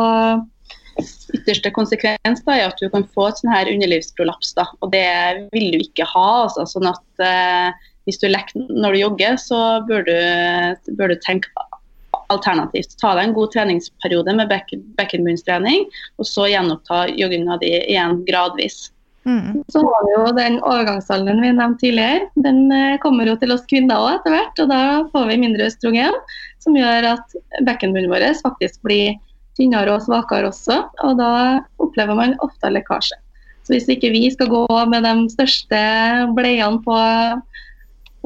Ytterste 1.35 1.73
konsekvens 1.75 2.39
da, 2.45 2.53
er 2.55 2.69
at 2.69 2.79
du 2.79 2.87
kan 2.87 3.03
få 3.11 3.25
et 3.27 3.41
sånn 3.41 3.51
her 3.51 3.67
underlivsprolaps. 3.67 4.53
Da, 4.55 4.63
og 4.79 4.93
det 4.93 5.03
vil 5.51 5.73
du 5.73 5.81
ikke 5.83 6.07
ha. 6.07 6.45
Altså, 6.45 6.63
sånn 6.71 6.87
at 6.87 7.23
eh, 7.25 7.89
hvis 8.05 8.21
du 8.21 8.27
lekker 8.29 8.67
når 8.69 8.95
du 8.95 9.01
jogger, 9.01 9.39
så 9.41 9.61
bør 9.87 10.05
du, 10.07 10.17
bør 10.97 11.13
du 11.13 11.17
tenke 11.25 11.49
alternativt. 12.33 12.95
Ta 13.01 13.13
deg 13.17 13.29
en 13.29 13.37
god 13.37 13.53
treningsperiode 13.53 14.35
med 14.37 14.51
bekkenbunnstrening, 14.97 15.87
og 16.19 16.29
så 16.29 16.49
gjenoppta 16.51 17.05
jogginga 17.13 17.59
di 17.61 17.71
igjen 17.83 18.21
gradvis. 18.29 18.89
Mm. 19.25 19.63
Så 19.73 19.81
har 19.81 20.01
vi 20.05 20.13
jo 20.13 20.25
den 20.37 20.59
overgangsalderen 20.61 21.41
vi 21.41 21.51
nevnte 21.57 21.81
tidligere. 21.81 22.27
Den 22.45 22.67
eh, 22.73 22.97
kommer 23.01 23.25
jo 23.25 23.37
til 23.41 23.55
oss 23.55 23.65
kvinner 23.69 23.97
òg 23.97 24.19
etter 24.19 24.35
hvert, 24.35 24.61
og 24.61 24.69
da 24.69 24.81
får 25.13 25.29
vi 25.31 25.39
mindre 25.41 25.69
østrogen, 25.71 26.19
som 26.61 26.77
gjør 26.77 27.09
at 27.15 27.37
bekkenbunnen 27.65 28.11
vår 28.13 28.27
faktisk 28.43 28.83
blir 28.85 29.17
tynnere 29.57 29.95
og 29.95 30.05
svakere 30.05 30.51
også, 30.51 30.81
og 31.07 31.17
da 31.17 31.31
opplever 31.81 32.17
man 32.17 32.37
ofte 32.45 32.69
lekkasje. 32.69 33.17
Så 33.65 33.73
hvis 33.73 33.89
ikke 33.89 34.11
vi 34.13 34.27
skal 34.29 34.51
gå 34.51 34.65
med 34.91 35.07
de 35.07 35.13
største 35.33 35.79
bleiene 36.37 36.83
på, 36.85 36.97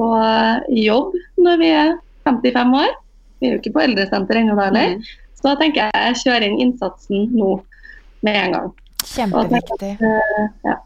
på 0.00 0.10
jobb 0.80 1.16
når 1.44 1.60
vi 1.60 1.72
er 1.76 1.96
55 2.28 2.76
år, 2.80 2.92
vi 3.40 3.48
er 3.48 3.56
jo 3.56 3.62
ikke 3.62 3.74
på 3.76 3.82
eldresenter 3.84 4.40
ennå 4.40 4.56
da 4.56 4.68
heller, 4.68 4.96
mm. 4.96 5.34
så 5.38 5.50
da 5.50 5.56
tenker 5.60 5.90
jeg 5.96 6.20
kjøre 6.24 6.48
inn 6.48 6.60
innsatsen 6.66 7.28
nå 7.36 7.56
med 8.24 8.38
en 8.44 8.56
gang. 8.56 8.70
Kjempeviktig. 9.00 9.96
ja. 10.68 10.78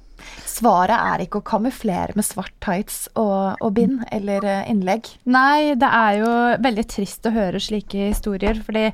Svaret 0.55 0.95
er 0.95 1.25
ikke 1.25 1.41
å 1.41 1.47
kamuflere 1.47 2.15
med 2.15 2.27
svart 2.27 2.55
tights 2.63 3.09
og, 3.19 3.59
og 3.59 3.73
bind 3.75 4.05
eller 4.15 4.45
eh, 4.47 4.69
innlegg. 4.71 5.11
Nei, 5.27 5.75
det 5.79 5.89
er 5.89 6.21
jo 6.21 6.31
veldig 6.63 6.85
trist 6.93 7.27
å 7.27 7.35
høre 7.35 7.61
slike 7.63 8.13
historier, 8.13 8.61
fordi 8.63 8.87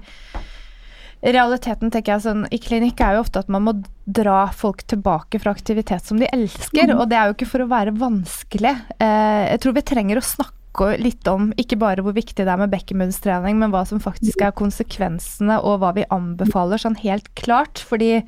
realiteten 1.21 1.91
tenker 1.93 2.14
jeg 2.14 2.25
sånn, 2.25 2.47
i 2.53 2.61
klinikk 2.62 3.01
er 3.05 3.16
jo 3.16 3.25
ofte 3.25 3.43
at 3.43 3.51
man 3.53 3.66
må 3.66 3.75
dra 4.09 4.47
folk 4.57 4.83
tilbake 4.89 5.41
fra 5.43 5.53
aktivitet 5.53 6.07
som 6.09 6.21
de 6.21 6.29
elsker. 6.33 6.89
Mm. 6.89 6.97
Og 6.97 7.11
det 7.11 7.18
er 7.18 7.29
jo 7.29 7.37
ikke 7.37 7.51
for 7.51 7.64
å 7.64 7.71
være 7.71 7.97
vanskelig. 8.01 8.73
Eh, 8.97 9.43
jeg 9.53 9.62
tror 9.62 9.77
vi 9.77 9.85
trenger 9.93 10.21
å 10.21 10.25
snakke 10.25 10.57
litt 11.03 11.27
om 11.29 11.51
ikke 11.61 11.77
bare 11.81 12.03
hvor 12.07 12.14
viktig 12.16 12.47
det 12.47 12.49
er 12.49 12.61
med 12.61 12.73
bekkenbunnstrening, 12.73 13.59
men 13.61 13.73
hva 13.75 13.83
som 13.89 14.01
faktisk 14.01 14.41
er 14.47 14.57
konsekvensene 14.57 15.59
og 15.66 15.83
hva 15.83 15.93
vi 15.99 16.09
anbefaler 16.14 16.81
sånn 16.81 16.97
helt 17.03 17.29
klart. 17.39 17.83
Fordi 17.85 18.23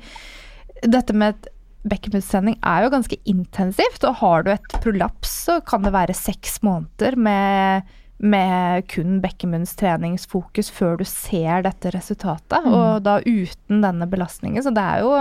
dette 0.83 1.15
med 1.17 1.49
bekkenbunnstrening 1.89 2.59
er 2.61 2.85
jo 2.85 2.93
ganske 2.93 3.19
intensivt. 3.29 4.05
Og 4.05 4.21
har 4.21 4.45
du 4.45 4.53
et 4.53 4.77
prolaps, 4.83 5.33
så 5.47 5.59
kan 5.65 5.87
det 5.87 5.95
være 5.95 6.15
seks 6.17 6.61
måneder 6.65 7.17
med 7.17 7.89
med 8.23 8.87
kun 8.91 9.17
bekkenbunnstreningsfokus 9.23 10.69
før 10.71 10.97
du 11.01 11.05
ser 11.07 11.63
dette 11.65 11.91
resultatet, 11.91 12.63
mm. 12.63 12.71
og 12.71 13.01
da 13.03 13.17
uten 13.25 13.81
denne 13.83 14.07
belastningen. 14.09 14.63
Så 14.63 14.71
det 14.75 14.83
er 14.83 15.03
jo 15.03 15.11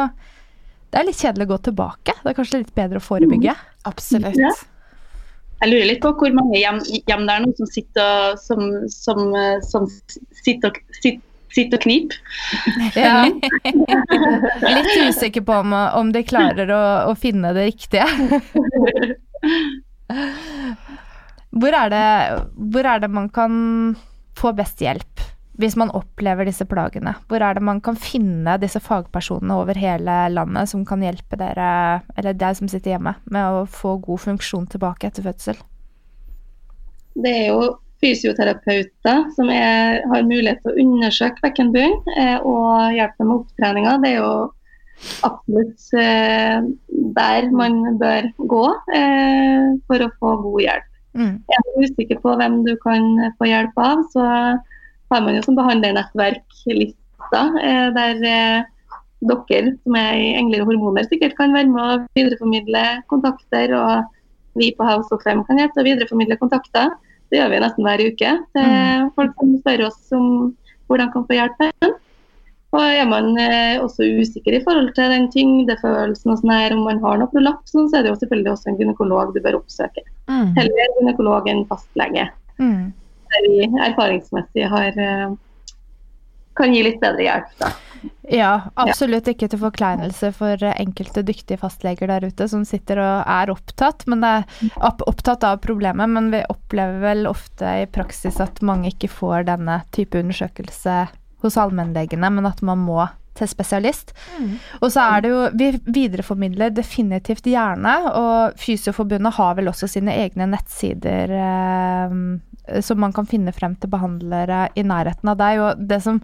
det 0.92 1.00
er 1.00 1.06
litt 1.08 1.22
kjedelig 1.22 1.46
å 1.48 1.52
gå 1.54 1.58
tilbake. 1.70 2.12
Det 2.20 2.30
er 2.30 2.36
kanskje 2.36 2.58
litt 2.60 2.74
bedre 2.76 2.98
å 3.00 3.04
forebygge. 3.04 3.52
Mm. 3.56 3.60
Absolutt. 3.88 4.38
Ja. 4.38 4.52
Jeg 5.62 5.70
lurer 5.70 5.86
litt 5.88 6.02
på 6.02 6.10
hvor 6.18 6.32
mange 6.36 6.58
hjem, 6.58 6.80
hjem 7.08 7.26
det 7.28 7.34
er 7.34 7.40
nå 7.44 7.50
som 7.56 7.66
sitter, 7.70 8.08
som, 8.42 8.60
som, 8.92 9.18
som 9.64 9.82
sitter, 10.42 10.68
og, 10.68 10.76
sitter, 10.98 11.20
sitter 11.54 11.76
og 11.78 11.82
knip. 11.86 12.08
Ja. 12.98 13.24
litt 14.76 14.92
usikker 15.08 15.42
på 15.48 15.54
om, 15.62 15.70
om 15.72 16.12
de 16.12 16.20
klarer 16.28 16.68
å, 16.76 16.82
å 17.08 17.12
finne 17.16 17.54
det 17.56 17.64
riktige. 17.70 18.06
Hvor 21.52 21.74
er, 21.76 21.92
det, 21.92 22.06
hvor 22.72 22.86
er 22.88 23.02
det 23.02 23.10
man 23.12 23.28
kan 23.32 23.52
få 24.38 24.54
best 24.56 24.80
hjelp 24.80 25.20
hvis 25.60 25.76
man 25.76 25.92
opplever 25.94 26.48
disse 26.48 26.64
plagene? 26.66 27.12
Hvor 27.28 27.44
er 27.44 27.58
det 27.58 27.62
man 27.64 27.82
kan 27.84 27.98
finne 28.00 28.56
disse 28.60 28.80
fagpersonene 28.80 29.58
over 29.60 29.78
hele 29.78 30.14
landet 30.32 30.70
som 30.72 30.86
kan 30.88 31.04
hjelpe 31.04 31.36
dere, 31.38 32.00
eller 32.16 32.38
deg 32.38 32.56
som 32.58 32.70
sitter 32.72 32.94
hjemme, 32.94 33.14
med 33.30 33.60
å 33.60 33.66
få 33.68 33.98
god 34.02 34.24
funksjon 34.24 34.66
tilbake 34.72 35.10
etter 35.10 35.26
fødsel? 35.28 35.60
Det 37.20 37.34
er 37.42 37.50
jo 37.52 37.74
fysioterapeuter 38.02 39.28
som 39.36 39.50
er, 39.52 40.00
har 40.10 40.24
mulighet 40.26 40.62
til 40.64 40.72
å 40.72 40.86
undersøke 40.86 41.44
bekkenbunn 41.44 41.98
eh, 42.16 42.38
og 42.40 42.96
hjelpe 42.96 43.26
med 43.28 43.36
opptreninga. 43.36 43.98
Det 44.02 44.14
er 44.14 44.18
jo 44.18 44.32
absolutt 45.28 45.92
eh, 46.00 46.64
der 47.18 47.52
man 47.54 48.00
bør 48.00 48.32
gå 48.54 48.64
eh, 48.96 49.68
for 49.86 50.06
å 50.06 50.10
få 50.16 50.34
god 50.48 50.64
hjelp. 50.64 50.88
Mm. 51.18 51.34
Er 51.52 51.64
du 51.66 51.82
usikker 51.84 52.20
på 52.22 52.34
hvem 52.40 52.62
du 52.66 52.74
kan 52.82 53.08
få 53.38 53.48
hjelp 53.50 53.76
av, 53.80 54.04
så 54.14 54.26
har 55.12 55.24
man 55.24 55.36
jo 55.36 55.42
som 55.44 55.58
behandlernettverk 55.58 56.62
lista 56.72 57.42
eh, 57.60 57.88
der 57.96 58.22
eh, 58.24 58.68
dere 59.22 59.74
som 59.84 59.96
er 59.98 60.18
i 60.18 60.30
Engler 60.40 60.64
og 60.64 60.72
hormoner 60.72 61.06
sikkert 61.06 61.36
kan 61.38 61.54
være 61.54 61.70
med 61.70 61.82
å 61.82 62.00
videreformidle 62.18 62.84
kontakter. 63.12 63.74
Og 63.76 64.58
vi 64.58 64.72
på 64.76 64.86
House 64.86 65.12
of 65.14 65.22
Fem 65.24 65.44
kan 65.46 65.60
hjelpe 65.60 65.82
å 65.82 65.86
videreformidle 65.86 66.38
kontakter. 66.40 66.90
Det 67.30 67.38
gjør 67.38 67.52
vi 67.52 67.60
nesten 67.62 67.86
hver 67.86 68.02
uke 68.02 68.32
til 68.56 68.72
mm. 68.72 69.12
folk 69.16 69.36
som 69.38 69.54
spør 69.60 69.86
oss 69.88 70.16
om 70.16 70.26
hvordan 70.90 71.08
de 71.08 71.14
kan 71.14 71.28
få 71.28 71.38
hjelp. 71.38 72.01
Og 72.72 72.80
er 72.80 73.04
man 73.04 73.34
eh, 73.36 73.76
også 73.82 74.06
usikker 74.22 74.56
i 74.56 74.62
forhold 74.64 74.94
til 74.96 75.12
den 75.12 75.28
tyngdefølelsen 75.34 76.32
og 76.32 76.40
sånn 76.40 76.54
her, 76.54 76.72
om 76.72 76.86
man 76.88 77.02
har 77.04 77.20
noe 77.20 77.28
prolaps, 77.28 77.74
så 77.74 77.84
er 77.98 78.06
det 78.06 78.14
jo 78.14 78.18
selvfølgelig 78.22 78.54
også 78.54 78.72
en 78.72 78.78
gynekolog 78.80 79.34
du 79.34 79.42
bør 79.44 79.60
oppsøke. 79.60 80.04
Mm. 80.32 80.54
Heller 80.56 80.96
gynekolog 80.98 81.50
enn 81.52 81.66
fastlege. 81.68 82.30
Mm. 82.56 82.92
Der 83.32 83.48
vi 83.48 83.68
erfaringsmessig 83.88 84.68
har 84.72 85.00
eh, 85.04 85.34
kan 86.56 86.72
gi 86.72 86.82
litt 86.84 87.00
bedre 87.00 87.28
hjelp, 87.28 87.56
da. 87.60 87.72
Ja, 88.32 88.50
absolutt 88.80 89.28
ikke 89.30 89.46
til 89.50 89.60
forkleinelse 89.60 90.32
for 90.34 90.64
enkelte 90.72 91.22
dyktige 91.26 91.60
fastleger 91.60 92.10
der 92.10 92.24
ute 92.26 92.48
som 92.50 92.64
sitter 92.66 92.98
og 92.98 93.30
er 93.30 93.52
opptatt, 93.52 94.06
men 94.10 94.24
er 94.26 94.42
opptatt 94.80 95.44
av 95.46 95.60
problemet. 95.62 96.10
Men 96.10 96.32
vi 96.32 96.42
opplever 96.50 96.98
vel 97.04 97.28
ofte 97.30 97.76
i 97.84 97.86
praksis 97.90 98.40
at 98.42 98.62
mange 98.64 98.90
ikke 98.90 99.10
får 99.12 99.46
denne 99.52 99.82
type 99.94 100.18
undersøkelse 100.18 100.96
hos 101.42 101.58
allmennlegene, 101.60 102.30
men 102.30 102.48
at 102.48 102.62
man 102.66 102.80
må 102.82 103.04
til 103.38 103.48
spesialist. 103.48 104.12
Mm. 104.36 104.54
Og 104.80 104.90
så 104.92 105.06
er 105.14 105.24
det 105.24 105.32
jo 105.32 105.42
Vi 105.56 105.68
videreformidler 106.02 106.72
definitivt 106.74 107.48
gjerne, 107.48 107.94
og 108.12 108.60
Fysioforbundet 108.60 109.36
har 109.38 109.56
vel 109.58 109.72
også 109.72 109.88
sine 109.88 110.14
egne 110.24 110.50
nettsider 110.52 111.32
eh, 111.38 112.16
som 112.84 113.00
man 113.02 113.12
kan 113.12 113.26
finne 113.26 113.52
frem 113.54 113.74
til 113.80 113.90
behandlere 113.90 114.68
i 114.78 114.84
nærheten 114.86 115.32
av 115.32 115.38
deg. 115.40 115.60
Og 115.64 115.84
det 115.88 115.98
som, 116.04 116.20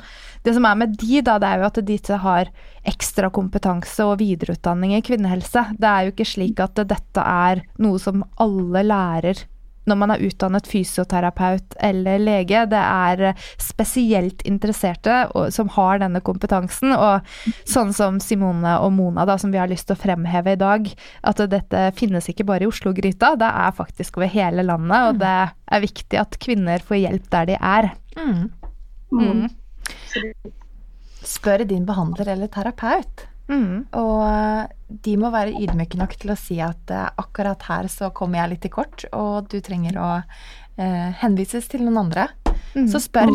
det 0.46 0.54
som 0.54 0.68
er 0.68 0.78
med 0.78 0.96
de, 1.00 1.22
da, 1.24 1.38
det 1.40 1.50
er 1.50 1.62
jo 1.62 1.68
at 1.70 1.80
de 1.88 1.98
har 2.24 2.52
ekstra 2.88 3.30
kompetanse 3.34 4.06
og 4.06 4.20
videreutdanning 4.20 4.94
i 4.96 5.04
kvinnehelse. 5.04 5.64
Det 5.78 5.88
er 5.90 6.06
jo 6.06 6.14
ikke 6.14 6.28
slik 6.28 6.62
at 6.62 6.78
dette 6.88 7.24
er 7.24 7.64
noe 7.82 7.98
som 8.02 8.22
alle 8.38 8.84
lærer 8.86 9.46
når 9.88 9.98
man 10.00 10.12
er 10.14 10.24
utdannet 10.28 10.68
fysioterapeut 10.68 11.76
eller 11.84 12.20
lege. 12.22 12.64
Det 12.70 12.80
er 12.80 13.40
spesielt 13.62 14.44
interesserte 14.48 15.20
og, 15.34 15.50
som 15.54 15.70
har 15.76 16.02
denne 16.02 16.22
kompetansen. 16.24 16.92
Og 16.94 17.26
sånn 17.68 17.94
som 17.96 18.20
Simone 18.22 18.76
og 18.82 18.92
Mona, 18.96 19.26
da, 19.28 19.38
som 19.40 19.54
vi 19.54 19.60
har 19.60 19.70
lyst 19.70 19.88
til 19.88 19.98
å 19.98 20.02
fremheve 20.02 20.54
i 20.54 20.60
dag, 20.60 20.90
at 21.30 21.42
dette 21.50 21.86
finnes 21.98 22.28
ikke 22.30 22.46
bare 22.48 22.66
i 22.66 22.70
Oslo-gryta, 22.70 23.34
det 23.40 23.48
er 23.48 23.76
faktisk 23.76 24.20
over 24.20 24.30
hele 24.32 24.66
landet. 24.66 25.08
Og 25.08 25.22
det 25.22 25.34
er 25.48 25.84
viktig 25.84 26.20
at 26.20 26.38
kvinner 26.42 26.84
får 26.84 27.02
hjelp 27.04 27.32
der 27.34 27.50
de 27.52 27.58
er. 27.58 27.90
Mm. 28.18 28.44
Mm. 29.14 29.48
Spør 31.24 31.64
din 31.68 31.86
behandler 31.88 32.34
eller 32.34 32.50
terapeut. 32.52 33.28
Mm. 33.48 33.88
Og 33.96 34.22
eh, 34.28 34.64
de 35.04 35.14
må 35.20 35.30
være 35.32 35.56
ydmyke 35.56 35.98
nok 36.00 36.16
til 36.20 36.32
å 36.32 36.38
si 36.38 36.58
at 36.64 36.92
uh, 36.92 37.08
akkurat 37.20 37.62
her 37.68 37.88
så 37.92 38.10
kommer 38.16 38.42
jeg 38.42 38.52
litt 38.52 38.62
til 38.66 38.74
kort, 38.76 39.04
og 39.16 39.48
du 39.52 39.58
trenger 39.64 39.96
å 40.00 40.08
eh, 40.18 41.08
henvises 41.22 41.68
til 41.72 41.84
noen 41.86 42.02
andre. 42.04 42.28
Mm. 42.76 42.88
Så 42.92 43.00
spør, 43.04 43.32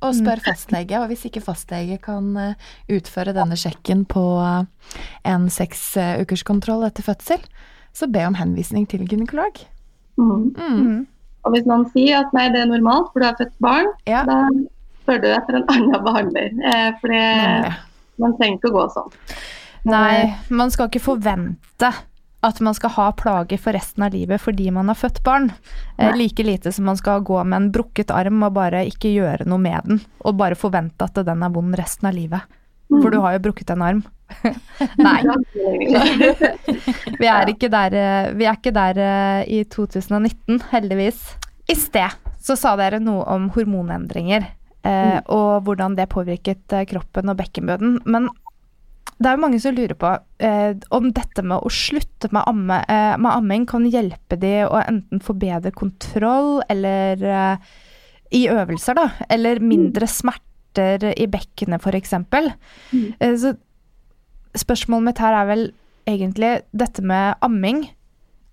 og 0.00 0.16
spør 0.16 0.40
mm. 0.40 0.46
fastlege. 0.48 1.00
Og 1.00 1.10
hvis 1.12 1.26
ikke 1.28 1.44
fastlege 1.44 2.00
kan 2.02 2.32
uh, 2.36 2.70
utføre 2.92 3.36
denne 3.36 3.58
sjekken 3.60 4.06
på 4.08 4.24
en 5.28 5.48
seks 5.52 5.92
ukers 6.22 6.44
kontroll 6.48 6.86
etter 6.88 7.04
fødsel, 7.04 7.44
så 7.96 8.08
be 8.08 8.24
om 8.24 8.38
henvisning 8.38 8.88
til 8.88 9.04
gynekolog. 9.08 9.64
Mm. 10.20 10.50
mm. 10.56 11.00
Og 11.48 11.54
hvis 11.54 11.64
noen 11.64 11.86
sier 11.94 12.18
at 12.20 12.34
nei, 12.36 12.50
det 12.52 12.60
er 12.60 12.66
normalt, 12.68 13.08
for 13.12 13.22
du 13.22 13.24
har 13.24 13.36
født 13.38 13.54
barn, 13.64 13.86
ja. 14.04 14.26
da 14.28 14.42
spør 15.00 15.22
du 15.22 15.30
etter 15.32 15.56
en 15.56 15.70
annen 15.72 16.02
behandler. 16.04 16.50
for 17.00 17.12
det 17.16 17.78
man 18.20 18.36
trenger 18.38 18.60
ikke 18.60 18.70
å 18.70 18.76
gå 18.76 18.86
sånn. 18.94 19.18
Nei, 19.88 20.28
man 20.52 20.72
skal 20.72 20.90
ikke 20.90 21.02
forvente 21.02 21.90
at 22.40 22.60
man 22.64 22.76
skal 22.76 22.92
ha 22.94 23.10
plager 23.16 23.60
for 23.60 23.76
resten 23.76 24.06
av 24.06 24.14
livet 24.16 24.40
fordi 24.40 24.70
man 24.72 24.88
har 24.88 24.96
født 24.96 25.20
barn. 25.24 25.50
Nei. 25.98 26.12
like 26.16 26.44
lite 26.44 26.72
som 26.72 26.86
man 26.88 26.96
skal 26.96 27.24
gå 27.26 27.36
med 27.44 27.56
en 27.56 27.68
brukket 27.72 28.12
arm 28.14 28.40
og 28.46 28.54
bare 28.56 28.86
ikke 28.88 29.12
gjøre 29.12 29.48
noe 29.48 29.60
med 29.60 29.88
den. 29.88 30.00
Og 30.24 30.38
bare 30.40 30.58
forvente 30.58 31.04
at 31.04 31.20
den 31.26 31.44
er 31.44 31.52
vond 31.52 31.76
resten 31.76 32.08
av 32.08 32.16
livet. 32.16 32.48
Mm. 32.90 33.02
For 33.02 33.12
du 33.12 33.20
har 33.22 33.36
jo 33.36 33.44
brukket 33.44 33.74
en 33.74 33.84
arm. 33.86 34.00
Nei. 35.06 35.20
vi, 37.20 37.28
er 37.28 37.52
ikke 37.52 37.70
der, 37.70 37.94
eh, 37.94 38.30
vi 38.34 38.48
er 38.48 38.56
ikke 38.56 38.72
der 38.74 39.02
eh, 39.04 39.52
i 39.60 39.62
2019, 39.68 40.64
heldigvis. 40.72 41.20
I 41.70 41.76
sted 41.78 42.16
så 42.40 42.56
sa 42.56 42.72
dere 42.80 43.02
noe 43.04 43.22
om 43.30 43.50
hormonendringer. 43.54 44.48
Eh, 44.82 45.16
mm. 45.20 45.26
og 45.36 45.66
hvordan 45.66 45.96
det 45.98 46.08
påvirket 46.12 46.72
eh, 46.72 46.86
kroppen 46.88 47.28
og 47.28 47.36
bekkenbunnen. 47.36 47.98
Men 48.08 48.30
det 49.20 49.28
er 49.28 49.36
jo 49.36 49.42
mange 49.42 49.60
som 49.60 49.76
lurer 49.76 49.96
på 50.00 50.10
eh, 50.40 50.72
om 50.96 51.10
dette 51.12 51.44
med 51.44 51.60
å 51.60 51.72
slutte 51.72 52.30
med, 52.32 52.40
amme, 52.48 52.78
eh, 52.88 53.16
med, 53.20 53.30
amming 53.34 53.66
kan 53.68 53.84
hjelpe 53.84 54.38
de 54.40 54.54
å 54.64 54.80
enten 54.80 55.20
få 55.20 55.36
bedre 55.36 55.74
kontroll 55.76 56.62
eller 56.72 57.26
eh, 57.28 57.70
i 58.36 58.46
øvelser, 58.48 58.96
da. 58.96 59.08
Eller 59.28 59.60
mindre 59.60 60.08
smerter 60.08 61.10
i 61.12 61.26
bekkenet, 61.28 61.84
f.eks. 61.84 62.16
Mm. 62.94 63.06
Eh, 63.18 63.36
så 63.42 63.52
spørsmålet 64.56 65.10
mitt 65.10 65.20
her 65.20 65.36
er 65.36 65.50
vel 65.50 65.64
egentlig 66.08 66.54
dette 66.72 67.04
med 67.04 67.36
amming. 67.44 67.84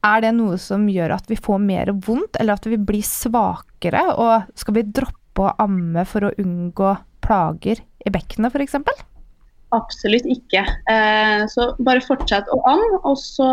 Er 0.04 0.26
det 0.26 0.34
noe 0.36 0.58
som 0.62 0.90
gjør 0.92 1.16
at 1.16 1.32
vi 1.32 1.40
får 1.40 1.64
mer 1.64 1.94
vondt, 1.96 2.36
eller 2.42 2.60
at 2.60 2.68
vi 2.68 2.76
blir 2.76 3.06
svakere? 3.06 4.04
Og 4.20 4.60
skal 4.60 4.82
vi 4.82 4.86
droppe 5.00 5.27
å 5.46 5.54
amme 5.62 6.04
for 6.10 6.26
å 6.26 6.34
unngå 6.42 6.96
plager 7.28 7.84
i 8.08 8.14
bekkenet, 8.14 8.56
f.eks.? 8.56 9.06
Absolutt 9.76 10.28
ikke. 10.32 10.64
Eh, 10.90 11.44
så 11.52 11.72
bare 11.84 12.04
fortsett 12.04 12.48
å 12.56 12.62
amme, 12.70 13.02
og 13.04 13.18
så 13.20 13.50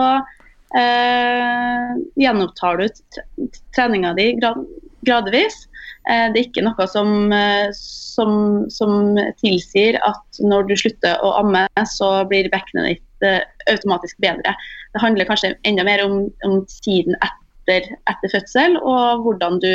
eh, 0.79 1.95
gjenopptar 2.21 2.79
du 2.79 3.49
treninga 3.75 4.15
di 4.19 4.29
gradvis. 4.39 5.65
Eh, 6.07 6.29
det 6.31 6.39
er 6.39 6.45
ikke 6.45 6.67
noe 6.67 6.87
som, 6.91 7.35
som, 7.75 8.37
som, 8.71 9.19
tilsier 9.43 9.99
at 10.07 10.43
når 10.45 10.71
du 10.71 10.77
slutter 10.85 11.19
å 11.27 11.35
amme, 11.41 11.67
så 11.91 12.17
blir 12.31 12.51
bekkenet 12.53 12.95
ditt 12.95 13.51
automatisk 13.73 14.21
bedre. 14.23 14.55
Det 14.95 15.03
handler 15.03 15.27
kanskje 15.27 15.57
enda 15.67 15.83
mer 15.87 16.05
om, 16.05 16.29
om 16.47 16.61
tiden 16.85 17.17
etter, 17.25 17.89
etter, 18.07 18.31
fødsel, 18.31 18.79
og 18.85 19.25
hvordan 19.25 19.59
du 19.65 19.73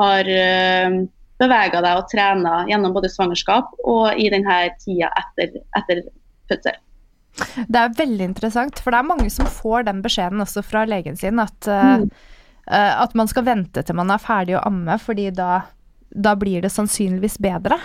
har 0.00 0.30
bevega 1.44 1.82
deg 1.84 2.00
og 2.00 2.08
trena 2.10 2.62
gjennom 2.68 2.94
både 2.96 3.10
svangerskap 3.12 3.72
og 3.84 4.18
i 4.20 4.30
denne 4.32 4.58
tida 4.80 5.10
etter, 5.20 5.60
etter 5.78 6.02
fødsel. 6.50 6.80
Det 7.66 7.80
er 7.80 7.96
veldig 7.98 8.28
interessant, 8.30 8.78
for 8.78 8.94
det 8.94 9.00
er 9.00 9.08
mange 9.08 9.30
som 9.32 9.48
får 9.50 9.88
den 9.88 10.02
beskjeden 10.04 10.42
også 10.44 10.62
fra 10.66 10.84
legen 10.86 11.16
sin, 11.18 11.40
at, 11.42 11.66
mm. 11.66 12.04
uh, 12.70 12.92
at 13.02 13.16
man 13.18 13.30
skal 13.30 13.46
vente 13.48 13.82
til 13.82 13.98
man 13.98 14.12
er 14.14 14.22
ferdig 14.22 14.54
å 14.58 14.62
amme, 14.68 14.98
fordi 15.02 15.30
da, 15.34 15.64
da 16.14 16.36
blir 16.38 16.62
det 16.62 16.70
sannsynligvis 16.74 17.40
bedre. 17.42 17.80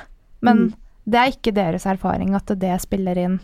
Men 0.46 0.68
mm. 0.68 0.76
det 1.10 1.22
er 1.22 1.34
ikke 1.34 1.56
deres 1.58 1.88
erfaring 1.90 2.36
at 2.38 2.54
det 2.62 2.76
spiller 2.86 3.18
inn 3.18 3.40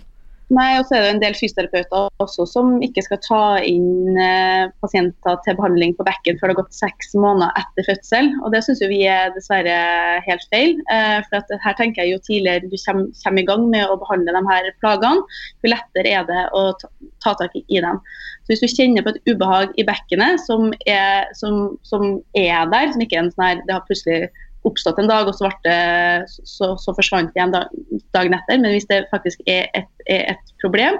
Nei, 0.53 0.75
og 0.77 0.83
så 0.85 0.93
er 0.93 1.01
det 1.01 1.11
en 1.15 1.21
del 1.23 1.33
fysioterapeuter 1.33 2.11
også 2.21 2.45
som 2.45 2.75
ikke 2.85 3.01
skal 3.01 3.17
ta 3.25 3.39
inn 3.65 4.13
eh, 4.21 4.67
pasienter 4.83 5.39
til 5.41 5.57
behandling 5.57 5.95
på 5.97 6.05
bekken 6.05 6.37
før 6.37 6.51
det 6.51 6.53
har 6.53 6.59
gått 6.59 6.77
seks 6.77 7.15
måneder 7.17 7.49
etter 7.57 7.87
fødsel. 7.87 8.29
Og 8.43 8.53
Det 8.53 8.61
syns 8.61 8.83
vi 8.85 8.99
er 9.09 9.33
dessverre 9.33 9.79
helt 10.27 10.45
feil. 10.53 10.77
Eh, 10.93 11.17
for 11.31 11.57
her 11.65 11.79
tenker 11.79 12.03
jeg 12.03 12.13
Jo 12.13 12.21
tidligere 12.27 12.69
du 12.69 12.77
kommer, 12.77 13.09
kommer, 13.23 13.41
i 13.41 13.49
gang 13.49 13.65
med 13.73 13.89
å 13.89 13.97
behandle 14.03 14.37
de 14.37 14.45
her 14.51 14.69
plagene, 14.83 15.25
jo 15.65 15.73
lettere 15.73 16.13
er 16.13 16.29
det 16.29 16.45
å 16.53 16.63
ta, 16.77 16.93
ta 17.25 17.35
tak 17.41 17.57
i 17.57 17.81
dem. 17.81 17.97
Så 18.45 18.53
Hvis 18.53 18.61
du 18.61 18.69
kjenner 18.77 19.01
på 19.01 19.15
et 19.15 19.21
ubehag 19.25 19.73
i 19.81 19.87
bekkenet 19.87 20.45
som 20.45 20.69
som, 21.33 21.77
som 21.81 22.19
er 22.37 22.69
der, 22.69 22.91
som 22.93 23.01
ikke 23.01 23.17
er 23.17 23.25
en 23.25 23.33
sånn 23.33 23.47
her, 23.47 23.65
det 23.65 23.73
har 23.73 23.87
plutselig 23.89 24.29
oppstått 24.65 24.99
en 25.01 25.09
dag, 25.11 25.29
og 25.29 25.37
så, 25.37 25.51
det, 25.65 25.77
så, 26.49 26.73
så 26.81 26.95
forsvant 26.97 27.31
det 27.33 27.41
igjen 27.41 27.53
dagen 28.15 28.37
etter. 28.37 28.59
Men 28.61 28.73
hvis 28.73 28.87
det 28.89 29.05
faktisk 29.11 29.41
er 29.49 29.69
et, 29.77 29.91
er 30.09 30.25
et, 30.33 30.53
problem, 30.63 30.97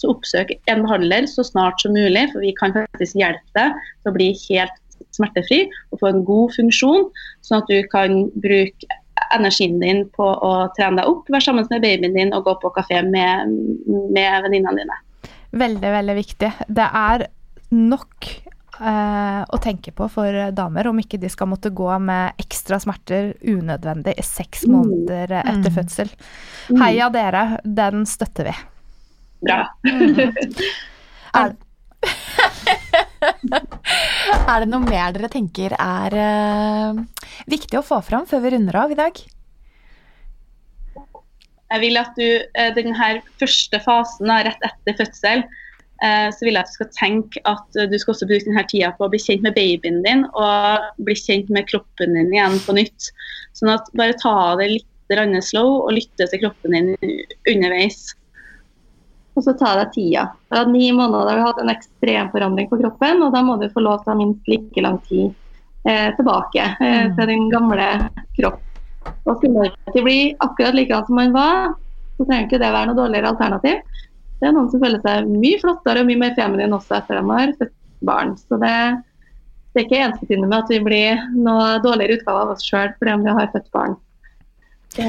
så 0.00 0.10
oppsøk 0.10 0.50
en 0.70 0.82
behandler 0.82 1.28
så 1.30 1.44
snart 1.46 1.82
som 1.82 1.94
mulig. 1.94 2.26
For 2.32 2.42
vi 2.42 2.54
kan 2.58 2.74
faktisk 2.74 3.20
hjelpe 3.20 3.54
deg 3.54 3.78
til 4.02 4.10
å 4.10 4.16
bli 4.16 4.32
helt 4.48 4.80
smertefri 5.14 5.64
og 5.92 6.00
få 6.02 6.10
en 6.10 6.26
god 6.26 6.54
funksjon, 6.56 7.08
sånn 7.46 7.62
at 7.62 7.70
du 7.70 7.78
kan 7.92 8.24
bruke 8.42 9.00
energien 9.34 9.78
din 9.82 10.04
på 10.14 10.26
å 10.26 10.52
trene 10.76 11.00
deg 11.00 11.10
opp, 11.10 11.30
være 11.30 11.46
sammen 11.46 11.66
med 11.70 11.82
babyen 11.82 12.16
din 12.16 12.34
og 12.34 12.46
gå 12.48 12.56
på 12.62 12.72
kafé 12.74 13.00
med, 13.06 13.54
med 13.86 14.46
venninnene 14.46 14.82
dine. 14.82 14.98
Veldig, 15.54 15.90
veldig 15.94 16.16
viktig. 16.18 16.50
Det 16.66 16.88
er 16.98 17.28
nok 17.74 18.30
å 18.80 19.58
tenke 19.62 19.92
på 19.94 20.08
for 20.10 20.50
damer, 20.54 20.88
om 20.90 20.98
ikke 20.98 21.20
de 21.22 21.30
skal 21.30 21.50
måtte 21.50 21.70
gå 21.74 21.90
med 22.02 22.40
ekstra 22.42 22.80
smerter 22.82 23.34
unødvendig 23.40 24.16
i 24.18 24.24
seks 24.26 24.64
mm. 24.66 24.74
måneder 24.74 25.36
etter 25.42 25.70
mm. 25.70 25.76
fødsel. 25.76 26.10
Mm. 26.70 26.80
Heia 26.82 27.10
dere, 27.14 27.44
den 27.64 28.06
støtter 28.08 28.50
vi. 28.50 28.56
Bra. 29.44 29.60
er, 31.40 31.54
er 34.52 34.64
det 34.64 34.70
noe 34.70 34.82
mer 34.82 35.14
dere 35.14 35.30
tenker 35.32 35.76
er 35.78 36.18
uh, 36.18 37.00
viktig 37.50 37.80
å 37.80 37.86
få 37.86 38.00
fram 38.04 38.26
før 38.30 38.44
vi 38.44 38.54
runder 38.56 38.76
av 38.84 38.94
i 38.94 38.98
dag? 38.98 39.14
Jeg 41.74 41.82
vil 41.82 41.98
at 41.98 42.14
du, 42.14 42.28
eh, 42.54 42.70
denne 42.76 43.08
første 43.40 43.78
fasen 43.82 44.30
rett 44.46 44.66
etter 44.68 44.94
fødsel, 45.00 45.40
Eh, 45.42 45.63
så 46.04 46.44
vil 46.44 46.56
jeg 46.56 46.60
at 46.60 46.68
du 46.68 46.76
skal 46.76 46.88
tenke 46.96 47.40
at 47.48 47.78
du 47.90 47.94
skal 48.00 48.12
også 48.12 48.26
bruke 48.28 48.44
denne 48.44 48.64
tida 48.68 48.90
på 48.98 49.06
å 49.06 49.12
bli 49.12 49.20
kjent 49.22 49.44
med 49.46 49.54
babyen 49.56 50.02
din 50.04 50.24
og 50.32 51.04
bli 51.06 51.16
kjent 51.16 51.48
med 51.54 51.68
kroppen 51.70 52.18
din 52.18 52.34
igjen 52.34 52.58
på 52.66 52.74
nytt. 52.76 53.08
Sånn 53.56 53.72
at 53.72 53.88
bare 53.96 54.16
ta 54.20 54.54
det 54.60 54.68
litt 54.72 54.90
slow 55.44 55.84
og 55.84 55.92
lytte 55.92 56.26
til 56.28 56.42
kroppen 56.42 56.76
din 56.76 56.92
underveis. 57.50 58.14
Og 59.34 59.42
så 59.42 59.54
ta 59.58 59.74
deg 59.80 59.92
tida. 59.94 60.28
Det 60.50 60.60
er 60.60 60.70
ni 60.70 60.90
måneder 60.94 61.30
har 61.30 61.38
vi 61.38 61.46
hatt 61.48 61.62
en 61.62 61.72
ekstrem 61.72 62.30
forandring 62.30 62.68
på 62.70 62.78
kroppen, 62.78 63.22
og 63.22 63.32
da 63.34 63.42
må 63.42 63.56
du 63.58 63.66
få 63.72 63.82
lov 63.82 64.02
til 64.02 64.12
å 64.12 64.14
ha 64.14 64.18
minst 64.20 64.50
like 64.50 64.84
lang 64.84 65.00
tid 65.08 65.32
eh, 65.88 66.10
tilbake 66.14 66.62
eh, 66.62 67.00
mm. 67.08 67.16
til 67.18 67.32
din 67.32 67.48
gamle 67.50 67.88
kropp. 68.38 68.60
Og 69.24 69.40
skulle 69.40 69.72
det 69.92 70.04
bli 70.04 70.18
akkurat 70.38 70.76
likedan 70.76 71.06
som 71.08 71.18
man 71.18 71.34
var, 71.34 71.74
så 72.16 72.26
trenger 72.28 72.46
ikke 72.46 72.62
det 72.62 72.70
være 72.70 72.90
noe 72.90 73.00
dårligere 73.00 73.32
alternativ. 73.34 73.93
Det 74.40 74.48
er 74.48 74.54
noen 74.56 74.70
som 74.72 74.82
føler 74.82 75.00
seg 75.04 75.28
mye 75.30 75.60
flottere 75.62 76.02
og 76.02 76.08
mye 76.10 76.20
mer 76.20 76.34
feminine 76.36 76.76
også 76.76 76.98
etter 76.98 77.20
de 77.20 77.24
har 77.30 77.54
født 77.60 77.74
barn. 78.04 78.34
Så 78.40 78.58
det, 78.60 78.74
det 79.72 79.80
er 79.80 79.86
ikke 79.86 80.02
ensbetydende 80.08 80.50
med 80.50 80.58
at 80.58 80.74
vi 80.74 80.80
blir 80.84 81.22
noe 81.36 81.70
dårligere 81.84 82.18
utgave 82.18 82.42
av 82.42 82.52
oss 82.56 82.66
sjøl 82.66 82.92
fordi 82.98 83.14
om 83.14 83.24
vi 83.24 83.38
har 83.38 83.54
født 83.54 83.72
barn. 83.74 83.96
Det 84.94 85.08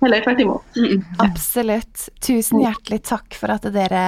heller 0.00 0.24
tvert 0.24 0.40
imot. 0.40 0.76
Mm. 0.76 1.04
Absolutt. 1.20 2.08
Tusen 2.24 2.62
hjertelig 2.64 3.02
takk 3.10 3.36
for 3.36 3.52
at 3.52 3.66
dere 3.74 4.04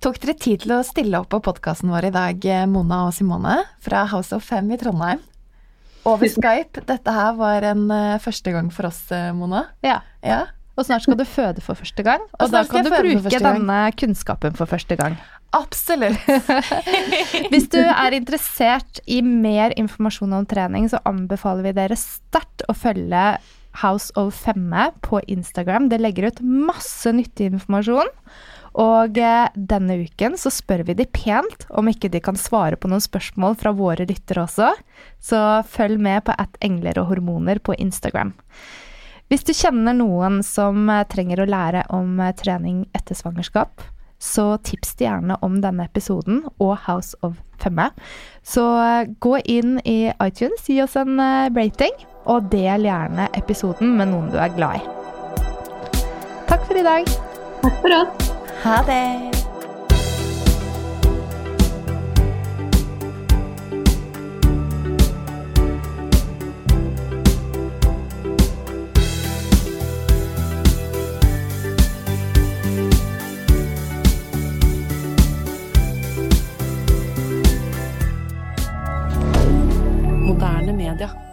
tok 0.00 0.20
dere 0.22 0.36
tid 0.40 0.64
til 0.64 0.76
å 0.76 0.84
stille 0.86 1.20
opp 1.20 1.30
på 1.32 1.42
podkasten 1.44 1.90
vår 1.92 2.08
i 2.08 2.14
dag, 2.14 2.46
Mona 2.70 3.06
og 3.08 3.16
Simone 3.16 3.58
fra 3.84 4.06
House 4.12 4.36
of 4.36 4.44
Fem 4.46 4.70
i 4.72 4.78
Trondheim. 4.80 5.22
Over 6.08 6.30
Skype. 6.32 6.80
Dette 6.88 7.12
her 7.12 7.34
var 7.36 7.66
en 7.68 7.84
uh, 7.92 8.20
første 8.24 8.54
gang 8.54 8.70
for 8.72 8.88
oss, 8.88 9.02
uh, 9.12 9.32
Mona. 9.36 9.66
Ja. 9.84 9.98
ja. 10.24 10.46
Og 10.78 10.86
snart 10.86 11.04
skal 11.04 11.18
du 11.18 11.26
føde 11.28 11.62
for 11.64 11.78
første 11.78 12.04
gang, 12.06 12.22
og, 12.38 12.46
og 12.46 12.54
da 12.54 12.62
kan 12.68 12.86
du 12.86 12.92
bruke 12.94 13.42
denne 13.42 13.78
kunnskapen 13.98 14.56
for 14.56 14.70
første 14.70 14.96
gang. 14.96 15.18
Absolutt. 15.56 16.20
Hvis 17.52 17.66
du 17.72 17.80
er 17.82 18.14
interessert 18.14 19.00
i 19.10 19.18
mer 19.26 19.74
informasjon 19.80 20.36
om 20.38 20.46
trening, 20.48 20.86
så 20.90 21.02
anbefaler 21.08 21.66
vi 21.66 21.74
dere 21.76 21.98
sterkt 21.98 22.62
å 22.70 22.76
følge 22.76 23.24
House 23.82 24.14
of 24.18 24.34
Femme 24.34 24.90
på 25.02 25.20
Instagram. 25.30 25.90
Det 25.90 26.00
legger 26.00 26.30
ut 26.30 26.40
masse 26.42 27.10
nyttig 27.14 27.50
informasjon. 27.50 28.10
Og 28.78 29.18
eh, 29.18 29.48
denne 29.54 29.96
uken 30.04 30.36
så 30.38 30.52
spør 30.54 30.84
vi 30.86 30.94
de 31.00 31.06
pent 31.10 31.66
om 31.74 31.90
ikke 31.90 32.10
de 32.12 32.20
kan 32.22 32.38
svare 32.38 32.78
på 32.78 32.90
noen 32.90 33.02
spørsmål 33.02 33.58
fra 33.58 33.72
våre 33.74 34.06
lyttere 34.06 34.44
også. 34.46 34.70
Så 35.18 35.40
følg 35.70 35.98
med 35.98 36.22
på 36.28 36.36
at 36.38 36.60
engler 36.62 37.02
og 37.02 37.10
hormoner 37.10 37.58
på 37.58 37.74
Instagram. 37.82 38.30
Hvis 39.30 39.44
du 39.46 39.52
kjenner 39.54 39.94
noen 39.94 40.40
som 40.42 40.88
eh, 40.90 41.04
trenger 41.06 41.44
å 41.44 41.46
lære 41.46 41.84
om 41.94 42.18
eh, 42.18 42.32
trening 42.34 42.82
etter 42.98 43.14
svangerskap, 43.14 43.84
så 44.18 44.56
tips 44.66 44.96
de 44.98 45.06
gjerne 45.06 45.36
om 45.46 45.60
denne 45.62 45.86
episoden 45.86 46.42
og 46.58 46.72
House 46.88 47.14
of 47.22 47.38
Femme. 47.62 47.92
Så 48.42 48.64
eh, 48.82 49.12
gå 49.22 49.36
inn 49.46 49.76
i 49.86 50.10
iTunes, 50.10 50.66
gi 50.66 50.80
oss 50.82 50.98
en 50.98 51.14
rating, 51.54 51.94
og 52.26 52.50
del 52.50 52.88
gjerne 52.90 53.28
episoden 53.38 53.94
med 54.00 54.10
noen 54.10 54.32
du 54.34 54.40
er 54.42 54.50
glad 54.58 54.82
i. 54.82 54.88
Takk 56.50 56.66
for 56.66 56.80
i 56.82 56.82
dag. 56.90 57.14
Takk 57.62 57.78
for 57.84 58.00
oss. 58.02 58.32
Ha 58.64 58.80
det. 58.90 59.39
moderne 80.60 80.72
media. 80.72 81.29